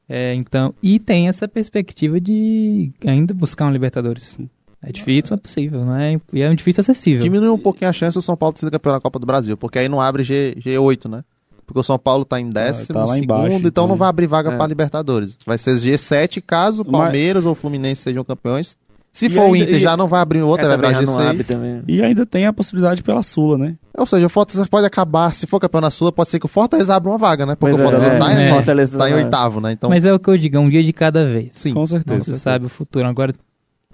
[0.07, 4.37] É, então, e tem essa perspectiva de ainda buscar um Libertadores.
[4.83, 6.19] É difícil, mas é possível, não é?
[6.31, 7.23] E é um difícil acessível.
[7.23, 9.57] Diminui um pouquinho a chance do São Paulo de ser campeão da Copa do Brasil,
[9.57, 11.23] porque aí não abre G, G8, né?
[11.65, 13.87] Porque o São Paulo tá em décimo, tá lá segundo, embaixo, então, então.
[13.87, 14.55] não vai abrir vaga É.
[14.57, 15.35] pra Libertadores.
[15.45, 18.77] Vai ser G7 caso o Mas- Palmeiras ou o Fluminense sejam campeões.
[19.11, 21.05] Se E for o ainda- Inter, e- já não vai abrir outra, É, vai abre
[21.05, 21.47] G6.
[21.47, 21.81] também.
[21.87, 23.75] E ainda tem a possibilidade pela Sula, né?
[23.97, 26.49] Ou seja, o Fortaleza pode acabar, se for campeão na Sula, pode ser que o
[26.49, 27.55] Fortaleza abra uma vaga, né?
[27.55, 28.49] Porque Pois o é, Fortaleza é, tá, em, é.
[28.53, 29.23] Fortaleza tá em não é.
[29.23, 29.71] oitavo, né?
[29.71, 31.47] Então, Mas é o que eu digo, é um dia de cada vez.
[31.53, 31.73] sim.
[31.73, 32.33] Com Não certeza.
[32.33, 33.07] se sabe o futuro.
[33.07, 33.33] Agora,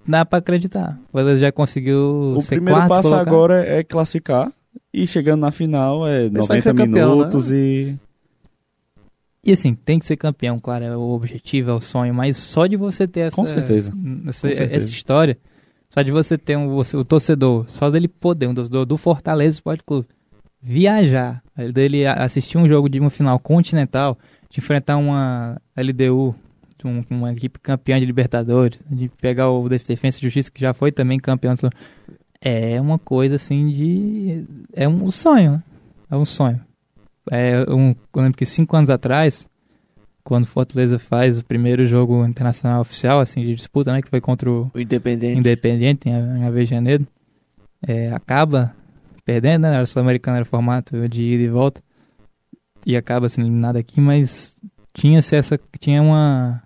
[0.08, 0.98] dá pra acreditar.
[1.10, 3.28] O Fortaleza já conseguiu O ser primeiro quarto passo colocado.
[3.28, 4.52] agora é classificar.
[4.94, 7.98] E chegando na final é Pensar em 90 ser campeão, minutos e.
[9.44, 12.68] E assim, tem que ser campeão, claro, é o objetivo, é o sonho, mas só
[12.68, 13.90] de você ter essa, Com certeza.
[13.90, 14.76] essa, Com certeza.
[14.76, 15.38] essa história,
[15.90, 19.56] só de você ter um, você- o torcedor, só dele poder, um torcedor do Fortaleza
[19.56, 20.08] Esporte Clube,
[20.62, 21.42] viajar,
[21.74, 24.16] dele a- assistir um jogo de uma final continental,
[24.48, 26.36] de enfrentar uma LDU,
[26.78, 30.72] de um- uma equipe campeã de Libertadores, de pegar o Defesa e Justiça, que já
[30.72, 31.56] foi também campeão,
[32.42, 34.44] é uma coisa assim de.
[34.74, 35.64] É um sonho, né?
[36.10, 36.60] É um sonho.
[37.30, 39.48] É um, eu lembro que cinco anos atrás,
[40.24, 44.02] quando o Fortaleza faz o primeiro jogo internacional oficial, assim, de disputa, né?
[44.02, 45.38] Que foi contra o O Independente.
[45.40, 47.08] Independiente, em em Ave de Janeiro,
[47.88, 48.76] é, acaba
[49.24, 49.80] perdendo, né?
[49.80, 51.82] A Sul-Americana era formato de ida e volta.
[52.86, 54.56] E acaba sendo eliminado aqui, mas
[54.94, 55.60] tinha-se essa.
[55.80, 56.64] Tinha uma.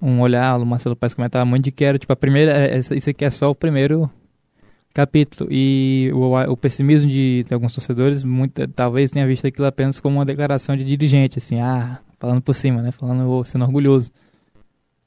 [0.00, 2.52] Um olhar, o Marcelo Paes comentava muito de que era, tipo, a primeira.
[2.52, 4.08] é, essa- Isso aqui é só o primeiro
[4.94, 5.48] capítulo.
[5.52, 10.16] E o, o pessimismo de, de alguns torcedores, muito, talvez tenha visto aquilo apenas como
[10.16, 12.90] uma declaração de dirigente, assim, ah, falando por cima, né?
[12.92, 14.10] Falando, sendo orgulhoso.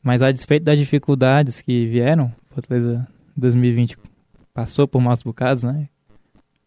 [0.02, 3.98] Mas a despeito das dificuldades que vieram, Fortaleza 2020
[4.54, 5.88] passou por maus bocados, né?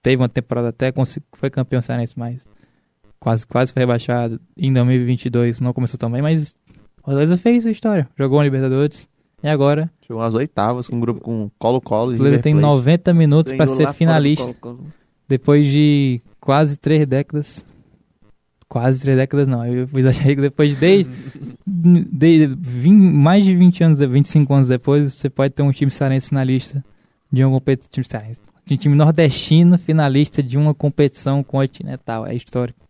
[0.03, 0.93] Teve uma temporada até,
[1.33, 2.47] foi campeão cearense, mas
[3.19, 4.41] quase, quase foi rebaixado.
[4.57, 6.57] Em 2022 não começou tão bem, mas
[7.03, 8.09] Fortaleza fez sua história.
[8.17, 9.09] Jogou uma Libertadores
[9.45, 12.67] e agora Chegou nas oitavas com um grupo com Colo-Colo e River tem Plate.
[12.67, 14.87] 90 minutos para ser finalista Colo-Colo.
[15.29, 17.65] depois de quase três décadas.
[18.69, 21.11] Quase três décadas não, eu exagerei que depois de desde,
[21.67, 26.31] de, vin- mais de 20 anos, 25 anos depois, você pode ter um time cearense
[26.31, 26.85] finalista
[27.31, 32.35] de uma competição, time cearense, de um time nordestino finalista de uma competição continental, é
[32.35, 32.81] histórico.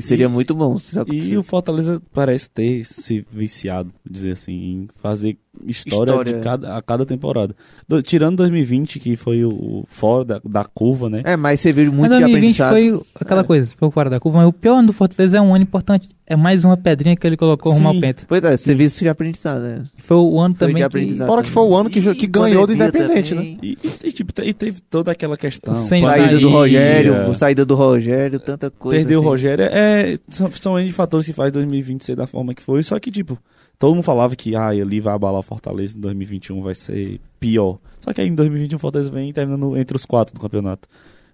[0.00, 0.76] E seria muito bom.
[1.04, 6.32] Que E o Fortaleza parece ter se viciado, dizer assim, em fazer história, História.
[6.34, 7.54] De cada, a cada temporada.
[7.88, 11.22] Do- tirando 2020, que foi o, o fora da, da curva, né?
[11.24, 12.70] É, mas você viu muito Mas de 2020 aprendizado.
[12.72, 13.44] foi aquela É.
[13.44, 16.08] coisa, foi fora da curva, mas o pior ano do Fortaleza é um ano importante,
[16.26, 18.22] é mais uma pedrinha que ele colocou rumo ao penta.
[18.28, 19.82] Pois é, você viu isso de aprendizado, né?
[19.98, 21.26] Foi o ano Foi de também que aprendizado.
[21.28, 23.40] Fora que foi o ano que, jo- que E ganhou do Independente, né?
[23.40, 23.58] também.
[23.62, 25.80] E, e, e, tipo, e teve toda aquela questão.
[25.80, 28.98] Sem Saída saída, do Rogério, saída do Rogério, tanta coisa.
[29.00, 29.28] Perdeu o assim.
[29.30, 29.64] Rogério.
[29.64, 32.82] É, são, são N fatores que faz 2020 ser da forma que foi.
[32.84, 33.36] Só que, tipo,
[33.80, 37.78] todo mundo falava que ah, ali vai abalar o Fortaleza em 2021, vai ser pior.
[38.00, 40.86] Só que aí em 2021 o Fortaleza vem terminando entre os quatro do campeonato.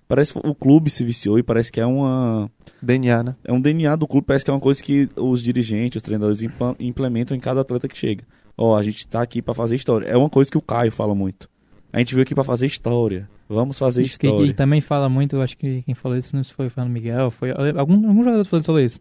[0.06, 2.48] Parece que o clube se viciou e parece que é uma.
[2.80, 3.36] DNA, né?
[3.44, 6.40] É um DNA do clube, parece que é uma coisa que os dirigentes, os treinadores
[6.78, 8.24] implementam em cada atleta que chega.
[8.56, 10.06] Ó, a gente tá aqui pra fazer história.
[10.06, 11.50] É uma coisa que o Caio fala muito.
[11.92, 13.28] A gente veio aqui pra fazer história.
[13.48, 14.46] Vamos fazer Isso história.
[14.46, 17.30] que também fala muito, eu acho que quem falou isso não foi o Fernando Miguel,
[17.30, 19.00] foi algum, algum jogador falou isso.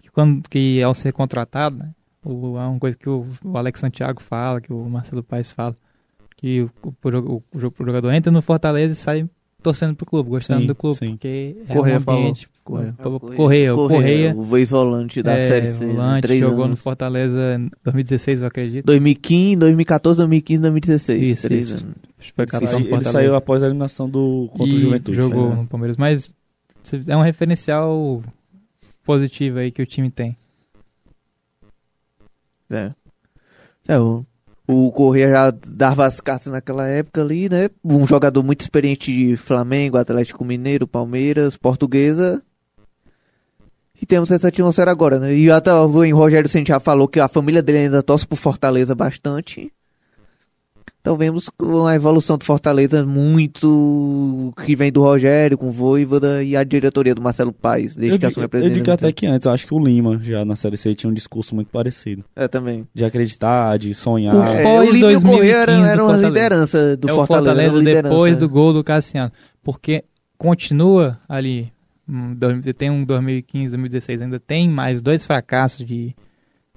[0.00, 1.90] Que, quando, que ao ser contratado, né,
[2.24, 5.76] o, é uma coisa que o, o Alex Santiago fala, que o Marcelo Paes fala,
[6.36, 6.94] que o, o,
[7.36, 9.28] o, o jogador entra no Fortaleza e sai
[9.62, 11.10] torcendo pro clube, gostando Sim, do clube, sim.
[11.10, 12.94] porque é Correia um ambiente Correia.
[13.36, 14.34] Correia, o Correia.
[14.36, 15.84] O ex-volante da é, Série C.
[15.84, 15.92] né?
[15.92, 16.80] volante, jogou no anos.
[16.80, 18.86] Fortaleza em 2016, eu acredito.
[18.86, 21.22] 2015, 2014, 2015, 2016.
[21.22, 21.84] Isso, Três isso.
[21.84, 21.94] anos.
[22.36, 22.46] Foi
[22.92, 25.16] Ele, saiu após a eliminação do contra o e Juventude.
[25.16, 25.56] jogou É.
[25.56, 25.96] no Palmeiras.
[25.96, 26.30] Mas
[27.08, 28.22] é um referencial
[29.04, 30.36] positivo aí que o time tem.
[32.72, 32.92] É.
[33.88, 34.24] É, o,
[34.66, 37.68] o Correia já dava as cartas naquela época ali, né?
[37.84, 42.42] Um jogador muito experiente de Flamengo, Atlético Mineiro, Palmeiras, Portuguesa.
[44.00, 45.34] E temos essa atmosfera agora, né?
[45.34, 45.86] E até o
[46.16, 49.72] Rogério Ceni já falou que a família dele ainda torce por Fortaleza bastante.
[51.02, 56.44] Então vemos com a evolução do Fortaleza muito que vem do Rogério, com o Voivoda
[56.44, 58.74] e a diretoria do Marcelo Paes, desde Eu, que digo, assumiu a eu presidência.
[58.74, 61.10] digo que até que antes, eu acho que o Lima, já na Série C, tinha
[61.10, 62.24] um discurso muito parecido.
[62.36, 62.86] É, também.
[62.94, 64.36] De acreditar, de sonhar.
[64.36, 67.12] O É, o Lima e o Correia era, 2015 do era uma liderança do é
[67.12, 67.26] Fortaleza.
[67.26, 68.08] Fortaleza era uma liderança.
[68.08, 69.32] depois do gol do Cassiano.
[69.60, 70.04] Porque
[70.38, 71.72] continua ali.
[72.78, 76.14] Tem um 2015, 2016, ainda tem mais dois fracassos de,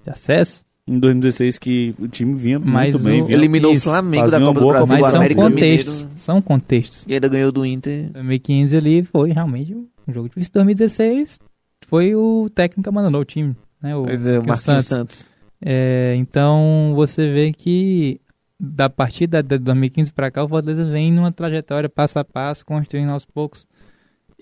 [0.03, 0.64] de acesso.
[0.87, 3.21] Em 2016 que o time vinha Mas muito bem.
[3.21, 3.87] o- vinha- Eliminou Isso.
[3.87, 5.93] o Flamengo da Copa do Brasil, Mas o são América contextos.
[6.03, 6.19] Mineiro.
[6.19, 7.05] São contextos.
[7.07, 8.11] E ainda ganhou do Inter.
[8.11, 10.51] 2015 ali foi realmente um jogo difícil.
[10.53, 11.39] 2016
[11.87, 13.55] foi o técnico que abandonou o time.
[13.81, 13.95] Né?
[13.95, 14.85] O, é, o Marquinhos Santos.
[14.85, 15.25] Santos.
[15.65, 18.21] É, então você vê que
[18.59, 23.09] da partida de 2015 para cá o Fortaleza vem numa trajetória passo a passo, construindo
[23.09, 23.65] aos poucos.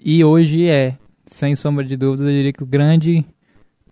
[0.06, 3.24] E hoje é, sem sombra de dúvidas, eu diria que o grande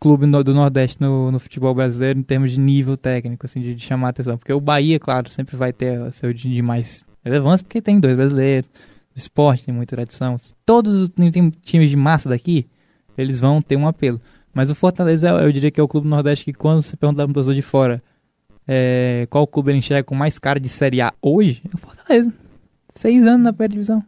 [0.01, 3.73] clube no- do Nordeste no, no futebol brasileiro em termos de nível técnico, assim, de,
[3.75, 4.37] de chamar atenção.
[4.37, 8.15] Porque o Bahia, claro, sempre vai ter seu de de mais relevância, porque tem dois
[8.15, 8.69] brasileiros,
[9.15, 10.35] esporte tem muita tradição.
[10.65, 12.67] Todos os tem times de massa daqui,
[13.17, 14.19] eles vão ter um apelo.
[14.53, 17.23] Mas o Fortaleza, eu diria que é o clube do Nordeste que quando você perguntar
[17.23, 18.03] para um torcedor de fora
[18.67, 22.33] é, qual clube ele enxerga com mais cara de Série A hoje, é o Fortaleza.
[22.95, 24.03] Seis anos na primeira divisão.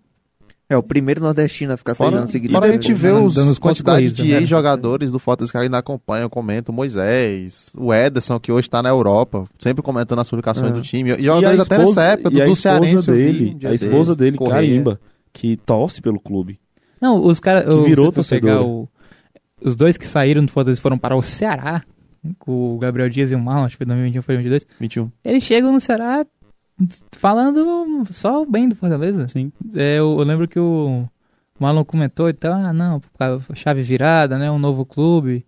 [0.69, 2.53] É o primeiro nordestino a ficar seis Fora, anos seguidos.
[2.55, 4.39] fora a gente vê dando os quantidades corridos, de né?
[4.39, 8.89] ex-jogadores do Fortaleza que ainda acompanham, comentam, o Moisés, o Ederson, que hoje está na
[8.89, 10.75] Europa, sempre comentando as publicações Ah.
[10.75, 11.11] do time.
[11.11, 14.55] E E jogadores até nessa época, a do esposa Cearense, dele, a esposa dele, Correia.
[14.55, 14.99] Carimba,
[15.33, 16.59] que torce pelo clube.
[16.99, 17.65] Não, os caras.
[17.65, 18.61] Que virou torcedora.
[18.63, 18.87] o-
[19.61, 21.83] os dois que saíram do Fortaleza foram para o Ceará,
[22.39, 24.65] com o Gabriel Dias e o Marlon, acho que foi 2021, foi 2022.
[24.79, 25.11] 21.
[25.25, 26.25] Eles chegam no Ceará
[27.17, 29.27] falando só bem do Fortaleza.
[29.27, 29.51] Sim.
[29.75, 31.05] É, eu, eu lembro que o
[31.59, 33.01] Marlon comentou e tal, ah, não,
[33.53, 35.45] chave virada, né, um novo clube,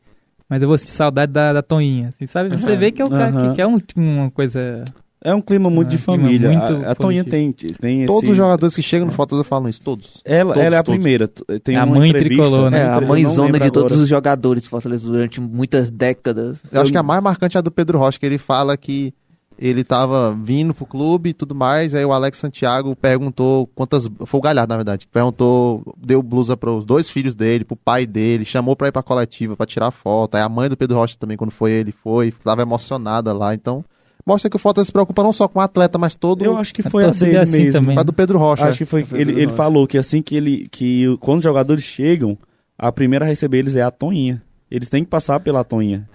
[0.49, 2.49] mas eu vou sentir saudade da, da Toinha, assim, sabe?
[2.55, 3.49] Você vê que é, o cara Aham.
[3.49, 4.85] que, que é um- uma coisa...
[5.27, 6.51] É um clima muito É, de um família.
[6.51, 8.05] muito a, a Toninha tem, tem esse...
[8.07, 10.21] Todos os jogadores que chegam no Fortaleza falam isso, todos.
[10.23, 10.99] Ela, todos, ela é a todos.
[10.99, 11.27] primeira.
[11.63, 12.81] Tem É a uma mãe tricolor, né?
[12.81, 14.03] É, a eu mãezona de todos agora.
[14.03, 16.61] os jogadores do Fortaleza durante muitas décadas.
[16.71, 19.15] Eu acho que a mais marcante é a do Pedro Rocha, que ele fala que
[19.57, 24.09] ele tava vindo pro clube e tudo mais, aí o Alex Santiago perguntou quantas.
[24.25, 25.07] Foi o Galhardo, na verdade.
[25.07, 29.55] Perguntou, deu blusa pros dois filhos dele, pro pai dele, chamou pra ir pra coletiva
[29.55, 30.35] pra tirar foto.
[30.35, 33.53] Aí a mãe do Pedro Rocha também, quando foi ele, foi, tava emocionada lá.
[33.53, 33.83] Então,
[34.25, 36.43] mostra que o Fortaleza se preocupa não só com o atleta, mas todo.
[36.43, 37.81] Eu acho que foi a torcida dele é assim mesmo.
[37.81, 37.97] também.
[37.97, 38.67] a do Pedro Rocha.
[38.67, 39.05] Acho que foi.
[39.13, 40.67] Ele, ele falou que assim que ele.
[40.69, 42.37] que quando os jogadores chegam,
[42.77, 44.41] a primeira a receber eles é a Toninha.
[44.69, 46.09] Eles têm que passar pela Toninha.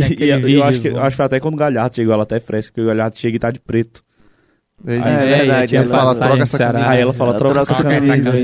[0.00, 0.98] E, e eu vídeo, acho que, bom.
[1.00, 3.36] acho que até quando o Galhardo chegou, ela até é fresca, porque o Galhardo chega
[3.36, 4.02] e tá de preto.
[4.84, 6.72] Ele É, diz, verdade, ela fala, troca essa Ceará.
[6.72, 6.90] camisa.
[6.92, 8.36] Aí ela fala, troca essa camisa.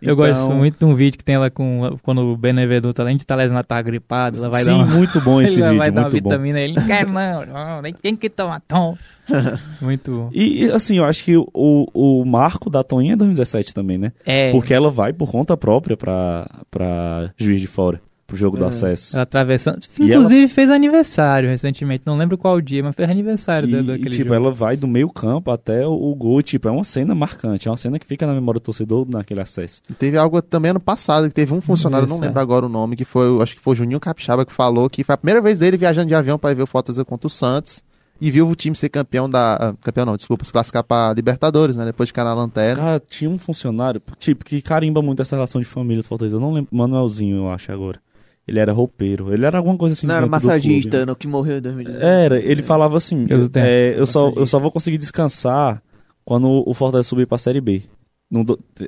[0.00, 3.16] Eu Então, gosto muito de um vídeo que tem ela com quando o Benevenuto, além
[3.16, 5.68] de estar lesionado, ela tá gripado, ela vai Sim, dar uma, muito bom esse ela
[5.68, 6.30] vídeo, vai dar uma muito bom.
[6.30, 8.96] vitamina, ele não quer não, não, nem tem que tomar tom.
[9.80, 10.30] muito bom.
[10.32, 11.46] E, e, assim, eu acho que o,
[11.94, 14.12] o marco da Toninha é 2017 também, né?
[14.26, 18.64] É, Porque ela vai por conta própria pra, pra Juiz de Fora, pro jogo do
[18.64, 18.68] É.
[18.68, 19.14] acesso.
[19.16, 23.72] ela atravessando, E inclusive fez aniversário recentemente, não lembro qual dia, mas fez aniversário E,
[23.72, 24.34] da- e, daquele tipo, jogo.
[24.34, 27.70] ela vai do meio campo até o, o gol, tipo, é uma cena marcante, é
[27.70, 29.82] uma cena que fica na memória do torcedor naquele acesso.
[29.98, 32.42] Teve algo também ano passado, que teve um funcionário, não lembro é.
[32.42, 35.14] agora o nome, que foi, acho que foi o Juninho Capixaba que falou que foi
[35.14, 37.82] a primeira vez dele viajando de avião para ver o Fortaleza contra o Santos
[38.20, 41.74] e viu o time ser campeão da, ah, campeão não, desculpa, se classificar para Libertadores,
[41.76, 42.80] né, depois de ficar na lanterna.
[42.82, 46.36] Cara, tinha um funcionário, tipo, que carimba muito essa relação de família do Fortaleza.
[46.36, 47.98] Eu não lembro, Manuelzinho, eu acho agora.
[48.46, 50.06] Ele era roupeiro, ele era alguma coisa assim.
[50.06, 52.04] Não, era massagista, no que morreu em 2019.
[52.04, 55.80] Era, ele falava assim, Eu é, eu, só, eu só vou conseguir descansar
[56.24, 57.82] quando o Fortaleza subir pra Série B.
[58.30, 58.44] No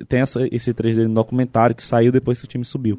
[0.08, 2.98] tem essa- esse trecho dele no documentário que saiu depois que o time subiu.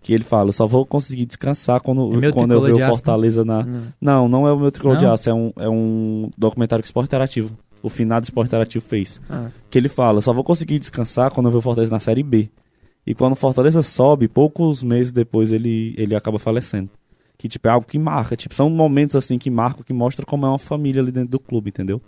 [0.00, 2.84] Que ele fala, eu só vou conseguir descansar quando, É quando eu ver de o
[2.84, 3.64] aço, Fortaleza na...
[3.64, 3.82] Não.
[4.00, 5.12] Não, não é o meu tricolor de Não?
[5.12, 7.50] aço, é um, é um documentário que o Sport Interativo,
[7.82, 9.20] o finado Sport Interativo fez.
[9.28, 9.48] Ah.
[9.68, 12.48] Que ele fala, só vou conseguir descansar quando eu ver o Fortaleza na Série B.
[13.08, 16.90] E quando o Fortaleza sobe, poucos meses depois ele, ele acaba falecendo.
[17.38, 18.36] Que, tipo, é algo que marca.
[18.36, 21.40] Tipo, são momentos, assim, que marcam, que mostram como é uma família ali dentro do
[21.40, 22.02] clube, entendeu?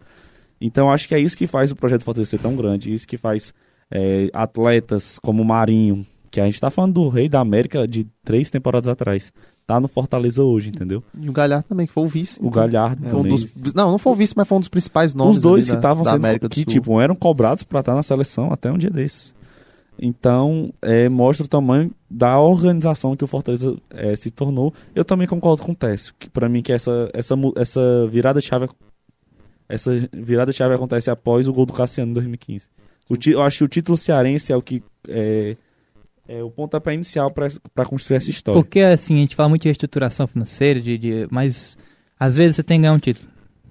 [0.60, 2.92] Então, acho que é isso que faz o projeto Fortaleza ser tão grande.
[2.92, 3.54] Isso que faz
[3.90, 8.06] é, atletas como o Marinho Que a gente tá falando do Rei da América de
[8.22, 9.32] três temporadas atrás.
[9.66, 11.02] Tá no Fortaleza hoje, entendeu?
[11.18, 12.38] E o Galhardo também, que foi o vice.
[12.42, 13.38] O Galhardo Foi um também.
[13.38, 15.74] dos- não, não foi o vice, mas foi um dos principais nomes Os dois que
[15.76, 16.72] estavam sendo América do que Sul.
[16.72, 19.34] tipo eram cobrados para estar na seleção até um dia desses.
[20.02, 24.72] Então é, mostra o tamanho da organização que o Fortaleza é, se tornou.
[24.94, 28.66] Eu também concordo com o Técio, que para mim que essa essa essa virada chave
[29.68, 32.68] essa virada chave acontece após o gol do Cassiano em 2015.
[33.10, 35.56] O eu acho que o título cearense é o que é,
[36.28, 38.60] é o pontapé inicial para construir essa história.
[38.60, 41.76] Porque assim, a gente fala muito de reestruturação financeira, de, de- mas
[42.18, 43.29] às vezes você tem que ganhar um título.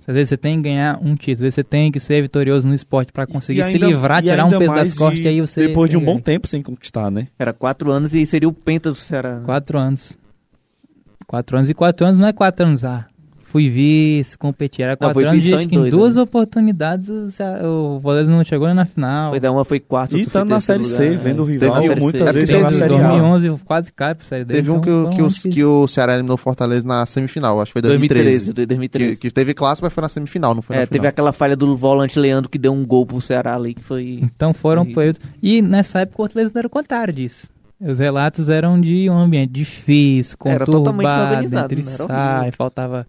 [0.10, 2.68] Às vezes você tem que ganhar um título, às vezes você tem que ser vitorioso
[2.68, 5.26] no esporte pra conseguir E se ainda- livrar, tirar um ainda peso das costas de-
[5.26, 5.68] e aí você.
[5.68, 7.28] depois de um bom tempo sem conquistar, né?
[7.38, 9.40] Era quatro anos e seria o penta do Ceará.
[9.46, 10.18] Quatro anos.
[11.28, 13.06] Quatro anos e quatro anos não é quatro anos, ah.
[13.52, 14.82] Fui vice, competi.
[14.84, 16.22] Era Não, quatro foi anos e acho em que em dois, duas né?
[16.22, 19.32] oportunidades o, o Fortaleza não chegou nem na final.
[19.32, 21.18] Pois é, uma foi quarto, E estando na Série C, lugar.
[21.20, 22.30] vendo o rival, na Série muitas C.
[22.30, 22.98] É vezes teve Série A.
[23.10, 24.54] 2011 quase cai pra Série D.
[24.54, 26.88] Teve um então que, o- foi que, um os- que o Ceará eliminou o Fortaleza
[26.88, 28.54] na semifinal, acho que foi 2013.
[28.54, 29.16] 2013, 2013.
[29.16, 31.56] Que, que teve clássico, mas foi na semifinal, não foi na É, teve aquela falha
[31.56, 34.20] do volante Leandro que deu um gol pro Ceará ali, que foi...
[34.22, 34.96] Então foram Terrível.
[35.02, 35.22] períodos.
[35.42, 37.48] E nessa época o Fortaleza era o contrário disso.
[37.82, 41.92] Os relatos eram de um ambiente difícil, Era conturbado, totalmente desorganizado, entre né?
[41.96, 43.08] Era sai, faltava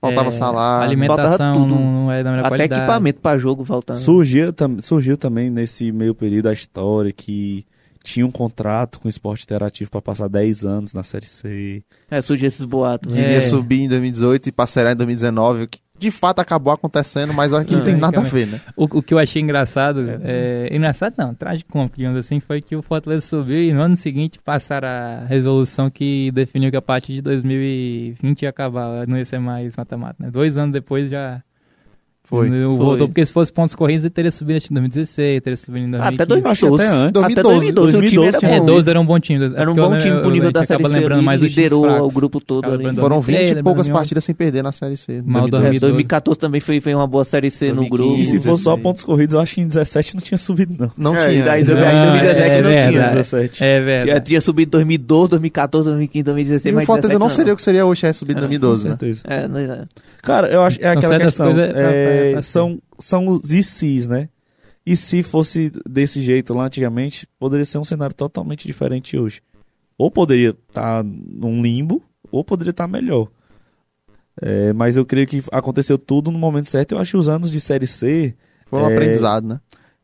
[0.00, 0.84] Faltava é, salário.
[0.88, 1.74] alimentação faltava tudo.
[1.74, 2.82] não, não era da melhor Até qualidade.
[2.82, 3.98] equipamento pra jogo faltando.
[3.98, 7.66] Surgiu, tam- surgiu também nesse meio período a história que
[8.02, 11.82] tinha um contrato com o esporte interativo para passar 10 anos na Série C.
[12.10, 13.12] É, surgiu esses boatos.
[13.12, 13.20] né?
[13.20, 13.24] É.
[13.24, 17.52] Iria subir em 2018 e passear em 2019, o que de fato acabou acontecendo, mas
[17.52, 18.60] olha que não Não, tem é, nada a ver, né?
[18.74, 22.82] O, o que eu achei engraçado, é, engraçado não, trágico, digamos assim, foi que o
[22.82, 27.22] Fortaleza subiu e no ano seguinte passaram a resolução que definiu que a partir de
[27.22, 30.30] 2020 ia acabar, não ia ser mais mata-mata, né?
[30.30, 31.42] Dois anos depois já
[32.30, 32.48] Foi.
[32.48, 32.86] não Foi.
[32.86, 36.14] voltou, porque se fosse pontos corridos ele teria subido em 2016, teria subido em 2015.
[36.14, 36.82] Até 2012.
[36.84, 37.22] Até antes.
[37.24, 38.66] Até 2012, 2012, o time 2012 era tinha É, bom.
[38.66, 39.44] 12 era um bom time.
[39.56, 40.88] Era um eu bom time pro eu- nível da Série C.
[40.88, 43.90] lembrando mais liderou o grupo todo Foram 2013, 20 e poucas 2011.
[43.92, 45.20] partidas sem perder na Série C.
[45.26, 45.80] Mal É, 2012.
[45.80, 47.90] 2014 também foi, foi uma boa Série C no 2015.
[47.90, 48.20] grupo.
[48.20, 48.82] E se fosse só 16.
[48.82, 50.90] pontos corridos, eu acho que em 17 não tinha subido, não.
[50.96, 51.40] Não É, tinha.
[51.40, 51.68] e daí né?
[51.68, 52.90] também- Ah, acho que 2017 é não tinha.
[52.92, 53.14] verdade.
[53.16, 53.64] 17.
[53.64, 54.24] É Que verdade.
[54.26, 57.62] tinha subido 2012, 2014, 2015, 2016, E mas o Fortaleza 17 não seria o que
[57.62, 58.96] seria hoje, é subir em 2012, Com né?
[59.26, 59.34] É,
[59.82, 59.82] é.
[60.22, 61.50] Cara, eu acho é Então, aquela questão.
[62.20, 64.28] É pra são, são os e se's, né?
[64.84, 69.40] E se fosse desse jeito lá antigamente, poderia ser um cenário totalmente diferente hoje.
[69.96, 72.02] Ou poderia estar num limbo,
[72.32, 73.28] ou poderia estar melhor.
[74.40, 76.92] É, mas eu creio que aconteceu tudo no momento certo.
[76.92, 78.34] Eu acho que os anos de Série C.
[78.66, 79.60] Foi um É, aprendizado, né?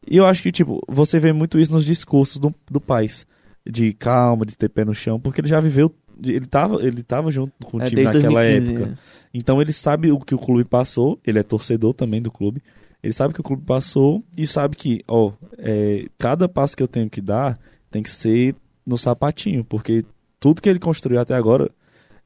[0.08, 3.26] E eu acho que, tipo, você vê muito isso nos discursos do, do país.
[3.68, 5.92] De calma, de ter pé no chão, porque ele já viveu.
[6.22, 8.86] Ele tava, ele tava junto com o É, time naquela 2015, época.
[8.86, 8.98] né?
[9.34, 12.62] Então ele sabe o que o clube passou, ele é torcedor também do clube.
[13.02, 16.88] Ele sabe que o clube passou e sabe que, ó, é, cada passo que eu
[16.88, 17.58] tenho que dar
[17.90, 20.04] tem que ser no sapatinho, porque
[20.40, 21.70] tudo que ele construiu até agora,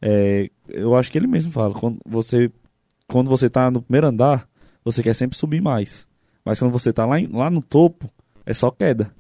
[0.01, 2.51] é, eu acho que ele mesmo fala, quando você,
[3.09, 4.49] quando você tá no primeiro andar,
[4.85, 6.07] você quer sempre subir mais.
[6.45, 8.09] Mas quando você tá lá, lá no topo,
[8.47, 9.11] é só queda.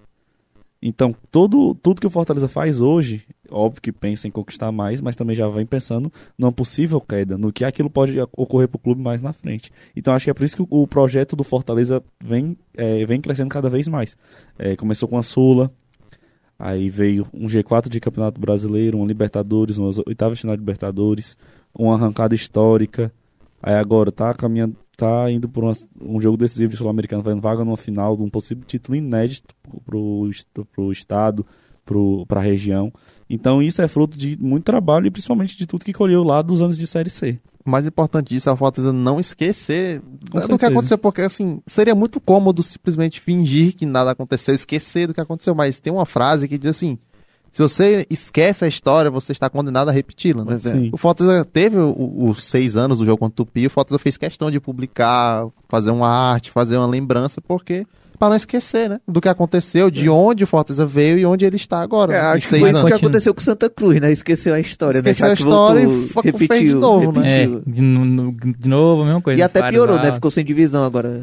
[0.82, 5.15] Então, todo, tudo que o Fortaleza faz hoje, óbvio que pensa em conquistar mais, mas
[5.15, 9.02] também já vem pensando numa possível queda, no que aquilo pode ocorrer para o clube
[9.02, 9.70] mais na frente.
[9.94, 13.51] Então, acho que é por isso que o, projeto do Fortaleza vem, é, vem crescendo
[13.51, 14.16] cada vez mais.
[14.59, 15.70] É, começou com a Sula,
[16.59, 21.36] aí veio um G4 de Campeonato Brasileiro, uma Libertadores, uma oitava final de Libertadores,
[21.74, 23.12] uma arrancada histórica.
[23.62, 27.64] Aí agora tá caminhando, tá indo por uma- um jogo decisivo de Sul-Americano, fazendo vaga
[27.64, 29.55] numa final de um possível título inédito
[29.85, 31.44] pro, est- pro estado,
[31.85, 32.93] pro, pra região.
[33.28, 36.60] Então isso é fruto de muito trabalho e principalmente de tudo que colheu lá dos
[36.62, 37.39] anos de Série C.
[37.64, 40.06] O mais importante disso é o Fortaleza não esquecer Com
[40.39, 40.72] do que certeza.
[40.72, 45.55] aconteceu, porque assim, seria muito cômodo simplesmente fingir que nada aconteceu, esquecer do que aconteceu,
[45.55, 46.98] mas tem uma frase que diz assim:
[47.52, 50.44] se você esquece a história, você está condenado a repeti-la.
[50.44, 50.55] Né?
[50.55, 50.89] É.
[50.93, 54.51] O Fortaleza teve os seis anos do jogo contra o Tupi, o Fortaleza fez questão
[54.51, 57.86] de publicar, fazer uma arte, fazer uma lembrança, porque
[58.18, 61.56] para não esquecer, né, do que aconteceu, de onde o Fortaleza veio e onde ele
[61.56, 62.12] está agora.
[62.12, 64.12] É, né, acho que foi isso que aconteceu com Santa Cruz, né?
[64.12, 64.98] Esqueceu a história.
[64.98, 65.31] Esqueceu né?
[65.31, 67.32] a história voltou, e repetiu, fez de novo, né?
[67.32, 67.62] É, repetiu.
[67.66, 69.40] de, no- no- de novo, a mesma coisa.
[69.40, 70.12] E até piorou, né?
[70.12, 71.22] Ficou sem divisão agora.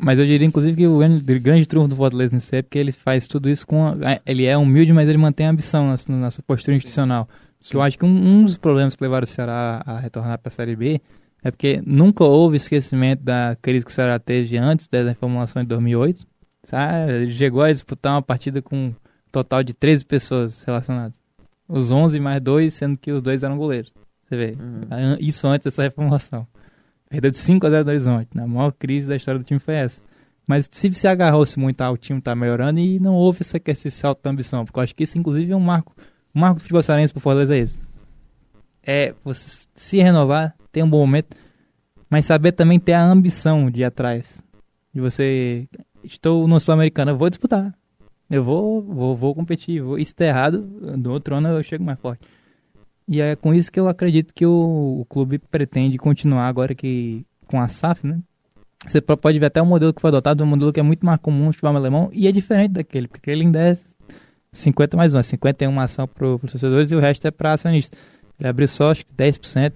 [0.00, 0.98] Mas eu diria, inclusive, que o
[1.40, 3.86] grande, trunfo do Fortaleza nesse é porque ele faz tudo isso com.
[3.86, 7.28] a- Ele é humilde, mas ele mantém a ambição na, sua- na sua postura institucional.
[7.60, 10.48] Que eu acho que um, um dos problemas que levaram o Ceará a retornar para
[10.48, 11.00] a Série B
[11.42, 15.68] é porque nunca houve esquecimento da crise que o Ceará teve antes da reformulação de
[15.68, 16.24] 2008.
[16.62, 17.12] Sabe?
[17.12, 18.94] Ele chegou a disputar uma partida com um
[19.32, 21.20] total de 13 pessoas relacionadas.
[21.68, 23.92] Os 11 mais dois, sendo que os dois eram goleiros.
[24.28, 24.56] Você vê.
[24.90, 26.46] An- Isso antes dessa reformulação.
[27.08, 28.28] Perdeu de 5 a 0 do Horizonte.
[28.34, 30.02] Na maior crise da história do time foi essa.
[30.46, 34.22] Mas se se agarrou-se muito ao time tá melhorando e não houve essa, esse salto
[34.22, 35.94] de ambição, porque eu acho que isso inclusive é um marco,
[36.34, 37.78] um marco do futebol cearense pro Fortaleza é esse.
[38.82, 41.36] É você se renovar, ter um bom momento,
[42.08, 44.42] mas saber também ter a ambição de ir atrás.
[44.94, 45.68] De você,
[46.02, 47.74] estou no Sul-Americano, eu vou disputar.
[48.30, 49.82] Eu vou, vou, vou competir.
[49.82, 50.62] Vou, e errado,
[50.96, 52.26] no outro ano eu chego mais forte.
[53.08, 57.24] E é com isso que eu acredito que o, o clube pretende continuar agora que
[57.46, 58.18] com a SAF, né?
[58.86, 61.18] Você pode ver até o modelo que foi adotado, um modelo que é muito mais
[61.20, 63.76] comum no futebol alemão e é diferente daquele, porque ele ainda é
[64.52, 67.98] 50 mais 1, 51 ação para os torcedores e o resto é para acionistas.
[68.38, 69.72] Ele abriu só acho que 10%.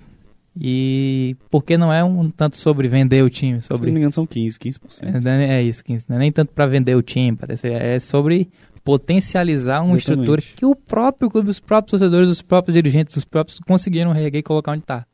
[0.60, 3.78] E porque não é um tanto sobre vender o time, sobre.
[3.78, 5.26] Se não me engano, são 15, 15%.
[5.26, 6.04] É, é isso, 15.
[6.08, 8.50] Não é nem tanto para vender o time, parece, é sobre
[8.84, 10.00] potencializar uma Exatamente.
[10.10, 14.40] estrutura que o próprio clube, os próprios torcedores, os próprios dirigentes, os próprios conseguiram reerguer
[14.40, 15.06] e colocar onde está.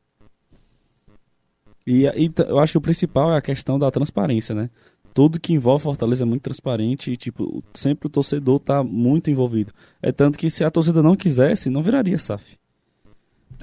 [1.87, 4.69] E, e eu acho que o principal é a questão da transparência, né?
[5.15, 9.73] Tudo que envolve Fortaleza é muito transparente e, tipo, sempre o torcedor tá muito envolvido.
[10.03, 12.57] É tanto que se a torcida não quisesse, não viraria SAF.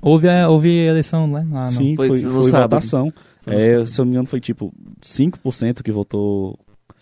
[0.01, 3.13] Houve, a- houve eleição lá, lá no- Sim, Foi foi, foi votação.
[3.45, 6.59] É, se eu não me engano, foi tipo 5% que votou.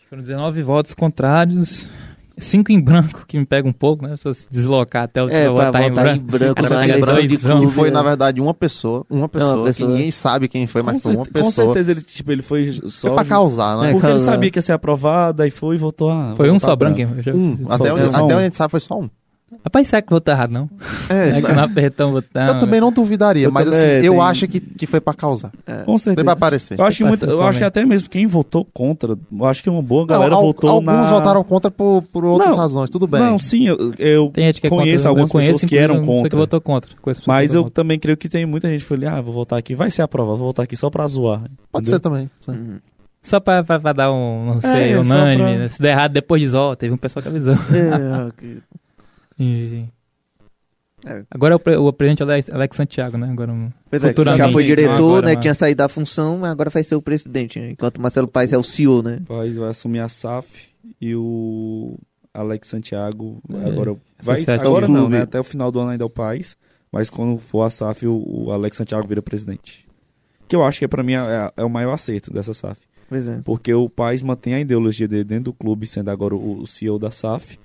[0.10, 1.88] Foram 19 votos contrários,
[2.38, 4.18] 5 em branco, que me pega um pouco, né?
[4.18, 6.24] Se eu se deslocar até o É, eu pra votar em em branco.
[6.26, 7.68] branco Você na pega eleição de clube.
[7.68, 7.92] Que foi, é.
[7.92, 9.06] na verdade, uma pessoa.
[9.10, 9.74] Uma pessoa, pessoa.
[9.74, 11.66] que ninguém sabe quem foi, mas com, foi uma certe- com pessoa.
[11.68, 13.08] certeza ele, tipo, ele foi só.
[13.10, 13.90] Foi pra causar, né?
[13.90, 16.10] É, Porque ele sabia que ia ser aprovado, aí foi e votou.
[16.10, 17.00] Ah, Foi um só branco?
[17.00, 17.58] Eu já- Um.
[17.70, 18.26] Até, onde, só até um.
[18.26, 19.10] onde a gente sabe foi só um.
[19.64, 20.70] Rapaz, será que votou errado, não?
[21.10, 22.54] É que não apertão votando.
[22.54, 25.14] Eu também não duvidaria, Eu mas também, assim, eu tem- acho que, que foi pra
[25.14, 25.52] causar.
[25.86, 26.24] Com Foi certeza.
[26.24, 26.80] pra aparecer.
[26.80, 29.70] Eu acho, que assim, eu acho que até mesmo quem votou contra, eu acho que
[29.70, 31.04] uma boa galera Não, al- votou alguns na...
[31.06, 33.20] votaram contra por, por outras Não, razões, tudo bem.
[33.22, 35.78] Não, sim, eu, eu Tem gente que é conheço contra, algumas eu conheço, pessoas que
[35.78, 36.30] eram contra.
[36.30, 36.92] que votou contra.
[37.28, 39.76] Mas eu votou também creio que tem muita gente que falou, ah, vou votar aqui,
[39.76, 41.42] vai ser aprovado, vou votar aqui só pra zoar.
[41.72, 41.94] Pode Entendeu?
[41.96, 42.30] ser também.
[42.40, 42.52] sim.
[42.52, 42.78] Uhum.
[43.26, 45.38] Só pra, pra, pra dar um, não sei, É, unânime.
[45.44, 45.70] pra- né?
[45.70, 47.54] Se der errado, depois diz, ó, teve um pessoal que avisou.
[47.54, 48.58] É, ok.
[49.40, 49.86] E-
[51.06, 51.26] É.
[51.30, 53.30] Agora é o, pre- o presidente Alex, Alex Santiago, né?
[53.30, 53.54] Agora,
[53.90, 55.34] Pois é, já foi diretor, agora, né?
[55.36, 57.60] mas- Tinha saído da função, mas agora vai ser o presidente.
[57.60, 57.72] né?
[57.72, 59.20] Enquanto o Marcelo Paes é o CEO, né?
[59.24, 60.70] O Paes vai assumir a SAF
[61.02, 61.98] e o
[62.34, 64.70] Alex Santiago É, agora vai associativo.
[64.70, 65.16] agora não, Clube.
[65.16, 65.22] né?
[65.24, 66.56] Até o final do ano ainda é o Paes,
[66.90, 69.86] mas quando for a SAF o, o Alex Santiago vira presidente.
[70.48, 72.80] Que eu acho que para mim é, é o maior acerto dessa SAF,
[73.10, 73.42] Pois é.
[73.44, 76.98] porque o Paes mantém a ideologia dele dentro do clube, sendo agora o, o CEO
[76.98, 77.60] da SAF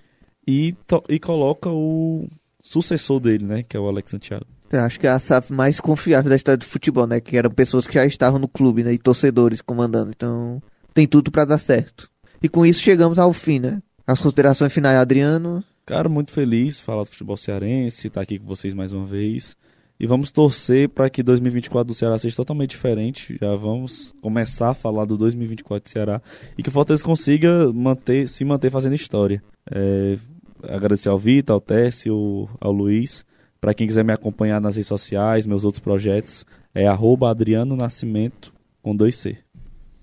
[0.49, 0.75] e
[1.11, 2.27] e coloca o
[2.59, 4.47] sucessor dele, né, que é o Alex Santiago.
[4.73, 7.21] Eu acho que é a SAF mais confiável da história do futebol, né?
[7.23, 8.93] Que eram pessoas que já estavam no clube, né?
[8.93, 10.11] E torcedores comandando.
[10.15, 10.63] Então,
[10.93, 12.11] tem tudo pra dar certo.
[12.43, 13.83] E com isso chegamos ao fim, né?
[14.07, 15.65] As considerações finais, Adriano.
[15.87, 19.57] Cara, muito feliz falar do futebol cearense, estar aqui com vocês mais uma vez.
[19.99, 23.39] E vamos torcer para que 2024 do Ceará seja totalmente diferente.
[23.41, 26.23] Já vamos começar a falar do 2024 do Ceará
[26.59, 29.43] e que o Fortaleza consiga manter, se manter fazendo história.
[29.71, 30.17] É,
[30.63, 33.25] agradecer ao Vitor, ao Técio, ao Luiz.
[33.61, 36.45] Para quem quiser me acompanhar nas redes sociais, meus outros projetos,
[36.75, 38.53] é arroba Adriano Nascimento
[38.83, 39.37] com 2C.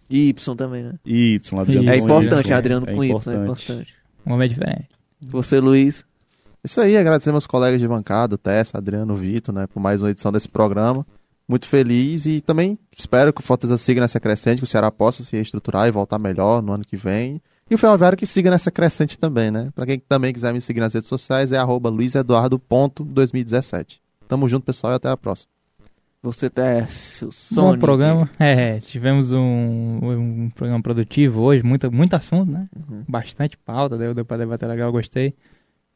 [0.09, 0.93] E Y também, né?
[1.05, 2.53] E Y, Adriano É com importante, Y.
[2.57, 3.43] Adriano É com Y, é importante.
[3.43, 3.95] importante.
[4.25, 4.89] um homem diferente.
[5.21, 6.05] Você, Luiz.
[6.63, 10.31] Isso aí, agradecer meus colegas de bancada, Tessa, Adriano, Vitor, né, por mais uma edição
[10.31, 11.05] desse programa.
[11.47, 15.21] Muito feliz e também espero que o Fortaleza siga nessa crescente, que o Ceará possa
[15.23, 17.39] se reestruturar e voltar melhor no ano que vem.
[17.69, 19.71] E o Ferroviário que siga nessa crescente também, né?
[19.73, 23.99] Pra quem também quiser me seguir nas redes sociais, é arroba luizeduardo.2017.
[24.27, 25.49] Tamo junto, pessoal, e até a próxima.
[26.21, 27.27] Você, Técio.
[27.27, 27.79] Bom Sonic.
[27.79, 28.29] programa.
[28.39, 29.39] É, tivemos um,
[30.01, 32.67] um programa produtivo hoje, muito, muito assunto, né?
[32.75, 33.03] Uhum.
[33.07, 35.33] Bastante pauta, deu, deu pra debater legal, gostei.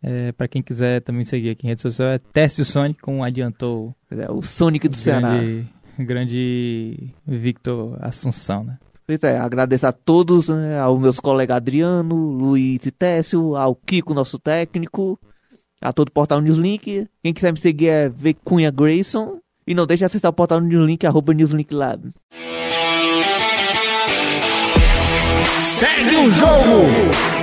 [0.01, 3.93] É, pra quem quiser também seguir aqui em rede social, é Técio Sonic, como adiantou
[4.09, 5.37] É, o Sonic do o Ceará.
[5.37, 5.67] grande,
[5.99, 8.77] grande Victor Assunção, né?
[9.09, 14.13] Pois é, agradeço a todos, né, aos meus colegas Adriano, Luiz e Técio, ao Kiko,
[14.13, 15.19] nosso técnico,
[15.81, 17.07] a todo o portal Newslink.
[17.23, 19.39] Quem quiser me seguir é V Cunha Grayson.
[19.65, 22.11] E não deixe de acessar o portal Newslink, arroba Newslink Lab.
[25.79, 27.38] Segue o jogo!